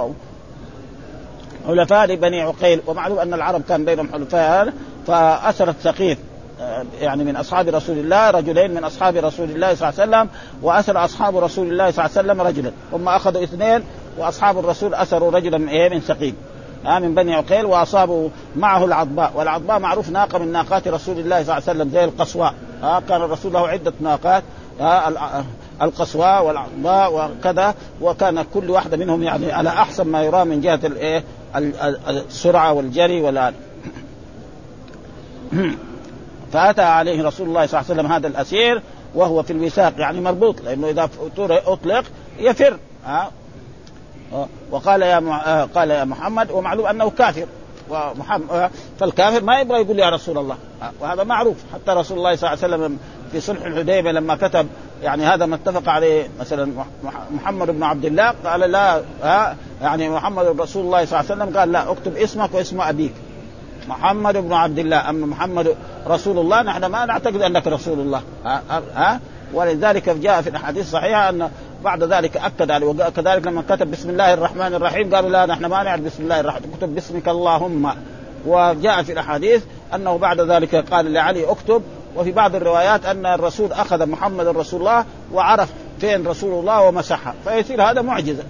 حلفاء 1.67 2.07
لبني 2.07 2.41
عقيل 2.41 2.81
ومعلوم 2.87 3.19
أن 3.19 3.33
العرب 3.33 3.61
كان 3.69 3.85
بينهم 3.85 4.11
حلفاء 4.11 4.73
فأسرت 5.07 5.75
سقيف 5.83 6.17
آه، 6.61 6.85
يعني 7.01 7.23
من 7.23 7.35
أصحاب 7.35 7.67
رسول 7.67 7.97
الله 7.97 8.29
رجلين 8.29 8.73
من 8.73 8.83
أصحاب 8.83 9.15
رسول 9.15 9.49
الله 9.49 9.75
صلى 9.75 9.89
الله 9.89 10.01
عليه 10.01 10.27
وسلم 10.27 10.29
وأسر 10.61 11.05
أصحاب 11.05 11.37
رسول 11.37 11.71
الله 11.71 11.91
صلى 11.91 12.05
الله 12.05 12.17
عليه 12.17 12.27
وسلم 12.27 12.41
رجلا 12.41 12.71
ثم 12.91 13.09
أخذوا 13.09 13.43
اثنين 13.43 13.83
وأصحاب 14.17 14.59
الرسول 14.59 14.93
أسروا 14.93 15.31
رجلا 15.31 15.57
من 15.57 15.69
إيه؟ 15.69 15.89
من 15.89 16.01
سقيف. 16.01 16.35
آه 16.35 16.46
من 16.85 17.15
بني 17.15 17.35
عقيل 17.35 17.65
وأصابوا 17.65 18.29
معه 18.55 18.85
العضباء. 18.85 19.31
والعضباء 19.35 19.79
معروف 19.79 20.09
ناقة 20.09 20.39
من 20.39 20.51
ناقات 20.51 20.87
رسول 20.87 21.19
الله 21.19 21.43
صلى 21.43 21.57
الله 21.57 21.69
عليه 21.69 21.79
وسلم 21.79 21.89
زي 21.89 22.03
القصواء. 22.03 22.53
كان 22.81 23.21
الرسول 23.21 23.53
له 23.53 23.67
عدة 23.67 23.93
ناقات. 23.99 24.43
القصواء 25.81 26.45
والعضباء 26.45 27.13
وكذا. 27.13 27.75
وكان 28.01 28.45
كل 28.53 28.69
واحدة 28.69 28.97
منهم 28.97 29.23
يعني 29.23 29.51
على 29.51 29.69
أحسن 29.69 30.07
ما 30.07 30.23
يرام 30.23 30.47
من 30.47 30.61
جهة 30.61 30.79
الايه 30.83 31.23
السرعة 32.07 32.73
والجري 32.73 33.21
والآن 33.21 33.53
فأتى 36.53 36.81
عليه 36.81 37.23
رسول 37.23 37.47
الله 37.47 37.65
صلى 37.65 37.79
الله 37.79 37.91
عليه 37.91 38.01
وسلم 38.01 38.11
هذا 38.11 38.27
الأسير 38.27 38.81
وهو 39.15 39.43
في 39.43 39.53
الوثاق. 39.53 39.93
يعني 39.97 40.21
مربوط 40.21 40.61
لأنه 40.61 40.89
إذا 40.89 41.09
أطلق 41.37 42.03
يفر. 42.39 42.77
وقال 44.71 45.01
يا 45.01 45.17
آه، 45.17 45.63
قال 45.75 45.91
يا 45.91 46.03
محمد 46.03 46.51
ومعلوم 46.51 46.85
أنه 46.85 47.09
كافر. 47.09 47.45
ومحمد 47.89 48.51
آه، 48.51 48.69
فالكافر 48.99 49.43
ما 49.43 49.59
يبغى 49.59 49.81
يقول 49.81 49.99
يا 49.99 50.09
رسول 50.09 50.37
الله. 50.37 50.57
وهذا 50.99 51.23
معروف. 51.23 51.55
حتى 51.73 51.91
رسول 51.91 52.17
الله 52.17 52.35
صلى 52.35 52.53
الله 52.53 52.63
عليه 52.63 52.75
وسلم 52.75 52.99
في 53.31 53.39
صلح 53.39 53.65
الحديبيه 53.65 54.11
لما 54.11 54.35
كتب 54.35 54.67
يعني 55.03 55.25
هذا 55.25 55.45
ما 55.45 55.55
اتفق 55.55 55.89
عليه 55.89 56.27
مثلا 56.39 56.71
محمد 57.31 57.71
بن 57.71 57.83
عبد 57.83 58.05
الله 58.05 58.33
قال 58.45 58.59
لا 58.59 59.01
ها 59.23 59.55
يعني 59.81 60.09
محمد 60.09 60.61
رسول 60.61 60.85
الله 60.85 61.05
صلى 61.05 61.19
الله 61.19 61.31
عليه 61.31 61.43
وسلم 61.43 61.57
قال 61.57 61.71
لا 61.71 61.91
اكتب 61.91 62.17
اسمك 62.17 62.53
واسم 62.53 62.81
أبيك. 62.81 63.13
محمد 63.87 64.37
بن 64.37 64.53
عبد 64.53 64.79
الله 64.79 65.09
أما 65.09 65.25
محمد 65.25 65.75
رسول 66.07 66.37
الله 66.37 66.61
نحن 66.61 66.85
ما 66.85 67.05
نعتقد 67.05 67.41
أنك 67.41 67.67
رسول 67.67 67.99
الله. 67.99 68.21
ها, 68.45 68.61
ها 68.95 69.19
ولذلك 69.53 70.09
جاء 70.09 70.41
في 70.41 70.49
الأحاديث 70.49 70.85
الصحيحة 70.85 71.29
أن 71.29 71.49
بعد 71.83 72.03
ذلك 72.03 72.37
أكد 72.37 72.71
عليه 72.71 72.87
وكذلك 72.87 73.47
لما 73.47 73.63
كتب 73.69 73.91
بسم 73.91 74.09
الله 74.09 74.33
الرحمن 74.33 74.73
الرحيم 74.73 75.15
قالوا 75.15 75.29
لا 75.29 75.45
نحن 75.45 75.65
ما 75.65 75.83
نعرف 75.83 76.01
بسم 76.01 76.23
الله 76.23 76.39
الرحمن 76.39 76.73
كتب 76.77 76.95
باسمك 76.95 77.27
اللهم. 77.27 77.91
وجاء 78.45 79.03
في 79.03 79.11
الأحاديث 79.11 79.63
أنه 79.95 80.17
بعد 80.17 80.41
ذلك 80.41 80.75
قال 80.75 81.13
لعلي 81.13 81.51
اكتب 81.51 81.81
وفي 82.15 82.31
بعض 82.31 82.55
الروايات 82.55 83.05
أن 83.05 83.25
الرسول 83.25 83.71
أخذ 83.71 84.05
محمد 84.05 84.47
رسول 84.47 84.79
الله 84.79 85.05
وعرف 85.33 85.69
فين 85.99 86.27
رسول 86.27 86.59
الله 86.59 86.81
ومسحها 86.81 87.33
فيصير 87.45 87.83
هذا 87.83 88.01
معجزة. 88.01 88.43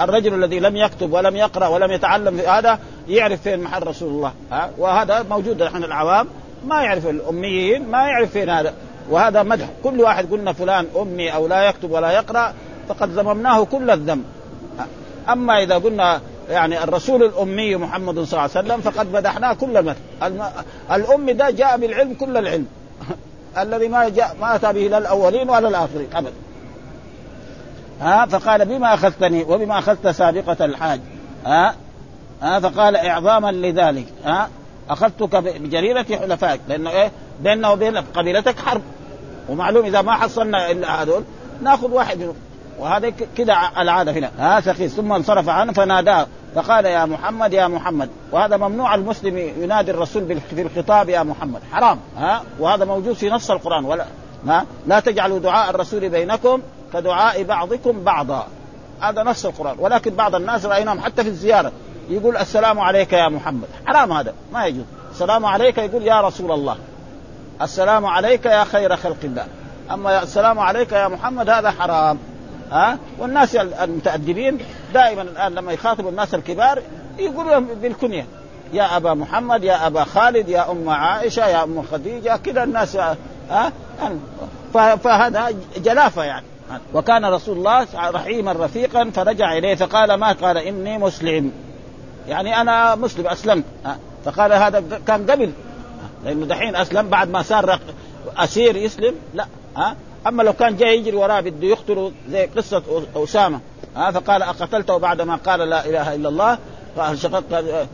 الرجل 0.00 0.34
الذي 0.34 0.60
لم 0.60 0.76
يكتب 0.76 1.12
ولم 1.12 1.36
يقرأ 1.36 1.66
ولم 1.66 1.92
يتعلم 1.92 2.36
في 2.36 2.46
هذا 2.46 2.78
يعرف 3.08 3.42
فين 3.42 3.60
محل 3.60 3.86
رسول 3.86 4.08
الله. 4.08 4.32
ها؟ 4.52 4.70
وهذا 4.78 5.22
موجود 5.30 5.62
نحن 5.62 5.84
العوام. 5.84 6.26
ما 6.66 6.82
يعرف 6.82 7.06
الأميين 7.06 7.90
ما 7.90 7.98
يعرف 7.98 8.30
فين 8.30 8.50
هذا. 8.50 8.74
وهذا 9.10 9.42
مدح. 9.42 9.68
كل 9.84 10.00
واحد 10.00 10.30
قلنا 10.30 10.52
فلان 10.52 10.86
أمي 10.96 11.34
أو 11.34 11.46
لا 11.46 11.62
يكتب 11.62 11.90
ولا 11.90 12.10
يقرأ 12.10 12.54
فقد 12.88 13.08
ذممناه 13.08 13.64
كل 13.64 13.90
الذم 13.90 14.24
أما 15.28 15.62
إذا 15.62 15.74
قلنا 15.74 16.20
يعني 16.48 16.84
الرسول 16.84 17.22
الأمي 17.22 17.76
محمد 17.76 18.14
صلى 18.14 18.32
الله 18.32 18.40
عليه 18.40 18.50
وسلم 18.50 18.80
فقد 18.80 19.12
مدحناه 19.12 19.52
كل 19.52 19.76
المدح. 19.76 19.96
الأمي 20.92 21.32
ده 21.32 21.50
جاء 21.50 21.76
بالعلم 21.78 22.14
كل 22.14 22.36
العلم. 22.36 22.66
الذي 23.62 23.88
ما 23.88 24.08
جاء 24.08 24.36
ما 24.40 24.54
أتى 24.54 24.72
به 24.72 24.80
لا 24.80 24.98
الأولين 24.98 25.50
ولا 25.50 25.68
الآخرين 25.68 26.08
ابدا 26.14 26.32
ها؟ 28.00 28.26
فقال 28.26 28.64
بما 28.64 28.94
أخذتني 28.94 29.42
وبما 29.42 29.78
أخذت 29.78 30.08
سابقة 30.08 30.64
الحاج. 30.64 31.00
ها؟ 31.46 31.74
ها؟ 32.42 32.60
فقال 32.60 32.96
إعظاما 32.96 33.52
لذلك. 33.52 34.06
ها؟ 34.24 34.48
أخذتك 34.90 35.36
بجريرة 35.36 36.06
حلفائك 36.10 36.60
لأنه 36.68 36.90
إيه؟ 36.90 37.10
بيننا 37.40 37.70
وبين 37.70 37.96
قبيلتك 37.96 38.58
حرب. 38.58 38.82
ومعلوم 39.48 39.86
إذا 39.86 40.02
ما 40.02 40.12
حصلنا 40.12 40.70
إلا 40.70 41.02
هذول 41.02 41.24
نأخذ 41.62 41.90
واحد 41.90 42.18
منهم. 42.18 42.34
وهذا 42.78 43.12
كده 43.36 43.54
العادة 43.78 44.12
هنا. 44.12 44.30
ها 44.38 44.60
سخيس 44.60 44.94
ثم 44.94 45.12
انصرف 45.12 45.48
عنه 45.48 45.72
فناداه. 45.72 46.26
فقال 46.54 46.84
يا 46.84 47.04
محمد 47.04 47.52
يا 47.52 47.68
محمد. 47.68 48.10
وهذا 48.32 48.56
ممنوع 48.56 48.94
المسلم 48.94 49.38
ينادي 49.38 49.90
الرسول 49.90 50.40
في 50.50 50.62
الخطاب 50.62 51.08
يا 51.08 51.22
محمد. 51.22 51.60
حرام. 51.72 51.98
ها؟ 52.16 52.42
وهذا 52.58 52.84
موجود 52.84 53.12
في 53.12 53.30
نص 53.30 53.50
القرآن. 53.50 53.84
ولا 53.84 54.04
ها؟ 54.46 54.66
لا 54.86 55.00
تجعلوا 55.00 55.38
دعاء 55.38 55.70
الرسول 55.70 56.08
بينكم 56.08 56.60
كدعاء 56.92 57.42
بعضكم 57.42 58.04
بعضا. 58.04 58.46
هذا 59.00 59.22
نص 59.22 59.46
القرآن. 59.46 59.76
ولكن 59.78 60.14
بعض 60.14 60.34
الناس 60.34 60.66
رأيناهم 60.66 61.00
حتى 61.00 61.22
في 61.22 61.28
الزيارة. 61.28 61.72
يقول 62.10 62.36
السلام 62.36 62.80
عليك 62.80 63.12
يا 63.12 63.28
محمد. 63.28 63.68
حرام 63.86 64.12
هذا. 64.12 64.34
ما 64.52 64.66
يجوز. 64.66 64.84
السلام 65.10 65.46
عليك 65.46 65.78
يقول 65.78 66.02
يا 66.02 66.20
رسول 66.20 66.52
الله. 66.52 66.76
السلام 67.62 68.06
عليك 68.06 68.46
يا 68.46 68.64
خير 68.64 68.96
خلق 68.96 69.16
الله. 69.24 69.46
أما 69.90 70.22
السلام 70.22 70.58
عليك 70.58 70.92
يا 70.92 71.08
محمد 71.08 71.50
هذا 71.50 71.70
حرام. 71.70 72.18
ها؟ 72.72 72.98
والناس 73.18 73.56
المتأدبين 73.56 74.58
دائما 74.94 75.22
الآن 75.22 75.54
لما 75.54 75.72
يخاطبوا 75.72 76.10
الناس 76.10 76.34
الكبار 76.34 76.82
يقولوا 77.18 77.50
لهم 77.50 77.64
بالكنية 77.64 78.26
يا 78.72 78.96
أبا 78.96 79.14
محمد 79.14 79.64
يا 79.64 79.86
أبا 79.86 80.04
خالد 80.04 80.48
يا 80.48 80.70
أم 80.70 80.88
عائشة 80.88 81.46
يا 81.46 81.64
أم 81.64 81.82
خديجة 81.92 82.36
كذا 82.36 82.64
الناس 82.64 82.96
ها؟ 83.50 83.72
فهذا 84.74 85.48
جلافة 85.76 86.24
يعني. 86.24 86.46
وكان 86.94 87.24
رسول 87.24 87.56
الله 87.56 87.86
رحيما 87.94 88.52
رفيقا 88.52 89.10
فرجع 89.14 89.52
إليه 89.52 89.74
فقال 89.74 90.14
ما 90.14 90.32
قال؟ 90.32 90.58
إني 90.58 90.98
مسلم. 90.98 91.52
يعني 92.28 92.60
أنا 92.60 92.94
مسلم 92.94 93.26
أسلمت. 93.26 93.64
فقال 94.24 94.52
هذا 94.52 95.00
كان 95.06 95.30
قبل. 95.30 95.52
لأنه 96.24 96.46
دحين 96.46 96.76
أسلم 96.76 97.08
بعد 97.08 97.30
ما 97.30 97.42
صار 97.42 97.80
أسير 98.36 98.76
يسلم 98.76 99.14
لا 99.34 99.46
ها؟ 99.76 99.96
أما 100.26 100.42
لو 100.42 100.52
كان 100.52 100.76
جاي 100.76 100.98
يجري 100.98 101.16
وراه 101.16 101.40
بده 101.40 101.66
يقتله 101.66 102.12
زي 102.30 102.46
قصة 102.46 102.82
أسامة 103.16 103.60
ها؟ 103.96 104.10
فقال 104.10 104.42
أقتلته 104.42 104.96
بعد 104.96 105.22
ما 105.22 105.36
قال 105.36 105.60
لا 105.60 105.86
إله 105.86 106.14
إلا 106.14 106.28
الله 106.28 106.58
آه، 106.98 107.86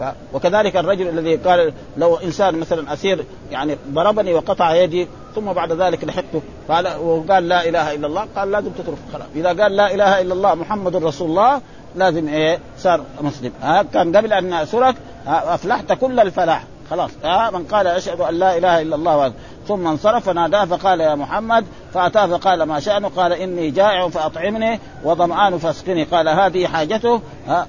آه، 0.00 0.14
وكذلك 0.32 0.76
الرجل 0.76 1.08
الذي 1.08 1.36
قال 1.36 1.72
لو 1.96 2.16
إنسان 2.16 2.58
مثلا 2.58 2.92
أسير 2.92 3.24
يعني 3.50 3.76
ضربني 3.90 4.34
وقطع 4.34 4.74
يدي 4.74 5.08
ثم 5.34 5.52
بعد 5.52 5.72
ذلك 5.72 6.04
لحقته 6.04 6.42
قال 6.68 6.96
وقال 6.96 7.48
لا 7.48 7.68
إله 7.68 7.94
إلا 7.94 8.06
الله 8.06 8.26
قال 8.36 8.50
لازم 8.50 8.70
تترك 8.70 8.98
خلاص. 9.12 9.26
إذا 9.36 9.62
قال 9.62 9.76
لا 9.76 9.94
إله 9.94 10.20
إلا 10.20 10.34
الله 10.34 10.54
محمد 10.54 10.96
رسول 10.96 11.30
الله 11.30 11.60
لازم 11.96 12.28
إيه؟ 12.28 12.58
صار 12.78 13.00
مسلم 13.20 13.52
ها؟ 13.62 13.82
كان 13.82 14.16
قبل 14.16 14.32
أن 14.32 14.52
اسرك 14.52 14.96
أفلحت 15.26 15.92
كل 15.92 16.20
الفلاح. 16.20 16.64
خلاص. 16.90 17.10
ها 17.24 17.50
من 17.50 17.64
قال 17.64 17.86
أشهد 17.86 18.20
أن 18.20 18.34
لا 18.34 18.58
إله 18.58 18.82
إلا 18.82 18.96
الله 18.96 19.32
ثم 19.68 19.86
انصرف 19.86 20.24
فناداه 20.24 20.64
فقال 20.64 21.00
يا 21.00 21.14
محمد 21.14 21.64
فأتاه 21.94 22.26
فقال 22.26 22.62
ما 22.62 22.80
شانه 22.80 23.08
قال 23.08 23.32
إني 23.32 23.70
جائع 23.70 24.08
فأطعمني 24.08 24.80
وظمآن 25.04 25.58
فاسقني. 25.58 26.04
قال 26.04 26.28
هذه 26.28 26.66
حاجته؟ 26.66 27.20
ها 27.46 27.66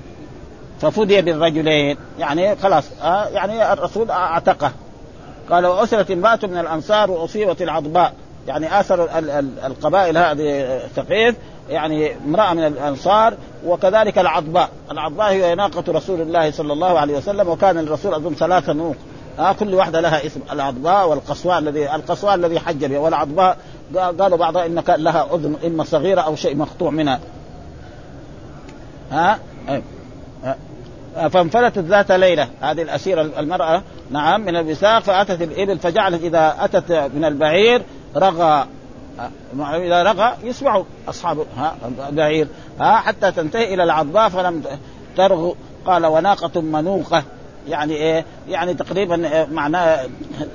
ففدي 0.81 1.21
بالرجلين. 1.21 1.97
يعني 2.19 2.55
خلاص 2.55 2.83
ها 3.01 3.29
يعني 3.29 3.73
الرسول 3.73 4.11
اعتقه. 4.11 4.71
قال 5.49 5.65
وأسرت 5.65 6.11
امرأة 6.11 6.39
من 6.43 6.57
الأنصار 6.57 7.11
وأصيبت 7.11 7.61
العضباء. 7.61 8.13
يعني 8.47 8.79
آثر 8.79 9.09
القبائل 9.65 10.17
هذه 10.17 10.79
ثقيف 10.95 11.35
يعني 11.69 12.15
امرأة 12.25 12.53
من 12.53 12.65
الأنصار 12.65 13.33
وكذلك 13.65 14.17
العضباء، 14.17 14.69
العضباء 14.91 15.31
هي 15.31 15.55
ناقة 15.55 15.83
رسول 15.87 16.21
الله 16.21 16.51
صلى 16.51 16.73
الله 16.73 16.99
عليه 16.99 17.17
وسلم 17.17 17.49
وكان 17.49 17.77
الرسول 17.77 18.13
أظن 18.13 18.33
ثلاثة 18.33 18.73
نوق. 18.73 18.95
آه 19.39 19.53
كل 19.53 19.73
واحدة 19.73 20.01
لها 20.01 20.25
اسم. 20.25 20.39
العضباء 20.51 21.09
والقصواء 21.09 21.59
الذي 21.59 21.95
القصواء 21.95 22.35
الذي 22.35 22.59
حج 22.59 22.85
به 22.85 22.99
والعضباء 22.99 23.57
قالوا 23.95 24.37
بعضها 24.37 24.65
ان 24.65 24.79
كان 24.79 25.03
لها 25.03 25.35
أذن 25.35 25.55
إما 25.65 25.83
صغيرة 25.83 26.21
أو 26.21 26.35
شيء 26.35 26.55
مقطوع 26.55 26.89
منها. 26.89 27.19
ها 29.11 29.39
آه؟ 29.69 29.81
آه. 30.45 31.27
فانفلتت 31.27 31.79
ذات 31.79 32.11
ليلة. 32.11 32.47
هذه 32.61 32.81
الأسيرة 32.81 33.21
المرأة 33.21 33.81
نعم 34.11 34.41
من 34.41 34.55
الوثاق 34.55 34.99
فأتت 34.99 35.41
الإبل 35.41 35.79
فجعلت 35.79 36.23
إذا 36.23 36.55
أتت 36.59 36.91
من 36.91 37.25
البعير 37.25 37.81
رغى 38.15 38.67
إذا 39.59 40.03
رغى 40.03 40.33
يسمعوا 40.43 40.83
أصحاب 41.09 41.45
البعير 42.09 42.47
ها 42.79 42.95
حتى 42.97 43.31
تنتهي 43.31 43.73
إلى 43.73 43.83
العضباء 43.83 44.29
فلم 44.29 44.63
ترغ. 45.17 45.53
قال 45.85 46.05
وناقة 46.05 46.61
منوقة. 46.61 47.23
يعني 47.67 47.93
إيه؟ 47.93 48.25
يعني 48.47 48.73
تقريبا 48.73 49.45
معناه 49.51 50.05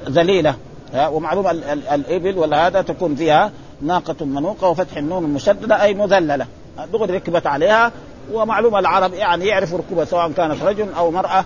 ذليلة. 0.08 0.54
ومعلوم 0.96 1.46
الإبل 1.92 2.38
ولا 2.38 2.66
هذا 2.66 2.82
تكون 2.82 3.14
فيها 3.14 3.52
ناقة 3.82 4.24
منوقة 4.24 4.68
وفتح 4.68 4.96
النون 4.96 5.24
المشددة 5.24 5.82
أي 5.82 5.94
مذللة. 5.94 6.46
دغري 6.92 7.16
ركبت 7.16 7.46
عليها 7.46 7.92
ومعلوم 8.32 8.76
العرب 8.76 9.14
يعني 9.14 9.46
يعرف 9.46 9.74
ركوبها 9.74 10.04
سواء 10.04 10.32
كانت 10.32 10.62
رجل 10.62 10.92
أو 10.96 11.10
مرأة. 11.10 11.44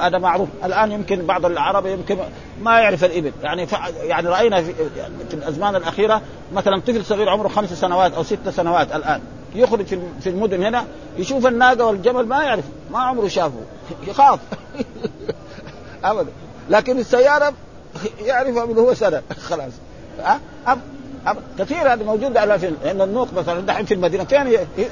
هذا 0.00 0.18
معروف. 0.18 0.48
الآن 0.64 0.92
يمكن 0.92 1.26
بعض 1.26 1.46
العرب 1.46 1.86
يمكن 1.86 2.18
ما 2.62 2.80
يعرف 2.80 3.04
الإبل. 3.04 3.32
يعني 3.42 3.66
يعني 4.02 4.28
رأينا 4.28 4.62
في, 4.62 4.74
في 5.28 5.34
الأزمان 5.34 5.76
الأخيرة 5.76 6.22
مثلا 6.54 6.80
طفل 6.80 7.04
صغير 7.04 7.28
عمره 7.28 7.48
خمس 7.48 7.72
سنوات 7.72 8.14
أو 8.14 8.22
ست 8.22 8.48
سنوات 8.48 8.92
الآن 8.92 9.20
يخرج 9.54 9.86
في 10.20 10.30
المدن 10.30 10.62
هنا 10.62 10.84
يشوف 11.18 11.46
الناقه 11.46 11.84
والجمل 11.84 12.26
ما 12.26 12.42
يعرف 12.42 12.64
ما 12.90 12.98
عمره 12.98 13.28
شافه. 13.28 13.60
يخاف. 14.06 14.40
ابدا. 16.04 16.30
لكن 16.70 16.98
السيارة 16.98 17.52
يعرفها 18.24 18.64
من 18.64 18.78
هو 18.78 18.94
سنه 18.94 19.22
خلاص. 19.48 19.72
أه؟ 20.20 20.38
كثير 21.58 21.92
هذا 21.92 22.04
موجود 22.04 22.36
على 22.36 22.58
في 22.58 22.72
لأن 22.84 23.00
النوق 23.00 23.28
مثلا 23.36 23.60
دحين 23.60 23.84
في 23.84 23.94
المدينة. 23.94 24.24
كان 24.24 24.46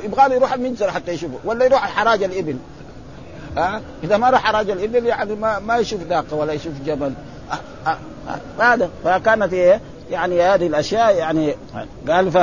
يبغى 0.04 0.28
له 0.28 0.34
يروح 0.34 0.52
المنزل 0.52 0.90
حتى 0.90 1.12
يشوفه 1.12 1.38
ولا 1.44 1.64
يروح 1.64 1.90
حراج 1.90 2.22
الإبل. 2.22 2.56
ها؟ 3.58 3.80
إذا 4.04 4.16
ما 4.16 4.30
راح 4.30 4.42
حراج 4.42 4.70
الإبل 4.70 5.06
يعني 5.06 5.34
ما 5.34 5.58
ما 5.58 5.76
يشوف 5.76 6.02
ناقه 6.08 6.36
ولا 6.36 6.52
يشوف 6.52 6.72
جبل. 6.86 7.12
هذا. 8.58 8.90
فكانت 9.04 9.52
إيه 9.52 9.80
يعني 10.10 10.42
هذه 10.42 10.66
الأشياء 10.66 11.16
يعني 11.16 11.54
قال 12.08 12.32
ف... 12.32 12.38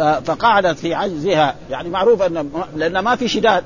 فقعدت 0.00 0.78
في 0.78 0.94
عجزها. 0.94 1.54
يعني 1.70 1.88
معروف 1.88 2.22
أن 2.22 2.50
لأن 2.76 2.98
ما 2.98 3.16
في 3.16 3.28
شداد 3.28 3.64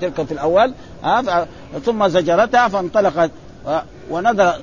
تركب 0.00 0.26
في 0.26 0.32
الأول 0.32 0.74
ها. 1.04 1.46
ثم 1.84 2.08
زجرتها 2.08 2.68
فانطلقت. 2.68 3.30
ونظر 4.10 4.54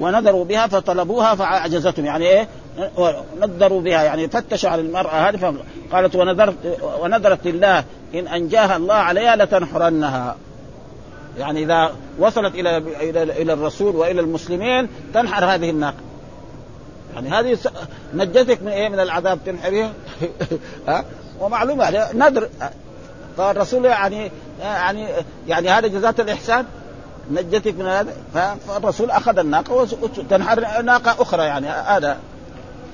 ونظروا 0.00 0.44
بها 0.44 0.66
فطلبوها 0.66 1.34
فأعجزتهم. 1.34 2.04
يعني 2.04 2.26
إيه؟ 2.26 2.48
نظروا 3.40 3.80
بها. 3.80 4.02
يعني 4.02 4.28
فتشوا 4.28 4.70
على 4.70 4.82
المرأة 4.82 5.28
هذه 5.28 5.54
قالت 5.92 6.16
ونذرت 6.16 6.54
ونذرت 7.00 7.46
لله 7.46 7.84
إن 8.14 8.28
أنجاها 8.28 8.76
الله 8.76 8.94
عليها 8.94 9.36
لتنحرنها. 9.36 10.36
يعني 11.38 11.62
إذا 11.62 11.92
وصلت 12.18 12.54
إلى 12.54 12.76
إلى 13.42 13.52
الرسول 13.52 13.96
وإلى 13.96 14.20
المسلمين 14.20 14.88
تنحر 15.14 15.44
هذه 15.44 15.70
الناقة. 15.70 15.96
يعني 17.14 17.28
هذه 17.28 17.58
نجتك 18.14 18.62
من 18.62 18.68
إيه؟ 18.68 18.88
من 18.88 19.00
العذاب 19.00 19.38
تنحريها 19.46 19.92
ها؟ 20.88 21.04
ومعلومة. 21.40 22.12
نذر 22.14 22.48
فالرسول 23.36 23.84
يعني 23.84 24.30
يعني 24.60 25.06
يعني 25.48 25.68
هذا 25.68 25.88
جزاة 25.88 26.14
الإحسان. 26.18 26.64
نجتك 27.30 27.74
من 27.74 27.86
هذا. 27.86 28.14
فالرسول 28.68 29.10
أخذ 29.10 29.38
الناقة 29.38 29.74
وتنحر 29.74 30.82
ناقة 30.82 31.22
أخرى 31.22 31.42
يعني 31.42 31.68
هذا. 31.68 32.18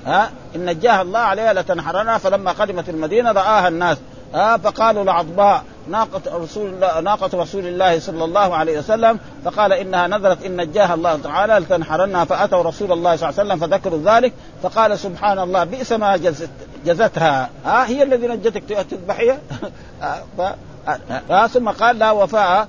ها؟ 0.05 0.29
إن 0.55 0.65
نجاها 0.65 1.01
الله 1.01 1.19
عليها 1.19 1.53
لتنحرنا 1.53 2.17
فلما 2.17 2.51
قدمت 2.51 2.89
المدينة 2.89 3.31
رآها 3.31 3.67
الناس. 3.67 3.97
ها 4.35 4.57
فقالوا 4.57 5.03
لعضباء 5.03 5.63
ناقة 5.89 6.21
رسول 6.37 6.69
الله 6.69 6.99
ناقة 6.99 7.29
رسول 7.41 7.65
الله 7.65 7.99
صلى 7.99 8.23
الله 8.23 8.55
عليه 8.55 8.79
وسلم 8.79 9.19
فقال 9.45 9.73
إنها 9.73 10.07
نذرت 10.07 10.45
إن 10.45 10.61
نجاها 10.61 10.93
الله 10.93 11.19
تعالى 11.23 11.53
لتنحرنها 11.53 12.25
فأتوا 12.25 12.63
رسول 12.63 12.91
الله 12.91 13.15
صلى 13.15 13.29
الله 13.29 13.39
عليه 13.39 13.53
وسلم 13.53 13.69
فذكروا 13.69 13.99
ذلك 14.05 14.33
فقال 14.63 14.99
سبحان 14.99 15.39
الله 15.39 15.63
بئس 15.63 15.91
ما 15.91 16.17
جزت 16.17 16.49
جزتها. 16.85 17.49
ها 17.65 17.87
هي 17.87 18.03
الذي 18.03 18.27
نجتك 18.27 18.63
تذبحيها؟ 18.63 19.39
ثم 21.53 21.69
قال 21.69 21.99
لا 21.99 22.11
وفاء 22.11 22.67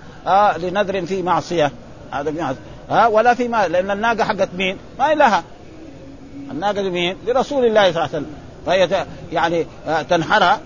لنذر 0.59 1.07
في 1.07 1.23
معصية. 1.23 1.73
هذا 2.11 2.57
ها 2.91 3.07
ولا 3.07 3.35
في 3.35 3.49
ما 3.49 3.69
لأن 3.69 3.91
الناقة 3.91 4.25
حقت 4.25 4.49
مين؟ 4.57 4.79
ما 4.99 5.15
لها. 5.15 5.43
الناقة 6.51 6.81
لمين؟ 6.81 7.17
لرسول 7.27 7.67
الله 7.67 7.93
صلى 7.93 8.05
الله 8.05 8.09
عليه 8.15 8.27
وسلم. 8.27 8.35
فهي 8.67 9.07
يعني 9.33 9.67
تنحرها. 10.11 10.61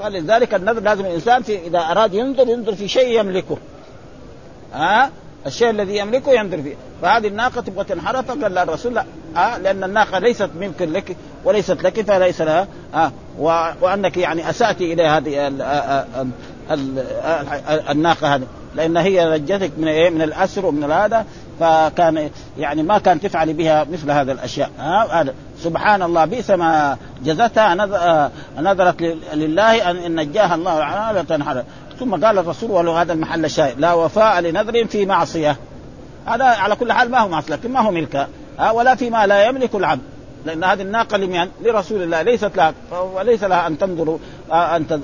فلذلك 0.00 0.54
النذر 0.54 0.80
لازم 0.80 1.06
الإنسان 1.06 1.42
في 1.42 1.58
إذا 1.66 1.78
أراد 1.78 2.14
ينظر 2.14 2.48
ينظر 2.48 2.74
في 2.74 2.88
شيء 2.88 3.20
يملكه. 3.20 3.56
ها؟ 4.74 5.10
الشيء 5.46 5.70
الذي 5.70 5.96
يملكه 5.96 6.32
ينظر 6.32 6.62
فيه. 6.62 6.74
فهذه 7.02 7.26
الناقة 7.26 7.60
تبغى 7.60 7.84
تنحرها 7.84 8.22
فقال 8.22 8.54
لا 8.54 8.62
الرسول 8.62 8.94
لا. 8.94 9.04
آه 9.36 9.58
لأن 9.58 9.84
الناقة 9.84 10.18
ليست 10.18 10.50
ملك 10.60 10.82
لك 10.82 11.16
وليست 11.44 11.82
لك 11.82 12.00
فليس 12.00 12.40
لها. 12.40 12.66
آه 12.94 13.12
وأنك 13.80 14.16
يعني 14.16 14.50
أسأتي 14.50 14.92
إلى 14.92 15.02
هذه 15.02 15.48
ال 15.48 15.62
ال 15.62 16.28
ال 16.70 17.88
الناقة 17.90 18.34
هذه. 18.34 18.46
لأن 18.74 18.96
هي 18.96 19.38
نجتك 19.38 19.70
من 19.78 19.88
إيه؟ 19.88 20.10
من 20.10 20.22
الأسر 20.22 20.66
ومن 20.66 20.92
هذا 20.92 21.26
فكان 21.60 22.30
يعني 22.58 22.82
ما 22.82 22.98
كان 22.98 23.20
تفعل 23.20 23.52
بها 23.52 23.86
مثل 23.92 24.10
هذا 24.10 24.32
الأشياء. 24.32 24.70
هذا. 25.10 25.34
سبحان 25.62 26.02
الله 26.02 26.24
بئس 26.24 26.50
ما 26.50 26.96
جزتها 27.24 27.74
نذرت 28.58 29.02
لله 29.34 29.90
أن 29.90 30.14
نجاها 30.14 30.54
الله 30.54 30.78
تعالى 30.78 31.22
تنحر 31.22 31.64
ثم 32.00 32.24
قال 32.24 32.38
الرسول 32.38 32.70
وله 32.70 33.02
هذا 33.02 33.12
المحل 33.12 33.44
الشاهد 33.44 33.80
لا 33.80 33.92
وفاء 33.92 34.40
لنذر 34.40 34.86
في 34.86 35.06
معصية. 35.06 35.56
هذا 36.26 36.44
على 36.44 36.76
كل 36.76 36.92
حال 36.92 37.10
ما 37.10 37.18
هو 37.18 37.28
معصية 37.28 37.54
لكن 37.54 37.72
ما 37.72 37.80
هو 37.80 37.90
ملكا 37.90 38.28
ولا 38.72 38.94
فيما 38.94 39.26
لا 39.26 39.44
يملك 39.48 39.74
العبد. 39.74 40.02
لأن 40.46 40.64
هذه 40.64 40.82
الناقة 40.82 41.16
لمن؟ 41.16 41.48
لرسول 41.62 42.02
الله. 42.02 42.22
ليست 42.22 42.56
لها 42.56 42.74
وليس 43.14 43.44
لها 43.44 43.66
أن 43.66 43.78
تنظر 43.78 44.18
أن 44.52 45.00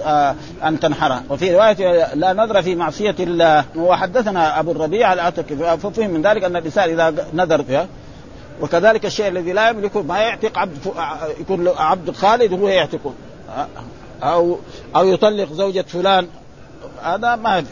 أن 0.65 0.81
تنحرها 0.81 1.23
وفي 1.31 1.55
رواية 1.55 2.15
لا 2.15 2.33
نذر 2.33 2.63
في 2.63 2.75
معصية 2.75 3.17
الله. 3.21 3.65
وحدثنا 3.77 4.61
أبو 4.61 4.73
الربيع 4.73 5.13
العتكي. 5.13 5.57
ففهم 5.57 6.11
من 6.11 6.23
ذلك 6.23 6.45
أن 6.45 6.57
الانسان 6.57 6.91
إذا 6.91 7.15
نذر 7.35 7.63
فيها 7.63 7.87
وكذلك 8.61 9.07
الشيء 9.07 9.29
الذي 9.29 9.53
لا 9.53 9.69
يملكه 9.69 10.03
ما 10.03 10.19
يعتق 10.19 10.59
عبد 10.59 10.79
يكون 11.41 11.69
عبد 11.69 12.11
خالد 12.11 12.53
هو 12.53 12.69
يعتقه. 12.69 13.13
أو 14.23 14.59
أو 14.97 15.09
يطلق 15.09 15.53
زوجة 15.53 15.83
فلان. 15.83 16.29
هذا 17.03 17.37
ما 17.37 17.65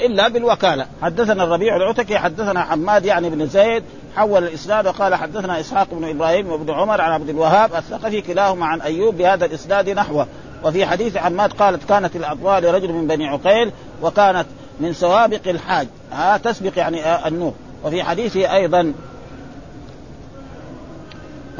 إلا 0.00 0.28
بالوكالة. 0.28 0.86
حدثنا 1.02 1.44
الربيع 1.44 1.76
العتكي 1.76 2.18
حدثنا 2.18 2.64
حماد 2.64 3.04
يعني 3.04 3.30
بن 3.30 3.46
زيد 3.46 3.84
حول 4.16 4.44
الإسناد 4.44 4.86
وقال 4.86 5.14
حدثنا 5.14 5.60
إسحاق 5.60 5.88
بن 5.92 6.08
إبراهيم 6.08 6.50
وابن 6.50 6.70
عمر 6.70 7.00
عن 7.00 7.12
عبد 7.12 7.28
الوهاب 7.28 7.74
الثقفي 7.74 8.20
كلاهما 8.20 8.66
عن 8.66 8.80
أيوب 8.80 9.16
بهذا 9.16 9.44
الإسناد 9.44 9.90
نحوه. 9.90 10.26
وفي 10.64 10.86
حديث 10.86 11.16
حماد 11.16 11.52
قالت 11.52 11.88
كانت 11.88 12.16
الاطوال 12.16 12.62
لرجل 12.62 12.92
من 12.92 13.06
بني 13.06 13.28
عقيل 13.28 13.72
وكانت 14.02 14.46
من 14.80 14.92
سوابق 14.92 15.40
الحاج. 15.46 15.86
ها 16.12 16.36
تسبق 16.36 16.78
يعني 16.78 17.28
النور. 17.28 17.54
وفي 17.84 18.02
حديثه 18.02 18.54
أيضا 18.54 18.92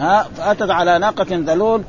ها 0.00 0.28
فأتت 0.36 0.70
على 0.70 0.98
ناقة 0.98 1.26
ذلول 1.30 1.82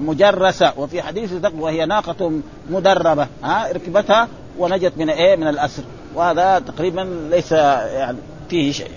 مجرسة. 0.00 0.72
وفي 0.76 1.02
حديث 1.02 1.32
وهي 1.58 1.86
ناقة 1.86 2.32
مدربة. 2.70 3.26
ها 3.44 3.72
ركبتها 3.72 4.28
ونجت 4.58 4.92
من 4.96 5.10
إيه؟ 5.10 5.36
من 5.36 5.48
الأسر. 5.48 5.82
وهذا 6.14 6.58
تقريبا 6.58 7.28
ليس 7.30 7.52
يعني 7.52 8.18
فيه 8.48 8.72
شيء. 8.72 8.90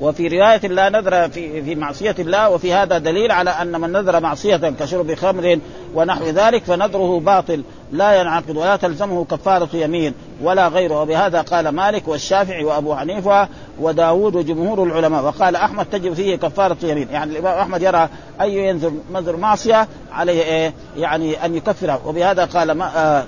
وفي 0.00 0.28
رواية 0.28 0.68
لا 0.68 0.88
نذر 0.88 1.28
في 1.28 1.62
في 1.62 1.74
معصية 1.74 2.14
الله 2.18 2.50
وفي 2.50 2.72
هذا 2.72 2.98
دليل 2.98 3.32
على 3.32 3.50
أن 3.50 3.80
من 3.80 3.92
نذر 3.92 4.20
معصية 4.20 4.56
كشرب 4.56 5.14
خمر 5.14 5.58
ونحو 5.94 6.24
ذلك 6.24 6.64
فنذره 6.64 7.20
باطل. 7.20 7.62
لا 7.92 8.20
ينعقد 8.20 8.56
ولا 8.56 8.76
تلزمه 8.76 9.24
كفارة 9.24 9.68
يمين 9.74 10.14
ولا 10.42 10.68
غيره. 10.68 11.02
وبهذا 11.02 11.40
قال 11.40 11.68
مالك 11.68 12.08
والشافعي 12.08 12.64
وأبو 12.64 12.96
حنيفة 12.96 13.48
وداود 13.80 14.36
وجمهور 14.36 14.82
العلماء. 14.82 15.24
وقال 15.24 15.56
أحمد 15.56 15.86
تجب 15.86 16.14
فيه 16.14 16.36
كفارة 16.36 16.76
يمين. 16.82 17.08
يعني 17.10 17.32
الإمام 17.32 17.58
أحمد 17.58 17.82
يرى 17.82 18.08
أي 18.40 18.68
ينذر 18.68 18.92
نذر 19.12 19.36
معصية 19.36 19.88
عليه 20.12 20.42
إيه؟ 20.42 20.72
يعني 20.96 21.44
أن 21.44 21.54
يكفره. 21.54 22.00
وبهذا 22.06 22.44
قال 22.44 22.72
ما 22.72 22.90
آه 22.96 23.24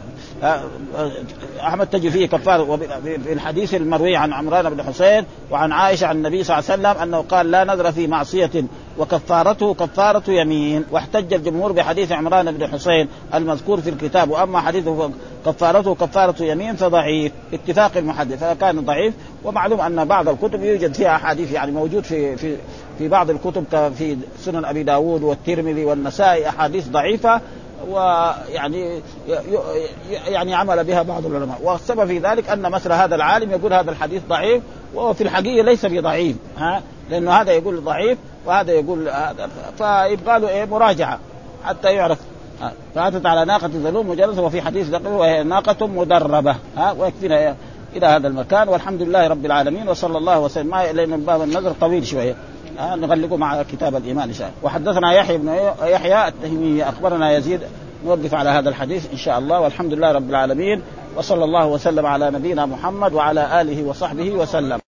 أحمد 1.60 1.86
تجد 1.86 2.08
فيه 2.10 2.26
كفاره 2.26 2.76
في 3.02 3.32
الحديث 3.32 3.74
المروي 3.74 4.16
عن 4.16 4.32
عمران 4.32 4.70
بن 4.70 4.82
حسين 4.82 5.24
وعن 5.50 5.72
عائشة 5.72 6.06
عن 6.06 6.16
النبي 6.16 6.44
صلى 6.44 6.58
الله 6.58 6.70
عليه 6.70 6.82
وسلم 6.82 7.02
أنه 7.02 7.24
قال 7.28 7.50
لا 7.50 7.64
نذر 7.64 7.92
في 7.92 8.06
معصية 8.06 8.50
وكفارته 8.98 9.74
كفارة 9.74 10.30
يمين 10.30 10.84
واحتج 10.90 11.34
الجمهور 11.34 11.72
بحديث 11.72 12.12
عمران 12.12 12.52
بن 12.52 12.66
حسين 12.66 13.08
المذكور 13.34 13.80
في 13.80 13.90
الكتاب 13.90 14.30
وأما 14.30 14.60
حديثه 14.60 15.10
كفارته 15.46 15.94
كفارة 15.94 16.42
يمين 16.42 16.76
فضعيف 16.76 17.32
اتفاق 17.52 17.96
المحدث 17.96 18.44
فكان 18.44 18.80
ضعيف 18.80 19.14
ومعلوم 19.44 19.80
أن 19.80 20.04
بعض 20.04 20.28
الكتب 20.28 20.62
يوجد 20.62 20.94
فيها 20.94 21.16
أحاديث 21.16 21.52
يعني 21.52 21.72
موجود 21.72 22.04
في 22.04 22.36
في 22.36 22.56
في 22.98 23.08
بعض 23.08 23.30
الكتب 23.30 23.92
في 23.98 24.16
سنن 24.38 24.64
أبي 24.64 24.82
داود 24.82 25.22
والترمذي 25.22 25.84
والنسائي 25.84 26.48
أحاديث 26.48 26.88
ضعيفة 26.88 27.40
ويعني 27.88 29.02
يعني 30.28 30.54
عمل 30.54 30.84
بها 30.84 31.02
بعض 31.02 31.26
العلماء. 31.26 31.58
والسبب 31.62 32.06
في 32.06 32.18
ذلك 32.18 32.48
أن 32.48 32.70
مثل 32.70 32.92
هذا 32.92 33.14
العالم 33.14 33.50
يقول 33.50 33.72
هذا 33.72 33.90
الحديث 33.90 34.22
ضعيف 34.28 34.62
وهو 34.94 35.12
في 35.12 35.20
الحقيقة 35.20 35.64
ليس 35.64 35.86
بضعيف 35.86 36.36
ها؟ 36.56 36.82
لأنه 37.10 37.32
هذا 37.32 37.52
يقول 37.52 37.84
ضعيف 37.84 38.18
وهذا 38.46 38.72
يقول 38.72 39.08
هذا. 39.08 39.48
فيبقى 39.78 40.40
له 40.40 40.48
إيه؟ 40.48 40.64
مراجعة 40.64 41.18
حتى 41.64 41.92
يعرف. 41.92 42.18
فأتت 42.94 43.26
على 43.26 43.44
ناقة 43.44 43.70
ذلول 43.74 44.06
مجلسة 44.06 44.42
وفي 44.42 44.62
حديث 44.62 44.88
دقيق 44.88 45.10
وهي 45.10 45.42
ناقة 45.42 45.86
مدربة 45.86 46.56
ها؟ 46.76 46.92
ويكفينا 46.92 47.56
إلى 47.96 48.06
هذا 48.06 48.28
المكان 48.28 48.68
والحمد 48.68 49.02
لله 49.02 49.28
رب 49.28 49.46
العالمين 49.46 49.88
وصلى 49.88 50.18
الله 50.18 50.40
وسلم. 50.40 50.76
لأن 50.76 51.20
باب 51.20 51.42
النظر 51.42 51.72
طويل 51.80 52.06
شوية. 52.06 52.34
ها 52.78 52.96
نغلقه 52.96 53.36
مع 53.36 53.62
كتاب 53.62 53.96
الإيمان 53.96 54.28
إن 54.28 54.34
شاء 54.34 54.48
الله. 54.48 54.58
وحدثنا 54.62 55.12
يحيى 55.12 55.38
بن 55.38 55.48
يحيى 55.82 56.28
التهمي 56.28 56.82
أخبرنا 56.82 57.32
يزيد 57.32 57.60
نوقف 58.04 58.34
على 58.34 58.50
هذا 58.50 58.68
الحديث 58.68 59.12
إن 59.12 59.16
شاء 59.16 59.38
الله 59.38 59.60
والحمد 59.60 59.92
لله 59.92 60.12
رب 60.12 60.30
العالمين 60.30 60.82
وصلى 61.16 61.44
الله 61.44 61.66
وسلم 61.66 62.06
على 62.06 62.30
نبينا 62.30 62.66
محمد 62.66 63.12
وعلى 63.12 63.60
آله 63.60 63.82
وصحبه 63.82 64.30
وسلم. 64.30 64.83